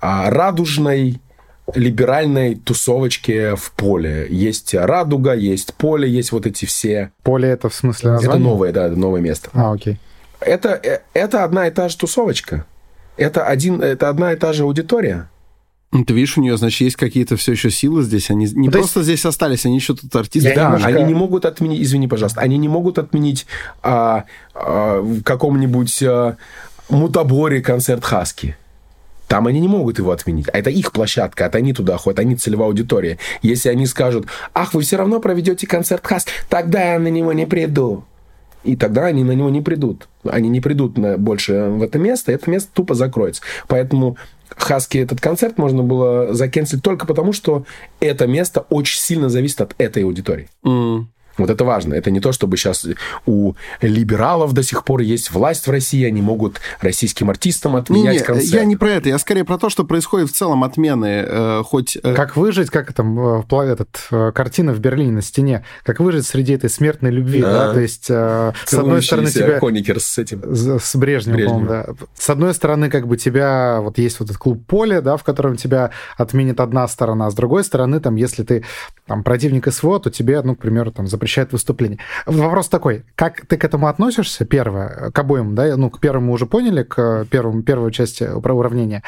а, 0.00 0.30
радужной 0.30 1.20
либеральной 1.74 2.54
тусовочке 2.54 3.54
в 3.56 3.72
поле. 3.72 4.26
Есть 4.30 4.74
радуга, 4.74 5.34
есть 5.34 5.74
поле, 5.74 6.08
есть 6.08 6.32
вот 6.32 6.46
эти 6.46 6.64
все... 6.64 7.12
Поле 7.22 7.48
это 7.48 7.68
в 7.68 7.74
смысле 7.74 8.12
название? 8.12 8.40
Это 8.40 8.48
новое, 8.48 8.72
да, 8.72 8.88
новое 8.88 9.20
место. 9.20 9.50
А, 9.52 9.72
окей. 9.72 9.98
Это, 10.40 10.70
э, 10.70 11.00
это 11.14 11.44
одна 11.44 11.66
и 11.66 11.70
та 11.70 11.88
же 11.88 11.96
тусовочка. 11.96 12.64
Это, 13.16 13.44
один, 13.44 13.82
это 13.82 14.08
одна 14.08 14.32
и 14.32 14.36
та 14.36 14.52
же 14.52 14.62
аудитория. 14.62 15.28
Ну, 15.90 16.04
ты 16.04 16.12
видишь, 16.12 16.36
у 16.36 16.42
нее, 16.42 16.56
значит, 16.58 16.82
есть 16.82 16.96
какие-то 16.96 17.36
все 17.36 17.52
еще 17.52 17.70
силы 17.70 18.02
здесь. 18.02 18.30
Они 18.30 18.46
не 18.52 18.68
То 18.68 18.78
просто 18.78 19.00
есть... 19.00 19.08
здесь 19.08 19.26
остались, 19.26 19.64
они 19.64 19.76
еще 19.76 19.94
тут 19.94 20.14
артисты. 20.14 20.54
Да, 20.54 20.64
немножко... 20.64 20.88
они 20.88 21.02
не 21.04 21.14
могут 21.14 21.46
отменить, 21.46 21.82
извини, 21.82 22.08
пожалуйста, 22.08 22.40
они 22.40 22.58
не 22.58 22.68
могут 22.68 22.98
отменить 22.98 23.46
а, 23.82 24.24
а, 24.54 25.00
в 25.00 25.22
каком-нибудь 25.22 26.02
а, 26.02 26.36
мутаборе 26.90 27.62
концерт 27.62 28.04
Хаски. 28.04 28.56
Там 29.28 29.46
они 29.46 29.60
не 29.60 29.68
могут 29.68 29.98
его 29.98 30.10
отменить. 30.10 30.48
А 30.52 30.58
это 30.58 30.70
их 30.70 30.90
площадка, 30.92 31.44
это 31.44 31.58
они 31.58 31.72
туда 31.72 31.96
ходят, 31.98 32.18
они 32.18 32.34
целевая 32.34 32.68
аудитория. 32.68 33.18
Если 33.42 33.68
они 33.68 33.86
скажут, 33.86 34.26
ах, 34.54 34.74
вы 34.74 34.82
все 34.82 34.96
равно 34.96 35.20
проведете 35.20 35.66
концерт 35.66 36.04
Хас, 36.06 36.26
тогда 36.48 36.94
я 36.94 36.98
на 36.98 37.08
него 37.08 37.32
не 37.32 37.46
приду. 37.46 38.04
И 38.64 38.74
тогда 38.74 39.06
они 39.06 39.22
на 39.22 39.32
него 39.32 39.50
не 39.50 39.60
придут. 39.60 40.08
Они 40.24 40.48
не 40.48 40.60
придут 40.60 40.98
на, 40.98 41.16
больше 41.16 41.68
в 41.70 41.82
это 41.82 41.98
место, 41.98 42.32
и 42.32 42.34
это 42.34 42.50
место 42.50 42.70
тупо 42.72 42.94
закроется. 42.94 43.42
Поэтому 43.68 44.16
Хаски 44.48 44.98
этот 44.98 45.20
концерт 45.20 45.58
можно 45.58 45.82
было 45.82 46.34
закенселить 46.34 46.82
только 46.82 47.06
потому, 47.06 47.32
что 47.32 47.64
это 48.00 48.26
место 48.26 48.66
очень 48.70 48.98
сильно 48.98 49.28
зависит 49.28 49.60
от 49.60 49.74
этой 49.78 50.04
аудитории. 50.04 50.48
Mm. 50.64 51.04
Вот 51.38 51.50
это 51.50 51.64
важно. 51.64 51.94
Это 51.94 52.10
не 52.10 52.20
то, 52.20 52.32
чтобы 52.32 52.56
сейчас 52.56 52.86
у 53.26 53.54
либералов 53.80 54.52
до 54.52 54.62
сих 54.62 54.84
пор 54.84 55.00
есть 55.00 55.30
власть 55.30 55.66
в 55.66 55.70
России, 55.70 56.04
они 56.04 56.20
могут 56.20 56.60
российским 56.80 57.30
артистам 57.30 57.76
отменять 57.76 58.14
не, 58.14 58.18
не, 58.18 58.24
концерт. 58.24 58.54
Я 58.54 58.64
не 58.64 58.76
про 58.76 58.90
это, 58.90 59.08
я 59.08 59.18
скорее 59.18 59.44
про 59.44 59.58
то, 59.58 59.70
что 59.70 59.84
происходит 59.84 60.30
в 60.30 60.32
целом 60.32 60.64
отмены, 60.64 61.24
э, 61.26 61.62
хоть... 61.64 61.96
Э... 62.02 62.14
Как 62.14 62.36
выжить, 62.36 62.70
как 62.70 62.92
там 62.92 63.40
э, 63.40 63.42
этот, 63.64 64.06
э, 64.10 64.32
картина 64.34 64.72
в 64.72 64.80
Берлине 64.80 65.12
на 65.12 65.22
стене, 65.22 65.64
как 65.84 66.00
выжить 66.00 66.26
среди 66.26 66.54
этой 66.54 66.70
смертной 66.70 67.10
любви, 67.10 67.40
да, 67.40 67.66
да? 67.68 67.72
то 67.74 67.80
есть 67.80 68.06
э, 68.08 68.52
с 68.64 68.74
одной 68.74 69.02
стороны 69.02 69.30
тебя... 69.30 69.58
Коникер 69.60 70.00
с 70.00 70.18
этим. 70.18 70.42
С 70.54 70.96
Брежневым, 70.96 71.36
Брежневым. 71.36 71.66
да. 71.66 71.86
С 72.16 72.30
одной 72.30 72.54
стороны, 72.54 72.90
как 72.90 73.06
бы 73.06 73.16
тебя, 73.16 73.80
вот 73.80 73.98
есть 73.98 74.20
вот 74.20 74.30
этот 74.30 74.38
клуб 74.38 74.64
поле, 74.66 75.00
да, 75.00 75.16
в 75.16 75.24
котором 75.24 75.56
тебя 75.56 75.90
отменит 76.16 76.60
одна 76.60 76.86
сторона, 76.88 77.26
а 77.26 77.30
с 77.30 77.34
другой 77.34 77.64
стороны, 77.64 78.00
там, 78.00 78.16
если 78.16 78.42
ты 78.42 78.64
там 79.06 79.22
противник 79.22 79.72
СВО, 79.72 80.00
то 80.00 80.10
тебе, 80.10 80.40
ну, 80.42 80.54
к 80.54 80.58
примеру, 80.58 80.92
там 80.92 81.06
запрещают 81.28 81.52
выступление. 81.52 81.98
Вопрос 82.26 82.68
такой, 82.68 83.04
как 83.14 83.46
ты 83.46 83.58
к 83.58 83.64
этому 83.64 83.88
относишься, 83.88 84.44
первое, 84.46 85.10
к 85.10 85.18
обоим, 85.18 85.54
да, 85.54 85.76
ну, 85.76 85.90
к 85.90 86.00
первому 86.00 86.32
уже 86.32 86.46
поняли, 86.46 86.82
к 86.82 87.26
первому, 87.30 87.62
первой 87.62 87.92
части 87.92 88.24
уравнения, 88.24 89.02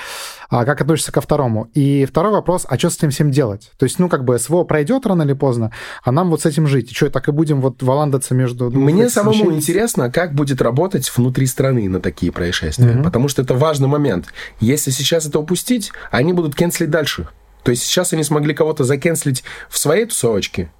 а 0.51 0.64
как 0.64 0.83
относишься 0.83 1.12
ко 1.12 1.21
второму? 1.21 1.71
И 1.75 2.05
второй 2.05 2.33
вопрос, 2.33 2.66
а 2.68 2.79
что 2.79 2.91
с 2.91 2.99
этим 2.99 3.11
всем 3.11 3.31
делать? 3.31 3.71
То 3.79 3.85
есть, 3.85 3.99
ну, 3.99 4.09
как 4.09 4.25
бы 4.25 4.39
СВО 4.39 4.64
пройдет 4.64 5.07
рано 5.07 5.23
или 5.23 5.33
поздно, 5.33 5.73
а 6.05 6.12
нам 6.12 6.31
вот 6.31 6.43
с 6.43 6.47
этим 6.47 6.66
жить. 6.66 6.93
И 6.93 6.95
что, 6.95 7.09
так 7.09 7.29
и 7.29 7.33
будем 7.33 7.61
вот 7.62 7.83
валандаться 7.83 8.35
между... 8.35 8.71
Ну, 8.71 8.81
Мне 8.81 9.09
самому 9.09 9.33
смещений? 9.33 9.57
интересно, 9.57 10.11
как 10.11 10.35
будет 10.35 10.61
работать 10.61 11.11
внутри 11.16 11.47
страны 11.47 11.89
на 11.89 12.01
такие 12.01 12.33
происшествия, 12.33 12.97
угу. 12.97 13.05
потому 13.05 13.29
что 13.29 13.43
это 13.43 13.55
важный 13.55 13.89
момент. 13.89 14.27
Если 14.61 14.91
сейчас 14.91 15.27
это 15.27 15.39
упустить, 15.39 15.93
они 16.11 16.33
будут 16.33 16.55
кенслить 16.55 16.91
дальше. 16.91 17.29
То 17.62 17.71
есть 17.71 17.83
сейчас 17.83 18.12
они 18.12 18.25
смогли 18.25 18.55
кого-то 18.55 18.85
закенслить 18.85 19.45
в 19.68 19.79
своей 19.79 20.07
тусовочке, 20.07 20.71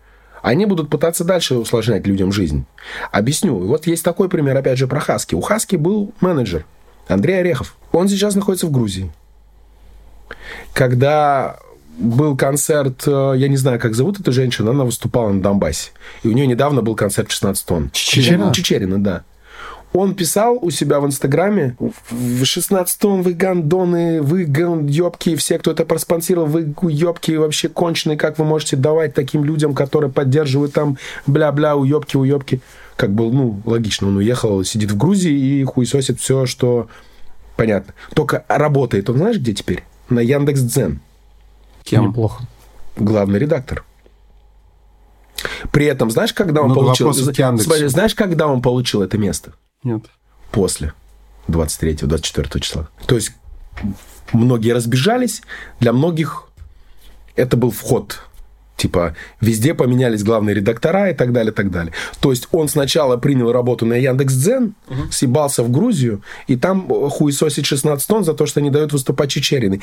они 0.43 0.67
будут 0.67 0.89
пытаться 0.89 1.25
дальше 1.25 1.57
усложнять 1.57 2.07
людям 2.07 2.33
жизнь. 2.33 2.65
Объясню. 3.13 3.57
Вот 3.57 3.87
есть 3.87 4.05
такой 4.05 4.29
пример, 4.29 4.57
опять 4.57 4.79
же, 4.79 4.87
про 4.87 5.01
Хаски. 5.01 5.35
У 5.35 5.41
Хаски 5.41 5.77
был 5.77 6.13
менеджер 6.21 6.65
Андрей 7.09 7.41
Орехов. 7.41 7.77
Он 7.93 8.09
сейчас 8.09 8.35
находится 8.35 8.67
в 8.67 8.71
Грузии. 8.71 9.11
Когда 10.73 11.59
был 11.99 12.37
концерт, 12.37 13.03
э, 13.07 13.35
я 13.37 13.49
не 13.49 13.57
знаю, 13.57 13.79
как 13.79 13.95
зовут 13.95 14.21
эту 14.21 14.33
женщину, 14.33 14.71
она 14.71 14.85
выступала 14.85 15.31
на 15.31 15.43
Донбассе. 15.43 15.91
И 16.23 16.29
у 16.29 16.33
нее 16.33 16.47
недавно 16.47 16.83
был 16.83 16.95
концерт 16.95 17.31
16 17.31 17.67
тонн. 17.67 17.91
Чечерина? 17.93 18.53
Чечерина, 18.55 19.03
да. 19.03 19.25
Он 19.93 20.15
писал 20.15 20.59
у 20.63 20.71
себя 20.71 21.01
в 21.01 21.07
Инстаграме, 21.07 21.77
в 21.79 22.43
16-м 22.43 23.23
вы 23.23 23.33
гандоны, 23.33 24.23
вы 24.23 24.43
ёбки, 24.43 25.35
все, 25.35 25.59
кто 25.59 25.73
это 25.73 25.85
проспонсировал, 25.85 26.47
вы 26.47 26.73
ёбки 26.83 27.33
вообще 27.33 27.69
конченые, 27.69 28.17
как 28.17 28.39
вы 28.39 28.45
можете 28.45 28.77
давать 28.77 29.15
таким 29.15 29.45
людям, 29.45 29.75
которые 29.75 30.13
поддерживают 30.13 30.75
там 30.75 30.97
бля-бля, 31.27 31.77
уёбки, 31.77 32.17
уёбки. 32.17 32.61
Как 32.97 33.13
бы, 33.13 33.33
ну, 33.33 33.61
логично, 33.65 34.09
он 34.09 34.19
уехал, 34.19 34.63
сидит 34.63 34.93
в 34.93 34.97
Грузии 34.97 35.33
и 35.33 35.65
хуесосит 35.65 36.21
все, 36.21 36.47
что 36.47 36.89
понятно. 37.57 37.95
Только 38.15 38.45
работает 38.47 39.11
он, 39.11 39.17
знаешь, 39.17 39.39
где 39.39 39.55
теперь? 39.55 39.83
На 40.09 40.21
Яндекс 40.21 40.61
Дзен. 40.61 41.01
Кем? 41.83 42.09
Неплохо. 42.09 42.45
Главный 42.97 43.39
редактор. 43.39 43.85
При 45.73 45.87
этом, 45.87 46.11
знаешь, 46.11 46.33
когда 46.33 46.63
он 46.63 46.69
ну, 46.69 46.75
получил... 46.75 47.13
Смотри, 47.13 47.87
знаешь, 47.87 48.15
когда 48.15 48.47
он 48.47 48.63
получил 48.63 49.03
это 49.03 49.19
место? 49.19 49.55
Нет. 49.83 50.05
После 50.51 50.93
23-24 51.49 52.61
числа. 52.61 52.89
То 53.07 53.15
есть 53.15 53.33
многие 54.33 54.73
разбежались, 54.73 55.43
для 55.79 55.93
многих 55.93 56.45
это 57.37 57.57
был 57.57 57.71
вход 57.71 58.21
типа 58.81 59.15
везде 59.43 59.75
поменялись 59.75 60.25
главные 60.25 60.55
редактора 60.55 61.11
и 61.11 61.15
так 61.15 61.33
далее, 61.33 61.53
так 61.53 61.71
далее. 61.71 61.93
То 62.21 62.31
есть 62.31 62.49
он 62.51 62.69
сначала 62.69 63.19
принял 63.19 63.53
работу 63.53 63.85
на 63.85 63.95
Яндекс.Дзен, 63.95 64.75
угу. 64.89 65.13
съебался 65.13 65.63
в 65.63 65.71
Грузию, 65.71 66.23
и 66.47 66.57
там 66.57 66.89
хуесосит 66.89 67.67
16 67.67 68.09
тонн 68.09 68.25
за 68.25 68.33
то, 68.33 68.47
что 68.47 68.61
не 68.63 68.71
дают 68.71 68.93
выступать 68.93 69.31
Чечериной. 69.31 69.83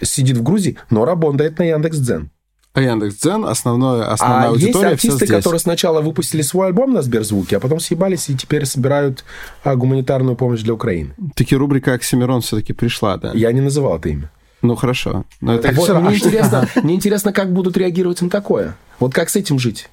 Сидит 0.00 0.38
в 0.38 0.42
Грузии, 0.42 0.78
но 0.88 1.04
работает 1.04 1.58
на 1.58 1.64
Яндекс.Дзен. 1.64 2.30
А 2.78 2.80
Яндекс.Дзен, 2.80 3.44
основная, 3.44 4.04
основная 4.12 4.46
а 4.46 4.50
аудитория 4.50 4.90
есть 4.90 5.04
артисты, 5.04 5.26
которые 5.26 5.58
сначала 5.58 6.00
выпустили 6.00 6.42
свой 6.42 6.68
альбом 6.68 6.92
на 6.92 7.02
Сберзвуке, 7.02 7.56
а 7.56 7.60
потом 7.60 7.80
съебались 7.80 8.28
и 8.28 8.36
теперь 8.36 8.66
собирают 8.66 9.24
а, 9.64 9.74
гуманитарную 9.74 10.36
помощь 10.36 10.60
для 10.60 10.74
Украины. 10.74 11.10
Таки 11.34 11.56
рубрика 11.56 11.94
Оксимирон 11.94 12.40
все-таки 12.40 12.72
пришла, 12.72 13.16
да? 13.16 13.32
Я 13.34 13.50
не 13.50 13.60
называл 13.60 13.98
это 13.98 14.10
имя. 14.10 14.30
Ну, 14.62 14.76
хорошо. 14.76 15.24
Но 15.40 15.54
это... 15.54 15.72
вот, 15.72 15.88
мне, 15.88 16.16
интересно, 16.16 16.68
мне 16.82 16.94
интересно, 16.94 17.32
как 17.32 17.52
будут 17.52 17.76
реагировать 17.76 18.22
на 18.22 18.30
такое. 18.30 18.76
Вот 19.00 19.12
как 19.12 19.28
с 19.28 19.34
этим 19.34 19.58
жить? 19.58 19.88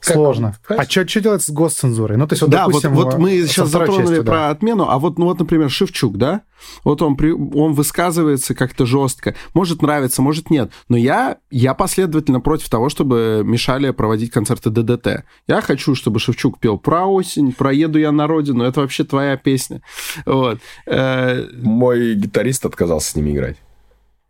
Как, 0.00 0.14
Сложно. 0.14 0.56
Понимаешь? 0.66 0.88
А 0.88 0.90
что, 0.90 1.08
что 1.08 1.20
делать 1.20 1.42
с 1.42 1.50
госцензурой? 1.50 2.16
Ну, 2.16 2.26
то 2.26 2.34
есть, 2.34 2.42
вот, 2.42 2.50
да, 2.50 2.66
допустим, 2.66 2.94
вот, 2.94 3.12
вот 3.12 3.18
мы 3.18 3.46
сейчас 3.46 3.68
затронули 3.68 4.06
частью, 4.06 4.24
про 4.24 4.34
да. 4.34 4.50
отмену, 4.50 4.88
а 4.88 4.98
вот, 4.98 5.18
ну, 5.18 5.26
вот, 5.26 5.38
например, 5.38 5.70
Шевчук, 5.70 6.16
да? 6.16 6.42
Вот 6.84 7.02
он, 7.02 7.16
при, 7.16 7.30
он 7.30 7.72
высказывается 7.72 8.54
как-то 8.54 8.86
жестко. 8.86 9.34
Может 9.54 9.82
нравится, 9.82 10.22
может 10.22 10.50
нет. 10.50 10.70
Но 10.88 10.96
я, 10.96 11.38
я 11.50 11.74
последовательно 11.74 12.40
против 12.40 12.68
того, 12.68 12.88
чтобы 12.88 13.42
мешали 13.44 13.90
проводить 13.90 14.30
концерты 14.30 14.70
ДДТ. 14.70 15.24
Я 15.46 15.60
хочу, 15.60 15.94
чтобы 15.94 16.20
Шевчук 16.20 16.58
пел 16.58 16.78
про 16.78 17.06
осень, 17.06 17.52
про 17.52 17.72
еду 17.72 17.98
я 17.98 18.12
на 18.12 18.26
родину. 18.26 18.64
Это 18.64 18.80
вообще 18.80 19.04
твоя 19.04 19.36
песня. 19.36 19.82
Вот. 20.26 20.58
Э, 20.86 21.44
Мой 21.62 22.14
гитарист 22.14 22.66
отказался 22.66 23.12
с 23.12 23.16
ними 23.16 23.32
играть. 23.32 23.56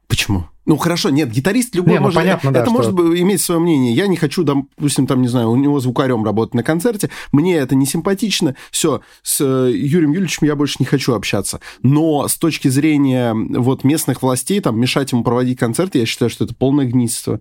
Почему? 0.07 0.49
Ну 0.69 0.77
хорошо, 0.77 1.09
нет, 1.09 1.31
гитарист 1.31 1.75
любой 1.75 1.95
не, 1.95 1.99
ну, 1.99 2.05
может, 2.05 2.17
понятно, 2.17 2.49
это, 2.49 2.55
да, 2.55 2.61
это 2.61 2.71
что... 2.71 2.93
может 2.93 3.19
иметь 3.19 3.41
свое 3.41 3.59
мнение. 3.59 3.95
Я 3.95 4.07
не 4.07 4.19
хочу, 4.19 4.45
допустим, 4.45 5.07
там, 5.07 5.23
не 5.23 5.29
знаю, 5.29 5.51
у 5.51 5.57
него 5.57 5.81
звукарем 5.81 6.23
работать 6.23 6.53
на 6.53 6.63
концерте, 6.63 7.09
мне 7.33 7.57
это 7.57 7.75
не 7.75 7.87
симпатично, 7.87 8.55
все, 8.71 9.01
с 9.23 9.41
э, 9.41 9.73
Юрием 9.73 10.13
Юльевичем 10.13 10.47
я 10.47 10.55
больше 10.57 10.77
не 10.79 10.85
хочу 10.85 11.15
общаться. 11.15 11.61
Но 11.83 12.29
с 12.29 12.37
точки 12.37 12.69
зрения 12.69 13.33
вот 13.35 13.83
местных 13.83 14.21
властей, 14.21 14.61
там, 14.61 14.79
мешать 14.79 15.11
ему 15.13 15.25
проводить 15.25 15.59
концерты, 15.59 16.01
я 16.01 16.07
считаю, 16.07 16.29
что 16.29 16.45
это 16.45 16.55
полное 16.55 16.85
гнидство. 16.85 17.41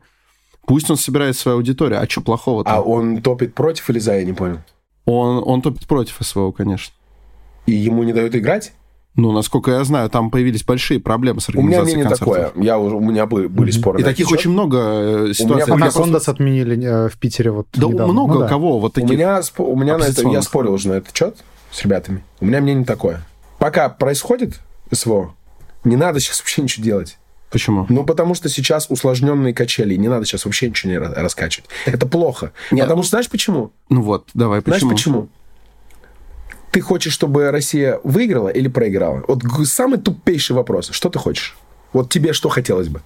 Пусть 0.66 0.90
он 0.90 0.96
собирает 0.96 1.36
свою 1.36 1.58
аудиторию, 1.58 2.02
а 2.02 2.08
что 2.08 2.22
плохого 2.22 2.64
там? 2.64 2.76
А 2.76 2.82
он 2.82 3.22
топит 3.22 3.54
против 3.54 3.90
или 3.90 4.00
за, 4.00 4.20
я 4.20 4.24
не 4.24 4.32
понял? 4.32 4.60
Он, 5.04 5.44
он 5.46 5.62
топит 5.62 5.86
против 5.86 6.16
СВО, 6.22 6.54
конечно. 6.54 6.94
И 7.66 7.74
ему 7.74 8.04
не 8.04 8.14
дают 8.14 8.36
играть? 8.36 8.72
Ну, 9.18 9.32
насколько 9.32 9.72
я 9.72 9.84
знаю, 9.84 10.12
там 10.12 10.30
появились 10.30 10.64
большие 10.64 11.00
проблемы 11.00 11.42
с 11.42 11.50
организацией 11.50 11.96
У 11.96 11.98
меня 11.98 12.10
концертов. 12.10 12.36
такое. 12.54 12.64
Я, 12.64 12.78
у 12.78 13.00
меня 13.00 13.26
были, 13.26 13.48
были 13.48 13.72
mm-hmm. 13.72 13.80
споры. 13.80 14.02
И 14.02 14.04
таких 14.04 14.32
очень 14.32 14.52
много 14.52 14.78
э, 14.78 15.34
ситуаций. 15.34 15.74
У 15.74 15.76
меня 15.76 15.86
Анакондас 15.86 16.30
отменили 16.30 16.86
э, 16.86 17.10
в 17.10 17.18
Питере 17.18 17.50
вот 17.50 17.68
Да 17.74 17.88
недавно. 17.88 18.14
много 18.14 18.34
ну, 18.36 18.40
да. 18.42 18.48
кого 18.48 18.80
вот 18.80 18.94
таких 18.94 19.10
У 19.10 19.14
меня, 19.14 19.42
у 19.58 19.76
меня 19.76 19.98
на 19.98 20.04
это, 20.04 20.28
я 20.30 20.42
спорил 20.44 20.74
уже 20.74 20.90
на 20.90 20.94
этот 20.94 21.18
счет 21.18 21.36
с 21.72 21.82
ребятами. 21.84 22.24
У 22.40 22.46
меня 22.46 22.62
мнение 22.62 22.86
такое. 22.86 23.26
Пока 23.58 23.90
происходит 23.90 24.60
СВО, 24.92 25.34
не 25.84 25.96
надо 25.96 26.20
сейчас 26.20 26.40
вообще 26.40 26.62
ничего 26.62 26.84
делать. 26.86 27.18
Почему? 27.50 27.88
Ну, 27.90 28.04
потому 28.04 28.36
что 28.36 28.50
сейчас 28.50 28.88
усложненные 28.90 29.54
качели. 29.54 29.96
Не 29.96 30.10
надо 30.10 30.26
сейчас 30.26 30.46
вообще 30.46 30.70
ничего 30.70 30.92
не 30.92 30.98
раскачивать. 31.00 31.70
Это 31.86 32.06
плохо. 32.06 32.52
Нет. 32.72 32.84
Потому 32.84 33.02
что 33.02 33.12
знаешь 33.12 33.30
почему? 33.30 33.72
Ну 33.90 34.02
вот, 34.02 34.30
давай, 34.34 34.62
почему? 34.62 34.80
Знаешь 34.80 34.94
почему? 34.94 35.30
Ты 36.78 36.82
хочешь, 36.82 37.12
чтобы 37.12 37.50
Россия 37.50 38.00
выиграла 38.04 38.50
или 38.50 38.68
проиграла? 38.68 39.24
Вот 39.28 39.42
самый 39.66 39.98
тупейший 39.98 40.56
вопрос. 40.56 40.92
Что 40.92 41.10
ты 41.10 41.18
хочешь? 41.18 41.58
Вот 41.92 42.12
тебе 42.12 42.34
что 42.34 42.50
хотелось 42.50 42.88
бы? 42.88 43.02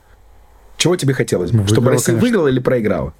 Чего 0.75 0.97
тебе 0.97 1.13
хотелось 1.13 1.51
бы? 1.51 1.59
Ну, 1.59 1.67
чтобы 1.67 1.89
Россия 1.89 2.07
конечно. 2.07 2.21
выиграла 2.21 2.47
или 2.49 2.59
проиграла? 2.59 3.13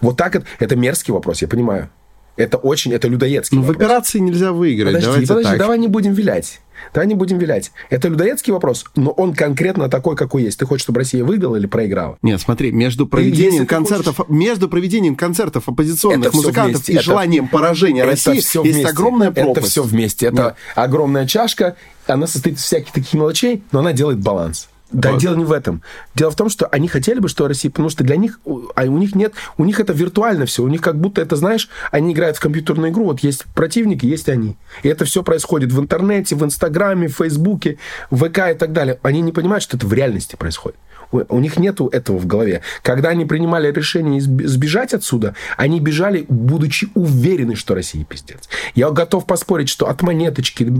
Вот 0.00 0.16
так 0.16 0.36
это, 0.36 0.46
это 0.58 0.74
мерзкий 0.74 1.12
вопрос, 1.12 1.42
я 1.42 1.48
понимаю. 1.48 1.90
Это 2.36 2.56
очень, 2.56 2.94
это 2.94 3.08
людоедский 3.08 3.58
Ну, 3.58 3.62
вопрос. 3.62 3.76
в 3.76 3.80
операции 3.80 4.20
нельзя 4.20 4.52
выиграть. 4.52 4.94
Подожди, 4.94 5.06
Давайте 5.06 5.28
подожди, 5.28 5.50
так. 5.50 5.58
давай 5.58 5.78
не 5.78 5.88
будем 5.88 6.14
вилять. 6.14 6.60
Давай 6.94 7.06
не 7.06 7.14
будем 7.14 7.38
вилять. 7.38 7.72
Это 7.90 8.08
людоедский 8.08 8.52
вопрос, 8.52 8.84
но 8.96 9.10
он 9.10 9.34
конкретно 9.34 9.88
такой, 9.88 10.16
какой 10.16 10.44
есть. 10.44 10.58
Ты 10.58 10.66
хочешь, 10.66 10.82
чтобы 10.84 11.00
Россия 11.00 11.24
выиграла 11.24 11.56
или 11.56 11.66
проиграла? 11.66 12.18
Нет, 12.22 12.40
смотри, 12.40 12.72
между 12.72 13.06
проведением 13.06 13.66
концертов, 13.66 14.16
хочешь... 14.16 14.30
между 14.30 14.68
проведением 14.68 15.16
концертов 15.16 15.68
оппозиционных 15.68 16.28
это 16.28 16.36
музыкантов 16.36 16.88
и 16.88 16.94
это, 16.94 17.02
желанием 17.02 17.48
поражения 17.48 18.02
это 18.02 18.10
России 18.10 18.40
все 18.40 18.62
есть 18.62 18.84
огромная 18.84 19.30
пропасть. 19.30 19.58
Это 19.58 19.66
все 19.66 19.82
вместе. 19.82 20.26
Это 20.26 20.42
Нет. 20.42 20.54
огромная 20.74 21.26
чашка, 21.26 21.76
она 22.06 22.26
состоит 22.26 22.56
из 22.56 22.62
всяких 22.62 22.92
таких 22.92 23.12
мелочей, 23.12 23.62
но 23.72 23.80
она 23.80 23.92
делает 23.92 24.18
баланс. 24.18 24.69
Да, 24.90 25.12
вот. 25.12 25.20
дело 25.20 25.36
не 25.36 25.44
в 25.44 25.52
этом. 25.52 25.82
Дело 26.14 26.30
в 26.30 26.36
том, 26.36 26.48
что 26.48 26.66
они 26.66 26.88
хотели 26.88 27.20
бы, 27.20 27.28
что 27.28 27.46
Россия, 27.46 27.70
потому 27.70 27.90
что 27.90 28.02
для 28.02 28.16
них, 28.16 28.40
а 28.74 28.82
у 28.84 28.98
них 28.98 29.14
нет, 29.14 29.34
у 29.56 29.64
них 29.64 29.78
это 29.78 29.92
виртуально 29.92 30.46
все, 30.46 30.62
у 30.62 30.68
них 30.68 30.80
как 30.80 30.98
будто 30.98 31.20
это, 31.20 31.36
знаешь, 31.36 31.68
они 31.92 32.12
играют 32.12 32.36
в 32.36 32.40
компьютерную 32.40 32.90
игру, 32.90 33.04
вот 33.04 33.20
есть 33.20 33.44
противники, 33.54 34.04
есть 34.06 34.28
они. 34.28 34.56
И 34.82 34.88
это 34.88 35.04
все 35.04 35.22
происходит 35.22 35.72
в 35.72 35.80
интернете, 35.80 36.34
в 36.34 36.44
Инстаграме, 36.44 37.08
в 37.08 37.16
Фейсбуке, 37.16 37.78
в 38.10 38.28
ВК 38.28 38.38
и 38.50 38.54
так 38.54 38.72
далее. 38.72 38.98
Они 39.02 39.20
не 39.20 39.32
понимают, 39.32 39.62
что 39.62 39.76
это 39.76 39.86
в 39.86 39.92
реальности 39.92 40.36
происходит. 40.36 40.78
У 41.12 41.40
них 41.40 41.58
нету 41.58 41.88
этого 41.88 42.18
в 42.18 42.26
голове. 42.26 42.62
Когда 42.82 43.08
они 43.10 43.24
принимали 43.24 43.70
решение 43.72 44.20
сбежать 44.20 44.94
отсюда, 44.94 45.34
они 45.56 45.80
бежали, 45.80 46.24
будучи 46.28 46.88
уверены, 46.94 47.56
что 47.56 47.74
Россия 47.74 48.04
пиздец. 48.04 48.48
Я 48.74 48.90
готов 48.90 49.26
поспорить, 49.26 49.68
что 49.68 49.88
от 49.88 50.02
Монеточки, 50.02 50.72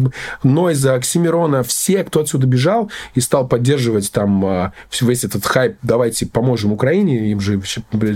Нойза, 0.43 0.95
Оксимирона, 0.95 1.63
все, 1.63 2.05
кто 2.05 2.21
отсюда 2.21 2.47
бежал 2.47 2.91
и 3.15 3.21
стал 3.21 3.47
поддерживать 3.49 4.13
там 4.13 4.45
а, 4.45 4.73
весь 5.01 5.25
этот 5.25 5.45
хайп, 5.45 5.77
давайте 5.83 6.27
поможем 6.27 6.73
Украине, 6.73 7.31
им 7.31 7.41
же 7.41 7.61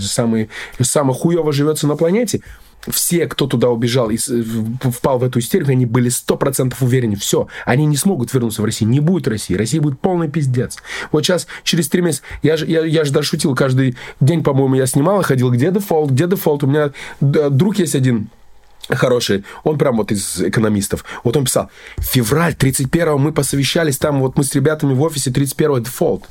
самый, 0.01 0.51
самый 0.81 1.15
хуево 1.15 1.53
живется 1.53 1.87
на 1.87 1.97
планете, 1.97 2.43
все, 2.91 3.27
кто 3.27 3.47
туда 3.47 3.69
убежал 3.71 4.11
и 4.11 4.17
впал 4.17 5.19
в 5.19 5.25
эту 5.25 5.39
истерику, 5.39 5.71
они 5.71 5.87
были 5.87 6.09
сто 6.09 6.37
процентов 6.37 6.83
уверены, 6.83 7.17
все, 7.17 7.49
они 7.65 7.87
не 7.87 7.97
смогут 7.97 8.33
вернуться 8.33 8.63
в 8.63 8.65
Россию, 8.65 8.91
не 8.91 9.01
будет 9.01 9.29
России, 9.29 9.55
Россия 9.55 9.81
будет 9.81 9.99
полный 10.01 10.29
пиздец. 10.29 10.79
Вот 11.13 11.25
сейчас, 11.25 11.47
через 11.63 11.89
три 11.89 12.03
месяца, 12.03 12.23
я 12.43 12.57
же, 12.57 12.67
я, 12.67 12.85
я 12.85 13.05
же 13.05 13.13
даже 13.13 13.29
шутил, 13.29 13.55
каждый 13.55 13.97
день, 14.21 14.43
по-моему, 14.43 14.75
я 14.75 14.87
снимал 14.87 15.21
и 15.21 15.25
ходил, 15.25 15.51
где 15.51 15.71
дефолт, 15.71 16.11
где 16.11 16.27
дефолт, 16.27 16.65
у 16.65 16.67
меня 16.67 16.93
друг 17.21 17.79
есть 17.79 17.95
один, 17.95 18.29
хороший, 18.89 19.45
он 19.63 19.79
прям 19.79 19.97
вот 19.97 20.13
из 20.13 20.41
экономистов. 20.41 21.05
Вот 21.25 21.37
он 21.37 21.45
писал, 21.45 21.71
февраль 21.99 22.55
31-го 22.55 23.19
мы 23.19 23.33
посовещались, 23.33 23.99
там 23.99 24.21
вот 24.21 24.37
мы 24.37 24.45
с 24.45 24.55
ребятами 24.55 24.93
в 24.93 25.03
офисе 25.03 25.31
31-го 25.31 25.79
дефолт. 25.79 26.25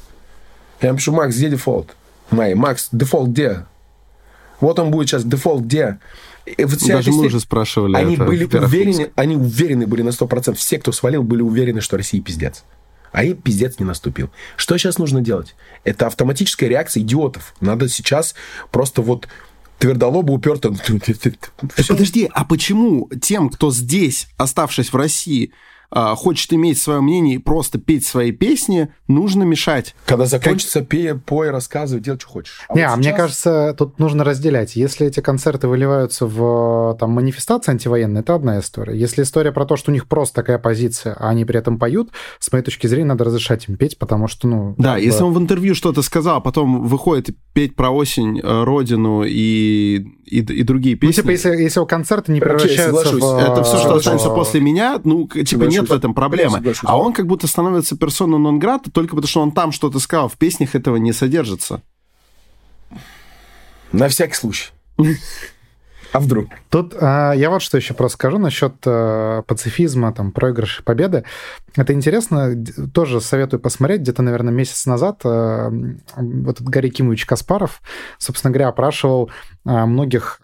Я 0.82 0.94
пишу, 0.94 1.14
Макс, 1.14 1.36
где 1.36 1.50
дефолт? 1.50 1.96
Май, 2.30 2.56
Макс, 2.56 2.90
дефолт 2.92 3.30
где? 3.30 3.66
Вот 4.60 4.80
он 4.80 4.92
будет 4.92 5.10
сейчас, 5.10 5.24
дефолт 5.24 5.64
где? 5.64 6.00
И 6.46 6.64
вот 6.66 6.80
Даже 6.86 7.12
мы 7.12 7.28
уже 7.28 7.40
спрашивали 7.40 7.96
Они 7.96 8.16
это 8.16 8.26
были 8.26 8.44
уверены, 8.46 9.12
они 9.16 9.36
уверены 9.36 9.88
были 9.88 10.02
на 10.02 10.10
100%. 10.10 10.56
Все, 10.56 10.78
кто 10.78 10.92
свалил, 10.92 11.24
были 11.24 11.42
уверены, 11.42 11.82
что 11.82 11.98
Россия 11.98 12.22
пиздец. 12.22 12.64
А 13.12 13.24
и 13.24 13.34
пиздец 13.34 13.80
не 13.80 13.86
наступил. 13.86 14.30
Что 14.58 14.78
сейчас 14.78 14.98
нужно 14.98 15.22
делать? 15.22 15.56
Это 15.84 16.08
автоматическая 16.08 16.68
реакция 16.68 17.02
идиотов. 17.04 17.54
Надо 17.62 17.88
сейчас 17.88 18.36
просто 18.72 19.02
вот 19.02 19.28
твердолобо 19.78 20.32
уперто. 20.32 20.74
Подожди, 21.88 22.30
а 22.34 22.44
почему 22.44 23.10
тем, 23.22 23.50
кто 23.50 23.72
здесь, 23.72 24.28
оставшись 24.38 24.92
в 24.92 24.96
России, 24.96 25.52
а, 25.96 26.16
хочет 26.16 26.52
иметь 26.54 26.80
свое 26.80 27.02
мнение 27.02 27.36
и 27.36 27.38
просто 27.38 27.78
петь 27.78 28.04
свои 28.04 28.32
песни, 28.32 28.90
нужно 29.08 29.44
мешать. 29.44 29.94
Когда 30.08 30.26
закончится, 30.26 30.80
как... 30.80 30.90
пей, 30.90 31.14
пой, 31.14 31.52
рассказывай, 31.52 32.02
делай, 32.02 32.20
что 32.20 32.28
хочешь. 32.28 32.62
А 32.68 32.74
Не, 32.74 32.82
вот 32.82 32.88
а 32.88 32.90
сейчас... 32.90 32.98
мне 32.98 33.14
кажется, 33.14 33.76
тут 33.78 34.00
нужно 34.00 34.24
разделять. 34.24 34.76
Если 34.76 35.06
эти 35.06 35.20
концерты 35.20 35.68
выливаются 35.68 36.26
в 36.26 36.98
там, 37.00 37.12
манифестации 37.12 37.74
антивоенные, 37.74 38.22
это 38.22 38.34
одна 38.34 38.60
история. 38.60 38.98
Если 38.98 39.22
история 39.22 39.52
про 39.52 39.66
то, 39.66 39.78
что 39.78 39.92
у 39.92 39.94
них 39.94 40.08
просто 40.08 40.34
такая 40.38 40.58
позиция, 40.58 41.14
а 41.14 41.30
они 41.30 41.46
при 41.46 41.60
этом 41.60 41.78
поют, 41.78 42.10
с 42.40 42.52
моей 42.52 42.64
точки 42.64 42.88
зрения, 42.88 43.10
надо 43.10 43.26
разрешать 43.26 43.70
им 43.70 43.78
петь, 43.78 44.00
потому 44.00 44.28
что, 44.28 44.48
ну... 44.48 44.74
Да, 44.80 44.98
если 44.98 45.20
бы... 45.20 45.28
он 45.28 45.34
в 45.34 45.38
интервью 45.38 45.76
что-то 45.76 46.02
сказал, 46.02 46.38
а 46.38 46.42
потом 46.42 46.88
выходит 46.88 47.30
петь 47.54 47.76
про 47.76 47.92
осень, 47.92 48.40
э, 48.40 48.64
родину 48.64 49.24
и, 49.24 49.98
и, 50.26 50.40
и 50.40 50.64
другие 50.64 50.96
песни. 50.96 51.18
Ну, 51.18 51.22
типа, 51.22 51.32
если, 51.32 51.50
если 51.62 51.80
у 51.80 51.86
концерта 51.86 52.32
не 52.32 52.40
превращаются 52.40 53.16
в... 53.16 53.40
Это 53.40 53.64
все, 53.64 53.78
что 53.78 53.94
останется 53.94 54.30
после 54.30 54.60
меня, 54.60 55.00
ну, 55.04 55.28
типа, 55.28 55.70
Соглашусь. 55.83 55.83
Нет 55.84 55.90
в 55.90 55.94
этом 55.94 56.14
проблемы. 56.14 56.62
А 56.84 56.98
он 56.98 57.14
как 57.14 57.28
будто 57.28 57.48
становится 57.48 57.98
персона 57.98 58.38
нон 58.38 58.60
грата 58.60 58.92
только 58.92 59.16
потому, 59.16 59.28
что 59.28 59.42
он 59.42 59.52
там 59.52 59.72
что-то 59.72 60.00
сказал. 60.00 60.30
В 60.30 60.38
песнях 60.38 60.76
этого 60.76 60.98
не 60.98 61.14
содержится. 61.14 61.82
На 63.92 64.08
всякий 64.08 64.36
случай. 64.36 64.72
А 66.14 66.20
вдруг? 66.20 66.50
Тут 66.70 66.94
а, 67.00 67.34
я 67.34 67.50
вот 67.50 67.64
что 67.64 67.76
еще 67.78 67.96
просто 67.96 68.18
скажу 68.18 68.38
насчет 68.38 68.76
а, 68.86 69.42
пацифизма, 69.42 70.14
там, 70.14 70.32
проигрыша 70.32 70.84
победы. 70.84 71.24
Это 71.76 71.92
интересно, 71.94 72.54
тоже 72.94 73.20
советую 73.20 73.60
посмотреть. 73.60 74.02
Где-то, 74.02 74.22
наверное, 74.22 74.54
месяц 74.54 74.86
назад 74.86 75.22
а, 75.26 75.72
вот 76.16 76.56
этот 76.58 76.70
Гарри 76.70 76.90
Кимович 76.90 77.26
Каспаров, 77.26 77.82
собственно 78.20 78.52
говоря, 78.52 78.68
опрашивал 78.68 79.32
а, 79.66 79.88
многих 79.88 80.40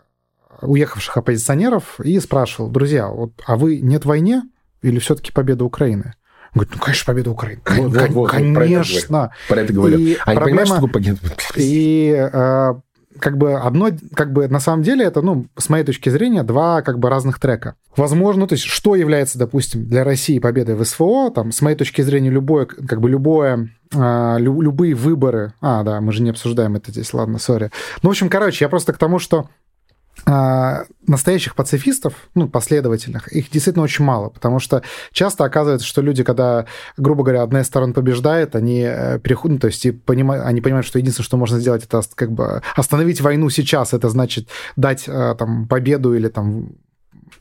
уехавших 0.61 1.17
оппозиционеров 1.17 1.99
и 1.99 2.19
спрашивал, 2.19 2.69
друзья, 2.69 3.07
вот, 3.07 3.33
а 3.45 3.55
вы 3.55 3.79
нет 3.79 4.05
войне 4.05 4.41
или 4.81 4.99
все-таки 4.99 5.31
победа 5.31 5.65
Украины? 5.65 6.13
Он 6.55 6.61
говорит, 6.61 6.73
ну, 6.75 6.81
конечно, 6.81 7.05
победа 7.13 7.31
Украины. 7.31 7.61
Вот, 7.67 7.75
кон- 7.75 7.89
вот, 7.91 8.09
вот, 8.11 8.29
про 8.31 8.37
это 8.39 8.53
конечно. 8.53 9.31
Про 9.47 9.61
это 9.61 9.73
говорю. 9.73 9.97
И 9.99 10.17
А 10.25 10.33
не 10.33 10.39
понимаешь, 10.41 10.67
что 10.67 10.77
проблема- 10.87 11.17
такое 11.17 11.29
пакет? 11.33 11.51
И 11.57 12.29
э, 12.33 12.73
как 13.19 13.37
бы 13.37 13.53
одно, 13.53 13.89
как 14.15 14.33
бы 14.33 14.47
на 14.47 14.59
самом 14.59 14.81
деле 14.81 15.05
это, 15.05 15.21
ну, 15.21 15.45
с 15.57 15.69
моей 15.69 15.83
точки 15.83 16.09
зрения, 16.09 16.41
два 16.43 16.81
как 16.81 16.97
бы 16.97 17.09
разных 17.09 17.39
трека. 17.39 17.75
Возможно, 17.95 18.47
то 18.47 18.53
есть 18.53 18.65
что 18.65 18.95
является, 18.95 19.37
допустим, 19.37 19.85
для 19.85 20.03
России 20.03 20.39
победой 20.39 20.73
в 20.75 20.83
СВО, 20.85 21.29
там, 21.29 21.51
с 21.51 21.61
моей 21.61 21.75
точки 21.77 22.01
зрения, 22.01 22.29
любое, 22.31 22.65
как 22.65 22.99
бы 22.99 23.09
любое, 23.09 23.69
э, 23.93 24.35
лю- 24.39 24.61
любые 24.61 24.95
выборы, 24.95 25.53
а, 25.61 25.83
да, 25.83 26.01
мы 26.01 26.11
же 26.13 26.23
не 26.23 26.31
обсуждаем 26.31 26.75
это 26.75 26.91
здесь, 26.91 27.13
ладно, 27.13 27.37
сори. 27.37 27.69
Ну, 28.01 28.09
в 28.09 28.11
общем, 28.11 28.27
короче, 28.29 28.65
я 28.65 28.69
просто 28.69 28.93
к 28.93 28.97
тому, 28.97 29.19
что 29.19 29.49
а, 30.25 30.85
настоящих 31.07 31.55
пацифистов, 31.55 32.13
ну, 32.35 32.47
последовательных, 32.47 33.27
их 33.29 33.49
действительно 33.49 33.83
очень 33.83 34.05
мало, 34.05 34.29
потому 34.29 34.59
что 34.59 34.83
часто 35.11 35.43
оказывается, 35.43 35.87
что 35.87 36.01
люди, 36.01 36.23
когда, 36.23 36.65
грубо 36.97 37.23
говоря, 37.23 37.43
одна 37.43 37.61
из 37.61 37.67
сторон 37.67 37.93
побеждает, 37.93 38.55
они 38.55 38.81
э, 38.81 39.19
переходят, 39.19 39.55
ну, 39.55 39.59
то 39.59 39.67
есть 39.67 39.85
и 39.85 39.91
понимают, 39.91 40.45
они 40.45 40.61
понимают, 40.61 40.85
что 40.85 40.99
единственное, 40.99 41.25
что 41.25 41.37
можно 41.37 41.59
сделать, 41.59 41.83
это 41.83 42.01
как 42.15 42.31
бы 42.31 42.61
остановить 42.75 43.21
войну 43.21 43.49
сейчас, 43.49 43.93
это 43.93 44.09
значит 44.09 44.47
дать 44.75 45.05
э, 45.07 45.35
там 45.37 45.67
победу 45.67 46.13
или 46.13 46.27
там 46.27 46.73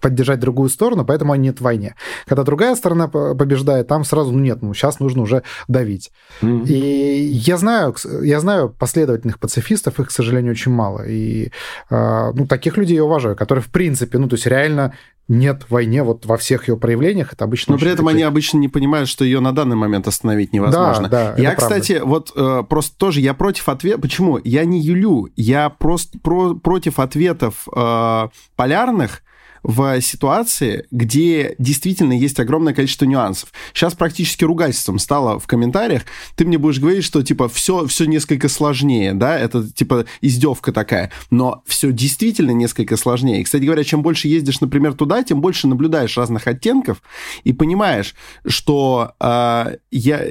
поддержать 0.00 0.40
другую 0.40 0.68
сторону, 0.68 1.04
поэтому 1.04 1.32
они 1.32 1.44
нет 1.48 1.58
в 1.58 1.64
войне. 1.64 1.94
Когда 2.26 2.42
другая 2.44 2.74
сторона 2.74 3.08
по- 3.08 3.34
побеждает, 3.34 3.88
там 3.88 4.04
сразу, 4.04 4.32
ну 4.32 4.38
нет, 4.40 4.62
ну 4.62 4.74
сейчас 4.74 5.00
нужно 5.00 5.22
уже 5.22 5.42
давить. 5.68 6.10
Мгм. 6.40 6.64
И 6.64 6.74
я 6.74 7.56
знаю, 7.56 7.94
я 8.22 8.40
знаю 8.40 8.68
последовательных 8.70 9.38
пацифистов, 9.38 10.00
их, 10.00 10.08
к 10.08 10.10
сожалению, 10.10 10.52
очень 10.52 10.72
мало. 10.72 11.02
И 11.06 11.50
э, 11.90 12.32
ну, 12.34 12.46
таких 12.46 12.76
людей 12.76 12.96
я 12.96 13.04
уважаю, 13.04 13.36
которые, 13.36 13.62
в 13.62 13.68
принципе, 13.68 14.18
ну, 14.18 14.28
то 14.28 14.34
есть 14.34 14.46
реально 14.46 14.94
нет 15.28 15.66
войне 15.68 16.02
вот 16.02 16.24
во 16.24 16.38
всех 16.38 16.68
ее 16.68 16.78
проявлениях. 16.78 17.34
Это 17.34 17.44
обычно... 17.44 17.74
Но 17.74 17.78
при 17.78 17.90
этом 17.90 18.06
такие- 18.06 18.16
они 18.16 18.22
обычно 18.22 18.58
не 18.58 18.68
понимают, 18.68 19.10
что 19.10 19.24
ее 19.26 19.40
на 19.40 19.52
данный 19.52 19.76
момент 19.76 20.08
остановить 20.08 20.54
невозможно. 20.54 21.08
Да, 21.08 21.34
да, 21.36 21.42
я, 21.42 21.50
это 21.52 21.58
правда. 21.60 21.80
кстати, 21.80 22.00
вот 22.02 22.32
э, 22.34 22.62
просто 22.66 22.96
тоже 22.96 23.20
я 23.20 23.34
против 23.34 23.68
ответа. 23.68 24.00
Почему? 24.00 24.40
Я 24.42 24.64
не 24.64 24.80
юлю, 24.80 25.28
я 25.36 25.68
просто 25.68 26.18
про- 26.18 26.54
против 26.54 26.98
ответов 26.98 27.68
э, 27.76 28.28
полярных 28.56 29.22
в 29.68 30.00
ситуации, 30.00 30.86
где 30.90 31.54
действительно 31.58 32.14
есть 32.14 32.40
огромное 32.40 32.72
количество 32.72 33.04
нюансов. 33.04 33.52
Сейчас 33.74 33.92
практически 33.92 34.42
ругательством 34.42 34.98
стало 34.98 35.38
в 35.38 35.46
комментариях. 35.46 36.04
Ты 36.36 36.46
мне 36.46 36.56
будешь 36.56 36.80
говорить, 36.80 37.04
что 37.04 37.22
типа 37.22 37.50
все, 37.50 37.86
все 37.86 38.06
несколько 38.06 38.48
сложнее, 38.48 39.12
да, 39.12 39.38
это 39.38 39.70
типа 39.70 40.06
издевка 40.22 40.72
такая. 40.72 41.12
Но 41.30 41.62
все 41.66 41.92
действительно 41.92 42.52
несколько 42.52 42.96
сложнее. 42.96 43.42
И, 43.42 43.44
кстати 43.44 43.64
говоря, 43.64 43.84
чем 43.84 44.00
больше 44.00 44.28
ездишь, 44.28 44.62
например, 44.62 44.94
туда, 44.94 45.22
тем 45.22 45.42
больше 45.42 45.68
наблюдаешь 45.68 46.16
разных 46.16 46.46
оттенков 46.46 47.02
и 47.44 47.52
понимаешь, 47.52 48.14
что 48.46 49.12
э, 49.20 49.76
я 49.90 50.22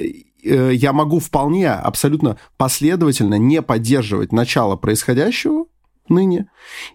я 0.42 0.92
могу 0.92 1.20
вполне 1.20 1.70
абсолютно 1.70 2.38
последовательно 2.56 3.36
не 3.36 3.62
поддерживать 3.62 4.32
начало 4.32 4.74
происходящего 4.74 5.66
ныне, 6.10 6.48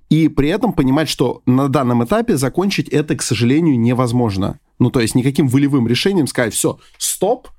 и 0.09 0.27
при 0.27 0.49
этом 0.49 0.73
понимать, 0.73 1.09
что 1.09 1.41
на 1.45 1.69
данном 1.69 2.03
этапе 2.03 2.37
закончить 2.37 2.89
это, 2.89 3.15
к 3.15 3.21
сожалению, 3.21 3.79
невозможно. 3.79 4.59
Ну, 4.79 4.89
то 4.89 4.99
есть 4.99 5.15
никаким 5.15 5.47
волевым 5.47 5.87
решением 5.87 6.27
сказать, 6.27 6.53
все, 6.53 6.79
стоп, 6.97 7.49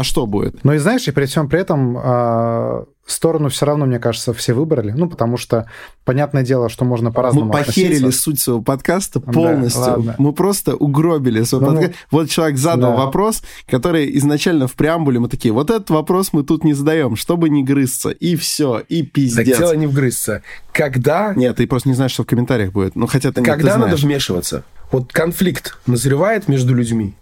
а 0.00 0.04
что 0.04 0.26
будет? 0.26 0.62
Но 0.64 0.74
и 0.74 0.78
знаешь, 0.78 1.06
и 1.08 1.10
при 1.12 1.26
всем 1.26 1.48
при 1.48 1.60
этом 1.60 1.96
э, 1.98 2.84
сторону 3.06 3.48
все 3.48 3.66
равно, 3.66 3.86
мне 3.86 3.98
кажется, 3.98 4.32
все 4.34 4.52
выбрали. 4.52 4.90
Ну, 4.90 5.08
потому 5.08 5.36
что, 5.36 5.70
понятное 6.04 6.42
дело, 6.42 6.68
что 6.68 6.84
можно 6.84 7.10
по-разному 7.12 7.46
Мы 7.46 7.52
похерили 7.52 7.96
относиться. 7.96 8.22
суть 8.22 8.40
своего 8.40 8.62
подкаста 8.62 9.20
Да, 9.20 9.32
полностью. 9.32 9.80
ладно. 9.82 10.14
мы 10.18 10.32
просто 10.32 10.76
угробили 10.76 11.42
свой 11.44 11.60
Ну, 11.62 11.66
подкаст. 11.68 11.92
Вот 12.10 12.28
человек 12.30 12.58
задал 12.58 12.92
да. 12.96 13.04
вопрос, 13.04 13.42
который 13.68 14.16
изначально 14.18 14.66
в 14.68 14.74
преамбуле 14.74 15.18
мы 15.20 15.28
такие, 15.28 15.52
вот 15.54 15.70
этот 15.70 15.88
вопрос 15.90 16.32
мы 16.32 16.42
тут 16.42 16.64
не 16.64 16.74
задаем, 16.74 17.16
чтобы 17.16 17.48
не 17.48 17.62
грызться. 17.64 18.10
И 18.10 18.36
все, 18.36 18.80
и 18.88 19.02
Так 19.02 19.12
пиздец. 19.12 19.58
дело 19.58 19.72
не 19.72 19.86
вгрызться. 19.86 20.42
Когда, 20.72 21.32
Нет, 21.34 21.56
ты 21.56 21.66
просто 21.66 21.88
не 21.88 21.94
знаешь, 21.94 22.12
что 22.12 22.24
в 22.24 22.26
комментариях 22.26 22.72
будет. 22.72 22.96
Ну, 22.96 23.06
хотя 23.06 23.32
ты, 23.32 23.40
не- 23.40 23.44
ты 23.46 23.50
когда 23.52 23.78
надо 23.78 23.96
вмешиваться? 23.96 24.64
Вот 24.92 25.12
конфликт 25.12 25.78
назревает 25.86 26.48
между 26.48 26.74
людьми. 26.74 27.14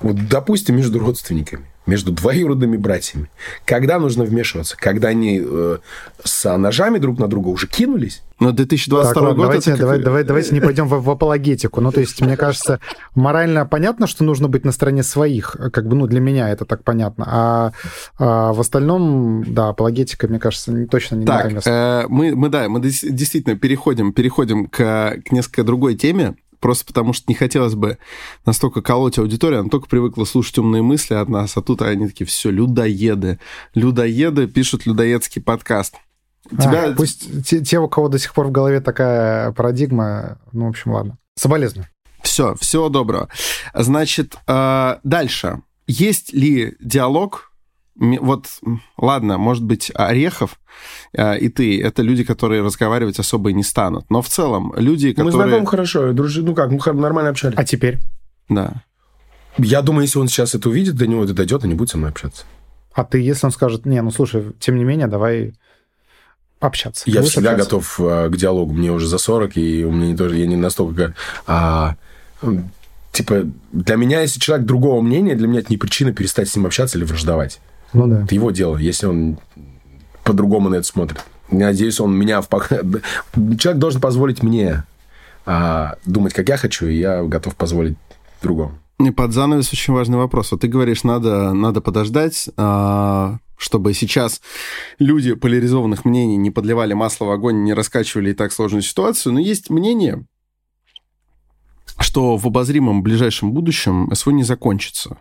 Вот, 0.00 0.16
допустим, 0.28 0.76
между 0.76 0.98
родственниками, 0.98 1.66
между 1.86 2.12
двоюродными 2.12 2.76
братьями. 2.76 3.30
Когда 3.64 3.98
нужно 3.98 4.24
вмешиваться? 4.24 4.76
Когда 4.78 5.08
они 5.08 5.40
э, 5.44 5.78
с 6.22 6.56
ножами 6.56 6.98
друг 6.98 7.18
на 7.18 7.26
друга 7.26 7.48
уже 7.48 7.66
кинулись? 7.66 8.22
Но 8.38 8.52
2022 8.52 9.12
Так, 9.14 9.22
год 9.36 9.36
давайте, 9.46 9.70
это 9.70 9.78
как- 9.78 9.80
давай- 9.80 9.98
давай- 9.98 10.24
давайте 10.24 10.54
не 10.54 10.60
пойдем 10.60 10.86
в, 10.88 11.02
в 11.02 11.10
апологетику. 11.10 11.80
Ну, 11.80 11.90
то 11.92 12.00
есть, 12.00 12.20
мне 12.20 12.36
кажется, 12.36 12.80
морально 13.14 13.66
понятно, 13.66 14.06
что 14.06 14.24
нужно 14.24 14.48
быть 14.48 14.64
на 14.64 14.72
стороне 14.72 15.02
своих. 15.02 15.56
Как 15.72 15.86
бы, 15.86 15.96
ну, 15.96 16.06
для 16.06 16.20
меня 16.20 16.48
это 16.50 16.64
так 16.64 16.84
понятно. 16.84 17.24
А, 17.28 17.72
а 18.18 18.52
в 18.52 18.60
остальном, 18.60 19.44
да, 19.48 19.70
апологетика, 19.70 20.28
мне 20.28 20.38
кажется, 20.38 20.72
не- 20.72 20.86
точно 20.86 21.16
не 21.16 21.24
на 21.24 21.38
Так, 21.42 21.52
место. 21.52 21.70
э, 21.70 22.06
мы, 22.08 22.34
мы, 22.36 22.48
да, 22.50 22.68
мы 22.68 22.80
действительно 22.80 23.56
переходим, 23.58 24.12
переходим 24.12 24.66
к, 24.66 25.16
к 25.24 25.32
несколько 25.32 25.64
другой 25.64 25.94
теме, 25.96 26.34
просто 26.60 26.84
потому 26.84 27.12
что 27.12 27.24
не 27.28 27.34
хотелось 27.34 27.74
бы 27.74 27.98
настолько 28.46 28.82
колоть 28.82 29.18
аудиторию, 29.18 29.60
она 29.60 29.68
только 29.68 29.88
привыкла 29.88 30.24
слушать 30.24 30.58
умные 30.58 30.82
мысли 30.82 31.14
от 31.14 31.28
нас, 31.28 31.56
а 31.56 31.62
тут 31.62 31.82
они 31.82 32.06
такие, 32.06 32.26
все, 32.26 32.50
людоеды. 32.50 33.40
Людоеды 33.74 34.46
пишут 34.46 34.86
людоедский 34.86 35.42
подкаст. 35.42 35.96
А, 36.56 36.62
Тебя... 36.62 36.94
пусть 36.96 37.44
те, 37.46 37.60
те, 37.60 37.78
у 37.78 37.88
кого 37.88 38.08
до 38.08 38.18
сих 38.18 38.34
пор 38.34 38.46
в 38.46 38.52
голове 38.52 38.80
такая 38.80 39.52
парадигма, 39.52 40.38
ну, 40.52 40.66
в 40.66 40.68
общем, 40.70 40.92
ладно. 40.92 41.18
Соболезную. 41.36 41.86
Все, 42.22 42.54
всего 42.56 42.88
доброго. 42.88 43.28
Значит, 43.74 44.36
э, 44.46 44.96
дальше. 45.02 45.62
Есть 45.86 46.32
ли 46.32 46.76
диалог? 46.80 47.49
Вот, 47.96 48.46
ладно, 48.96 49.36
может 49.36 49.62
быть, 49.62 49.90
Орехов 49.94 50.58
э, 51.12 51.38
и 51.38 51.48
ты, 51.48 51.82
это 51.82 52.02
люди, 52.02 52.24
которые 52.24 52.62
разговаривать 52.62 53.18
особо 53.18 53.50
и 53.50 53.52
не 53.52 53.62
станут. 53.62 54.08
Но 54.10 54.22
в 54.22 54.28
целом, 54.28 54.72
люди, 54.76 55.08
Мы 55.08 55.14
которые... 55.14 55.48
знакомы 55.48 55.66
хорошо, 55.66 56.12
дружи, 56.12 56.42
ну 56.42 56.54
как, 56.54 56.70
мы 56.70 56.78
нормально 56.94 57.30
общались. 57.30 57.56
А 57.58 57.64
теперь? 57.64 57.98
Да. 58.48 58.84
Я 59.58 59.82
думаю, 59.82 60.02
если 60.02 60.18
он 60.18 60.28
сейчас 60.28 60.54
это 60.54 60.68
увидит, 60.68 60.94
до 60.94 61.06
него 61.06 61.24
это 61.24 61.34
дойдет 61.34 61.64
и 61.64 61.68
не 61.68 61.74
будет 61.74 61.90
со 61.90 61.98
мной 61.98 62.10
общаться. 62.10 62.44
А 62.94 63.04
ты, 63.04 63.20
если 63.20 63.46
он 63.46 63.52
скажет, 63.52 63.86
не, 63.86 64.00
ну, 64.00 64.10
слушай, 64.10 64.44
тем 64.58 64.76
не 64.76 64.84
менее, 64.84 65.06
давай 65.06 65.54
общаться. 66.58 67.04
Я 67.06 67.20
Будешь 67.20 67.32
всегда 67.32 67.52
общаться? 67.52 67.76
готов 67.76 68.00
э, 68.00 68.28
к 68.30 68.36
диалогу. 68.36 68.72
Мне 68.72 68.92
уже 68.92 69.06
за 69.06 69.18
40, 69.18 69.56
и 69.56 69.84
у 69.84 69.92
меня 69.92 70.08
не 70.08 70.16
тоже, 70.16 70.36
я 70.36 70.46
не 70.46 70.56
настолько... 70.56 71.14
а, 71.46 71.96
типа, 73.12 73.46
для 73.72 73.96
меня, 73.96 74.20
если 74.20 74.40
человек 74.40 74.66
другого 74.66 75.00
мнения, 75.00 75.34
для 75.34 75.48
меня 75.48 75.60
это 75.60 75.70
не 75.70 75.76
причина 75.76 76.12
перестать 76.12 76.48
с 76.48 76.56
ним 76.56 76.66
общаться 76.66 76.98
или 76.98 77.04
враждовать. 77.04 77.60
Ну 77.92 78.06
да. 78.06 78.22
Это 78.22 78.34
его 78.34 78.50
дело, 78.50 78.76
если 78.76 79.06
он 79.06 79.38
по-другому 80.24 80.68
на 80.68 80.76
это 80.76 80.86
смотрит. 80.86 81.24
Я 81.50 81.66
Надеюсь, 81.66 82.00
он 82.00 82.16
меня... 82.16 82.40
В... 82.40 82.48
Человек 83.58 83.80
должен 83.80 84.00
позволить 84.00 84.42
мне 84.42 84.84
а, 85.46 85.96
думать, 86.06 86.32
как 86.32 86.48
я 86.48 86.56
хочу, 86.56 86.86
и 86.86 86.96
я 86.96 87.22
готов 87.22 87.56
позволить 87.56 87.96
другому. 88.42 88.78
И 89.00 89.10
под 89.10 89.32
занавес 89.32 89.72
очень 89.72 89.94
важный 89.94 90.18
вопрос. 90.18 90.52
Вот 90.52 90.60
ты 90.60 90.68
говоришь, 90.68 91.04
надо, 91.04 91.52
надо 91.54 91.80
подождать, 91.80 92.48
а, 92.56 93.38
чтобы 93.56 93.94
сейчас 93.94 94.40
люди 94.98 95.34
поляризованных 95.34 96.04
мнений 96.04 96.36
не 96.36 96.50
подливали 96.50 96.92
масло 96.92 97.24
в 97.24 97.30
огонь, 97.30 97.64
не 97.64 97.74
раскачивали 97.74 98.30
и 98.30 98.34
так 98.34 98.52
сложную 98.52 98.82
ситуацию. 98.82 99.32
Но 99.32 99.40
есть 99.40 99.70
мнение, 99.70 100.24
что 101.98 102.36
в 102.36 102.46
обозримом 102.46 103.02
ближайшем 103.02 103.52
будущем 103.52 104.10
СВО 104.14 104.30
не 104.30 104.44
закончится. 104.44 105.18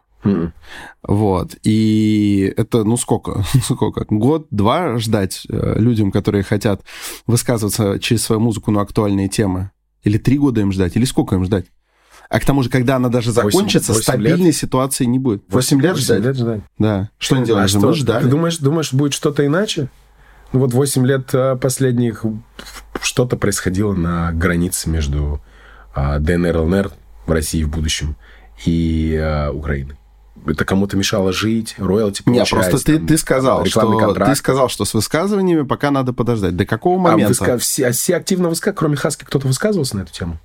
Вот. 1.04 1.56
И 1.64 2.54
это, 2.58 2.84
ну, 2.84 2.98
сколько? 2.98 3.44
сколько? 3.64 4.06
Год-два 4.10 4.98
ждать 5.00 5.44
э, 5.50 5.76
людям, 5.80 6.12
которые 6.12 6.44
хотят 6.44 6.82
высказываться 7.28 8.00
через 8.00 8.24
свою 8.24 8.40
музыку 8.42 8.72
на 8.72 8.82
актуальные 8.82 9.30
темы? 9.30 9.72
Или 10.04 10.18
три 10.18 10.38
года 10.38 10.62
им 10.62 10.72
ждать? 10.72 10.96
Или 10.96 11.06
сколько 11.06 11.36
им 11.36 11.46
ждать? 11.46 11.66
А 12.30 12.40
к 12.40 12.46
тому 12.46 12.62
же, 12.64 12.70
когда 12.70 12.98
она 12.98 13.10
даже 13.10 13.32
Восемь- 13.32 13.52
закончится, 13.52 13.92
восемь 13.92 14.04
стабильной 14.04 14.48
лет? 14.48 14.56
ситуации 14.56 15.06
не 15.06 15.18
будет. 15.20 15.44
Восемь 15.50 15.82
лет 15.82 15.98
ждать? 15.98 16.20
ждать? 16.20 16.36
ждать. 16.38 16.62
Да. 16.78 17.10
Что 17.18 17.36
они 17.36 17.44
А 17.44 17.48
делают? 17.48 17.70
что, 17.72 17.80
Мы 17.80 17.94
ты 17.94 18.00
ждали. 18.00 18.30
думаешь, 18.30 18.58
думаешь, 18.58 18.94
будет 18.94 19.14
что-то 19.14 19.46
иначе? 19.46 19.90
Ну 20.52 20.60
вот 20.62 20.74
8 20.74 21.06
лет 21.06 21.30
э, 21.34 21.56
последних 21.58 22.24
что-то 23.02 23.38
происходило 23.38 23.94
на 23.94 24.32
границе 24.32 24.90
между 24.90 25.42
а, 25.94 26.18
ДНР, 26.20 26.58
ЛНР 26.58 26.92
в 27.28 27.32
России 27.32 27.64
в 27.64 27.70
будущем 27.70 28.16
и 28.66 29.16
а, 29.22 29.52
Украиной. 29.52 29.99
Это 30.46 30.66
кому-то 30.66 30.98
мешало 30.98 31.32
жить, 31.32 31.76
роялти 31.78 32.24
Нет, 32.26 32.50
просто 32.50 32.84
ты, 32.84 33.00
ты 33.00 33.18
сказал, 33.18 33.66
что 33.66 33.98
контракт. 33.98 34.32
ты 34.32 34.36
сказал, 34.36 34.70
что 34.70 34.86
с 34.86 34.94
высказываниями 34.94 35.64
пока 35.64 35.92
надо 35.92 36.14
подождать. 36.14 36.56
До 36.56 36.66
какого 36.66 37.00
момента? 37.00 37.26
А 37.26 37.28
выска... 37.28 37.58
все, 37.58 37.92
все 37.92 38.16
активно 38.16 38.50
высказывали, 38.50 38.78
кроме 38.78 38.96
Хаски, 38.96 39.26
кто-то 39.26 39.48
высказывался 39.48 39.98
на 39.98 40.02
эту 40.02 40.14
тему? 40.14 40.38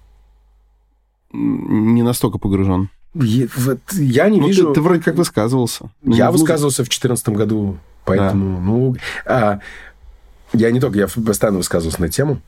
Не 1.32 2.02
настолько 2.02 2.38
погружен. 2.38 2.90
Я, 3.14 3.46
вот, 3.56 3.78
я 3.92 4.28
не 4.28 4.40
ну, 4.40 4.48
вижу... 4.48 4.68
Ты, 4.68 4.74
ты 4.74 4.80
вроде 4.80 5.02
как 5.02 5.14
высказывался. 5.14 5.90
Я 6.02 6.30
высказывался 6.30 6.82
в 6.82 6.86
2014 6.86 7.28
году, 7.30 7.78
поэтому... 8.04 8.56
Да. 8.56 8.62
Ну, 8.62 8.96
а, 9.26 9.60
я 10.52 10.70
не 10.70 10.80
только, 10.80 10.98
я 10.98 11.06
постоянно 11.08 11.58
высказывался 11.58 12.00
на 12.00 12.08
тему. 12.08 12.40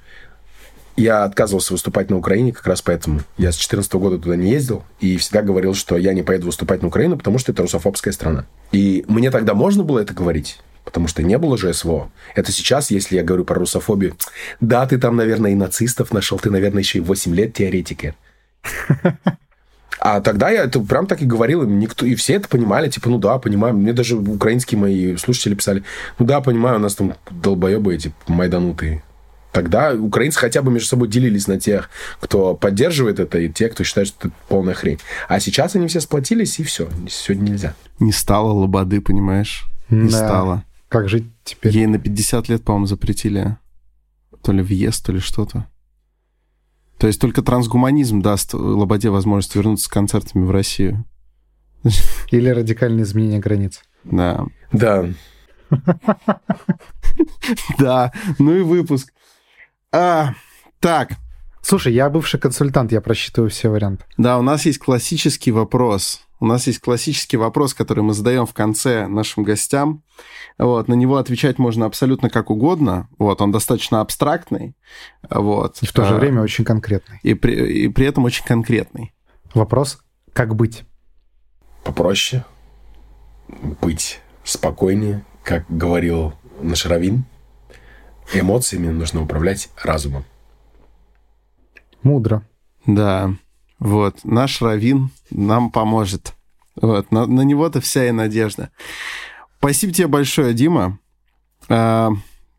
Я 0.97 1.25
отказывался 1.25 1.75
выступать 1.75 2.09
на 2.09 2.17
Украине 2.17 2.53
как 2.53 2.67
раз 2.67 2.81
поэтому. 2.81 3.21
Я 3.37 3.53
с 3.53 3.57
2014 3.57 3.93
года 3.95 4.19
туда 4.19 4.35
не 4.35 4.51
ездил 4.51 4.83
и 4.99 5.19
всегда 5.19 5.43
говорил, 5.43 5.75
что 5.75 5.97
я 5.99 6.15
не 6.15 6.23
поеду 6.23 6.47
выступать 6.47 6.81
на 6.81 6.89
Украину, 6.89 7.19
потому 7.19 7.39
что 7.39 7.53
это 7.53 7.63
русофобская 7.63 8.13
страна. 8.13 8.47
И 8.73 9.05
мне 9.07 9.31
тогда 9.31 9.53
можно 9.53 9.85
было 9.85 9.99
это 9.99 10.15
говорить, 10.15 10.59
потому 10.85 11.07
что 11.07 11.23
не 11.23 11.37
было 11.37 11.59
же 11.59 11.73
СВО. 11.75 12.11
Это 12.35 12.51
сейчас, 12.51 12.91
если 12.91 13.17
я 13.17 13.23
говорю 13.23 13.45
про 13.45 13.59
русофобию, 13.59 14.17
да, 14.61 14.87
ты 14.87 14.97
там, 14.97 15.17
наверное, 15.17 15.51
и 15.51 15.55
нацистов 15.55 16.13
нашел, 16.13 16.39
ты, 16.39 16.51
наверное, 16.51 16.83
еще 16.83 16.99
и 16.99 17.03
8 17.03 17.35
лет 17.35 17.53
теоретики. 17.53 18.15
А 19.99 20.21
тогда 20.21 20.51
я 20.51 20.65
это 20.65 20.81
прям 20.81 21.07
так 21.07 21.21
и 21.23 21.27
говорил, 21.27 21.63
и, 21.63 21.67
никто, 21.67 22.07
и 22.07 22.15
все 22.15 22.35
это 22.35 22.49
понимали, 22.49 22.89
типа, 22.89 23.09
ну 23.09 23.19
да, 23.19 23.39
понимаем. 23.39 23.77
Мне 23.77 23.93
даже 23.93 24.17
украинские 24.17 24.79
мои 24.79 25.17
слушатели 25.17 25.55
писали, 25.55 25.83
ну 26.19 26.27
да, 26.27 26.41
понимаю, 26.41 26.77
у 26.77 26.81
нас 26.81 26.95
там 26.95 27.15
долбоебы 27.31 27.95
эти 27.95 28.13
майданутые. 28.29 29.03
Тогда 29.57 29.95
украинцы 29.95 30.39
хотя 30.39 30.61
бы 30.61 30.71
между 30.71 30.89
собой 30.89 31.09
делились 31.09 31.49
на 31.49 31.59
тех, 31.59 31.89
кто 32.21 32.55
поддерживает 32.55 33.21
это, 33.21 33.39
и 33.39 33.49
те, 33.49 33.71
кто 33.71 33.85
считает, 33.85 34.09
что 34.09 34.29
это 34.29 34.37
полная 34.49 34.75
хрень. 34.75 34.99
А 35.29 35.41
сейчас 35.41 35.75
они 35.77 35.89
все 35.89 36.01
сплотились, 36.01 36.59
и 36.61 36.63
все. 36.63 36.91
Сегодня 37.09 37.53
нельзя. 37.53 37.75
Не 37.99 38.13
стало 38.13 38.53
лободы, 38.53 39.01
понимаешь? 39.01 39.65
Не 39.89 40.11
да. 40.11 40.17
стало. 40.19 40.65
Как 40.91 41.09
жить 41.09 41.25
теперь? 41.43 41.75
Ей 41.75 41.87
на 41.87 41.99
50 41.99 42.51
лет, 42.51 42.65
по-моему, 42.65 42.85
запретили 42.85 43.57
то 44.43 44.53
ли 44.53 44.61
въезд, 44.61 45.07
то 45.07 45.13
ли 45.13 45.21
что-то. 45.21 45.67
То 46.99 47.07
есть 47.07 47.19
только 47.19 47.41
трансгуманизм 47.41 48.21
даст 48.21 48.53
Лободе 48.53 49.09
возможность 49.09 49.55
вернуться 49.55 49.87
с 49.87 49.89
концертами 49.89 50.45
в 50.45 50.51
Россию. 50.51 51.07
Или 52.31 52.51
радикальное 52.51 53.05
изменение 53.05 53.41
границ. 53.41 53.81
Да. 54.05 54.45
Да. 54.71 55.07
Да, 57.79 58.13
ну 58.39 58.55
и 58.55 58.61
выпуск. 58.61 59.13
А, 59.97 60.35
так. 60.79 61.13
Слушай, 61.63 61.95
я 61.95 62.11
бывший 62.11 62.39
консультант, 62.39 62.93
я 62.93 63.01
просчитываю 63.01 63.49
все 63.49 63.71
варианты. 63.71 64.05
Да, 64.19 64.39
у 64.39 64.43
нас 64.43 64.67
есть 64.67 64.79
классический 64.79 65.53
вопрос. 65.53 66.21
У 66.39 66.45
нас 66.45 66.67
есть 66.67 66.81
классический 66.81 67.39
вопрос, 67.39 67.73
который 67.73 68.05
мы 68.05 68.13
задаем 68.13 68.45
в 68.45 68.53
конце 68.53 69.07
нашим 69.07 69.43
гостям. 69.43 70.03
Вот, 70.59 70.89
на 70.89 70.93
него 70.93 71.17
отвечать 71.17 71.59
можно 71.59 71.87
абсолютно 71.87 72.29
как 72.29 72.51
угодно. 72.51 73.09
Вот, 73.19 73.41
он 73.41 73.53
достаточно 73.53 74.03
абстрактный. 74.03 74.77
Вот. 75.31 75.79
И 75.81 75.87
в 75.87 75.93
то 75.93 76.05
же 76.05 76.15
а, 76.15 76.19
время 76.19 76.43
очень 76.43 76.67
конкретный. 76.67 77.19
И 77.23 77.33
при, 77.33 77.85
и 77.85 77.89
при 77.89 78.05
этом 78.05 78.25
очень 78.25 78.45
конкретный. 78.45 79.15
Вопрос, 79.55 79.99
как 80.35 80.55
быть? 80.55 80.85
Попроще. 81.85 82.45
Быть 83.81 84.21
спокойнее, 84.45 85.25
как 85.43 85.65
говорил 85.71 86.35
наш 86.61 86.85
Равин. 86.85 87.25
Эмоциями 88.33 88.89
нужно 88.89 89.23
управлять 89.23 89.69
разумом. 89.83 90.25
Мудро. 92.03 92.47
Да. 92.87 93.35
Вот. 93.79 94.25
Наш 94.25 94.63
Равин 94.63 95.11
нам 95.31 95.71
поможет. 95.71 96.35
Вот. 96.81 97.11
На, 97.11 97.27
на 97.27 97.43
него-то 97.43 97.81
вся 97.81 98.09
и 98.09 98.13
надежда. 98.13 98.71
Спасибо 99.59 99.93
тебе 99.93 100.07
большое, 100.07 100.55
Дима. 100.55 100.99
А, 101.69 102.11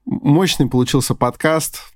мощный 0.05 0.68
получился 0.68 1.15
подкаст. 1.15 1.93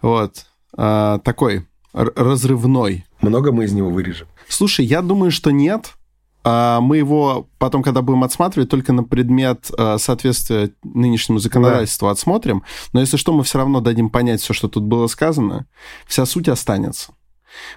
Вот. 0.00 0.46
А, 0.76 1.18
такой 1.18 1.66
разрывной. 1.92 3.04
Много 3.20 3.52
мы 3.52 3.64
из 3.64 3.72
него 3.72 3.90
вырежем? 3.90 4.28
Слушай, 4.48 4.86
я 4.86 5.02
думаю, 5.02 5.30
что 5.30 5.50
нет. 5.50 5.97
А 6.44 6.80
мы 6.80 6.96
его 6.96 7.48
потом, 7.58 7.82
когда 7.82 8.00
будем 8.00 8.24
отсматривать, 8.24 8.70
только 8.70 8.92
на 8.92 9.04
предмет 9.04 9.70
а, 9.76 9.98
соответствия 9.98 10.70
нынешнему 10.82 11.38
законодательству 11.38 12.06
да. 12.06 12.12
отсмотрим. 12.12 12.62
Но 12.92 13.00
если 13.00 13.16
что, 13.16 13.32
мы 13.32 13.42
все 13.44 13.58
равно 13.58 13.80
дадим 13.80 14.08
понять 14.08 14.40
все, 14.40 14.54
что 14.54 14.68
тут 14.68 14.84
было 14.84 15.06
сказано. 15.08 15.66
Вся 16.06 16.24
суть 16.26 16.48
останется. 16.48 17.12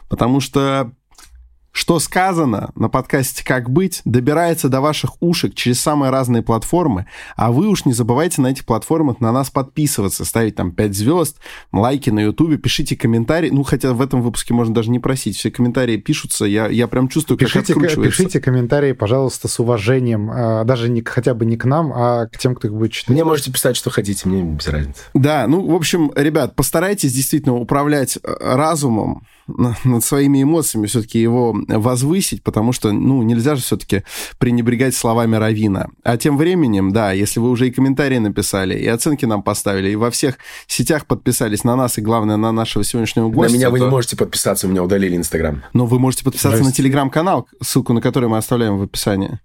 Потому 0.09 0.39
что 0.39 0.91
что 1.71 1.99
сказано 1.99 2.71
на 2.75 2.89
подкасте 2.89 3.45
«Как 3.45 3.69
быть» 3.69 4.01
добирается 4.05 4.69
до 4.69 4.81
ваших 4.81 5.21
ушек 5.21 5.55
через 5.55 5.79
самые 5.79 6.11
разные 6.11 6.43
платформы, 6.43 7.07
а 7.35 7.51
вы 7.51 7.67
уж 7.67 7.85
не 7.85 7.93
забывайте 7.93 8.41
на 8.41 8.47
этих 8.47 8.65
платформах 8.65 9.21
на 9.21 9.31
нас 9.31 9.49
подписываться, 9.49 10.25
ставить 10.25 10.55
там 10.55 10.71
5 10.71 10.93
звезд, 10.93 11.37
лайки 11.71 12.09
на 12.09 12.19
ютубе, 12.19 12.57
пишите 12.57 12.95
комментарии, 12.95 13.49
ну, 13.49 13.63
хотя 13.63 13.93
в 13.93 14.01
этом 14.01 14.21
выпуске 14.21 14.53
можно 14.53 14.73
даже 14.73 14.91
не 14.91 14.99
просить, 14.99 15.37
все 15.37 15.49
комментарии 15.49 15.97
пишутся, 15.97 16.45
я, 16.45 16.67
я 16.67 16.87
прям 16.87 17.07
чувствую, 17.07 17.37
как 17.37 17.47
пишите, 17.47 17.73
откручивается. 17.73 18.17
Пишите 18.17 18.39
комментарии, 18.41 18.91
пожалуйста, 18.91 19.47
с 19.47 19.59
уважением, 19.59 20.29
а, 20.31 20.63
даже 20.65 20.89
не, 20.89 21.01
хотя 21.01 21.33
бы 21.33 21.45
не 21.45 21.57
к 21.57 21.65
нам, 21.65 21.93
а 21.93 22.27
к 22.27 22.37
тем, 22.37 22.55
кто 22.55 22.67
их 22.67 22.73
будет 22.73 22.91
читать. 22.91 23.09
Мне 23.09 23.23
можете 23.23 23.51
писать, 23.51 23.77
что 23.77 23.89
хотите, 23.89 24.27
мне 24.27 24.43
без 24.43 24.67
разницы. 24.67 25.01
Да, 25.13 25.47
ну, 25.47 25.65
в 25.65 25.75
общем, 25.75 26.11
ребят, 26.15 26.55
постарайтесь 26.55 27.13
действительно 27.13 27.55
управлять 27.55 28.17
э, 28.17 28.35
разумом, 28.39 29.23
над 29.83 30.03
своими 30.03 30.43
эмоциями 30.43 30.87
все-таки 30.87 31.19
его 31.19 31.55
возвысить, 31.67 32.43
потому 32.43 32.73
что, 32.73 32.91
ну, 32.91 33.21
нельзя 33.23 33.55
же 33.55 33.61
все-таки 33.61 34.03
пренебрегать 34.37 34.95
словами 34.95 35.35
Равина. 35.35 35.89
А 36.03 36.17
тем 36.17 36.37
временем, 36.37 36.91
да, 36.91 37.11
если 37.11 37.39
вы 37.39 37.49
уже 37.49 37.67
и 37.67 37.71
комментарии 37.71 38.17
написали, 38.17 38.77
и 38.77 38.87
оценки 38.87 39.25
нам 39.25 39.43
поставили, 39.43 39.89
и 39.89 39.95
во 39.95 40.11
всех 40.11 40.37
сетях 40.67 41.05
подписались 41.05 41.63
на 41.63 41.75
нас, 41.75 41.97
и 41.97 42.01
главное, 42.01 42.37
на 42.37 42.51
нашего 42.51 42.83
сегодняшнего 42.83 43.29
гостя. 43.29 43.53
На 43.53 43.57
меня 43.57 43.69
вы 43.69 43.79
то... 43.79 43.85
не 43.85 43.91
можете 43.91 44.17
подписаться, 44.17 44.67
у 44.67 44.69
меня 44.69 44.83
удалили 44.83 45.15
Инстаграм. 45.15 45.63
Но 45.73 45.85
вы 45.85 45.99
можете 45.99 46.23
подписаться 46.23 46.57
Здрасте. 46.57 46.69
на 46.69 46.75
Телеграм-канал, 46.75 47.47
ссылку 47.61 47.93
на 47.93 48.01
который 48.01 48.29
мы 48.29 48.37
оставляем 48.37 48.77
в 48.77 48.83
описании. 48.83 49.39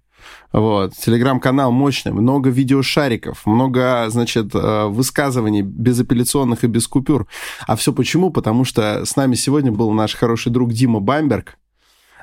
Вот. 0.51 0.93
Телеграм-канал 0.95 1.71
мощный, 1.71 2.11
много 2.11 2.49
видеошариков, 2.49 3.45
много, 3.45 4.05
значит, 4.09 4.53
э, 4.53 4.85
высказываний 4.87 5.61
безапелляционных 5.61 6.63
и 6.63 6.67
без 6.67 6.87
купюр. 6.87 7.27
А 7.67 7.75
все 7.75 7.93
почему? 7.93 8.31
Потому 8.31 8.63
что 8.63 9.05
с 9.05 9.15
нами 9.15 9.35
сегодня 9.35 9.71
был 9.71 9.91
наш 9.91 10.15
хороший 10.15 10.51
друг 10.51 10.71
Дима 10.71 10.99
Бамберг, 10.99 11.57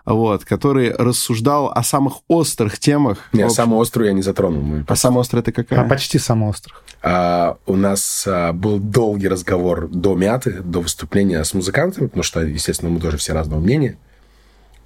вот, 0.04 0.44
который 0.44 0.92
рассуждал 0.92 1.72
о 1.74 1.82
самых 1.82 2.18
острых 2.28 2.78
темах. 2.78 3.18
Не, 3.32 3.48
самую 3.50 3.80
острую 3.80 4.08
я 4.08 4.12
не 4.12 4.22
затронул. 4.22 4.62
Мы 4.62 4.84
а 4.86 4.96
самая 4.96 5.20
острая 5.20 5.42
это 5.42 5.52
какая? 5.52 5.80
А 5.80 5.88
почти 5.88 6.18
самая 6.18 6.50
острая. 6.50 6.78
А, 7.02 7.56
у 7.66 7.76
нас 7.76 8.24
а, 8.26 8.52
был 8.52 8.78
долгий 8.78 9.28
разговор 9.28 9.88
до 9.88 10.14
мяты, 10.14 10.62
до 10.62 10.80
выступления 10.80 11.42
с 11.42 11.54
музыкантами, 11.54 12.06
потому 12.06 12.22
что, 12.22 12.40
естественно, 12.40 12.90
мы 12.90 13.00
тоже 13.00 13.16
все 13.16 13.32
разного 13.32 13.60
мнения. 13.60 13.96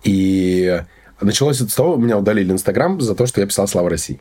И 0.05 0.81
Началось 1.21 1.61
это 1.61 1.71
с 1.71 1.75
того, 1.75 1.97
меня 1.97 2.17
удалили 2.17 2.53
Инстаграм 2.53 3.01
за 3.01 3.15
то, 3.15 3.27
что 3.27 3.41
я 3.41 3.47
писал 3.47 3.67
«Слава 3.67 3.91
России». 3.91 4.21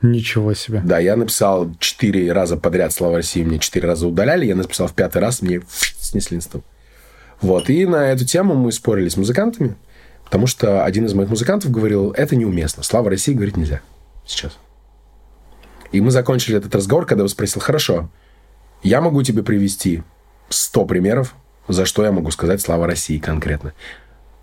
Ничего 0.00 0.54
себе. 0.54 0.80
Да, 0.84 0.98
я 0.98 1.16
написал 1.16 1.74
четыре 1.78 2.32
раза 2.32 2.56
подряд 2.56 2.92
«Слава 2.92 3.16
России», 3.16 3.42
мне 3.42 3.58
четыре 3.58 3.88
раза 3.88 4.06
удаляли, 4.06 4.46
я 4.46 4.54
написал 4.54 4.86
в 4.86 4.94
пятый 4.94 5.20
раз, 5.20 5.42
мне 5.42 5.60
снесли 5.98 6.36
инсту. 6.36 6.62
Вот, 7.40 7.68
и 7.68 7.84
на 7.84 8.12
эту 8.12 8.24
тему 8.24 8.54
мы 8.54 8.70
спорили 8.70 9.08
с 9.08 9.16
музыкантами, 9.16 9.76
потому 10.30 10.46
что 10.46 10.84
один 10.84 11.06
из 11.06 11.12
моих 11.12 11.28
музыкантов 11.28 11.72
говорил, 11.72 12.12
это 12.12 12.36
неуместно, 12.36 12.84
«Слава 12.84 13.10
России» 13.10 13.34
говорить 13.34 13.56
нельзя 13.56 13.80
сейчас. 14.24 14.56
И 15.90 16.00
мы 16.00 16.12
закончили 16.12 16.56
этот 16.56 16.72
разговор, 16.72 17.04
когда 17.04 17.24
я 17.24 17.28
спросил, 17.28 17.60
хорошо, 17.60 18.08
я 18.84 19.00
могу 19.00 19.24
тебе 19.24 19.42
привести 19.42 20.04
100 20.48 20.84
примеров, 20.84 21.34
за 21.66 21.84
что 21.84 22.04
я 22.04 22.12
могу 22.12 22.30
сказать 22.30 22.60
«Слава 22.60 22.86
России» 22.86 23.18
конкретно. 23.18 23.74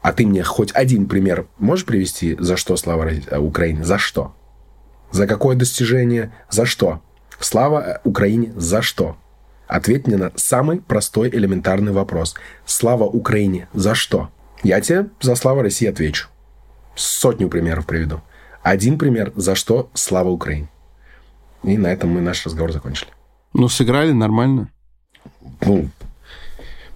А 0.02 0.12
ты 0.12 0.28
мне 0.28 0.44
хоть 0.44 0.74
один 0.74 1.08
пример 1.08 1.48
можешь 1.58 1.86
привести, 1.86 2.36
за 2.38 2.58
что 2.58 2.76
слава 2.76 3.10
э, 3.10 3.38
Украине? 3.38 3.86
За 3.86 3.98
что? 3.98 4.36
За 5.12 5.26
какое 5.26 5.56
достижение? 5.56 6.34
За 6.50 6.66
что? 6.66 7.02
Слава 7.40 7.80
э, 7.80 8.00
Украине 8.04 8.52
за 8.58 8.82
что? 8.82 9.16
Ответь 9.68 10.06
мне 10.06 10.18
на 10.18 10.34
самый 10.36 10.82
простой 10.82 11.30
элементарный 11.30 11.94
вопрос. 11.94 12.36
Слава 12.66 13.06
Украине 13.06 13.70
за 13.74 13.96
что? 13.96 14.30
Я 14.64 14.82
тебе 14.82 15.10
за 15.22 15.36
славу 15.36 15.62
России 15.62 15.88
отвечу. 15.88 16.28
Сотню 16.96 17.50
примеров 17.50 17.86
приведу. 17.86 18.22
Один 18.64 18.98
пример, 18.98 19.32
за 19.36 19.56
что 19.56 19.90
слава 19.94 20.30
Украине. 20.30 20.68
И 21.64 21.78
на 21.78 21.88
этом 21.88 22.10
мы 22.10 22.22
наш 22.22 22.46
разговор 22.46 22.72
закончили. 22.72 23.10
Ну, 23.54 23.70
сыграли 23.70 24.12
нормально. 24.12 24.70
Ну, 25.62 25.90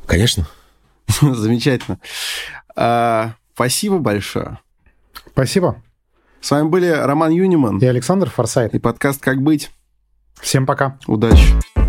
конечно. 0.06 0.48
Замечательно. 1.22 2.00
А, 2.76 3.34
спасибо 3.54 4.00
большое. 4.00 4.60
Спасибо. 5.32 5.82
С 6.42 6.52
вами 6.52 6.68
были 6.68 6.88
Роман 6.88 7.32
Юниман 7.32 7.78
и 7.78 7.86
Александр 7.86 8.30
Форсайт. 8.30 8.74
И 8.74 8.80
подкаст 8.80 9.22
«Как 9.22 9.42
быть». 9.42 9.72
Всем 10.42 10.66
пока. 10.66 10.98
Удачи. 11.08 11.81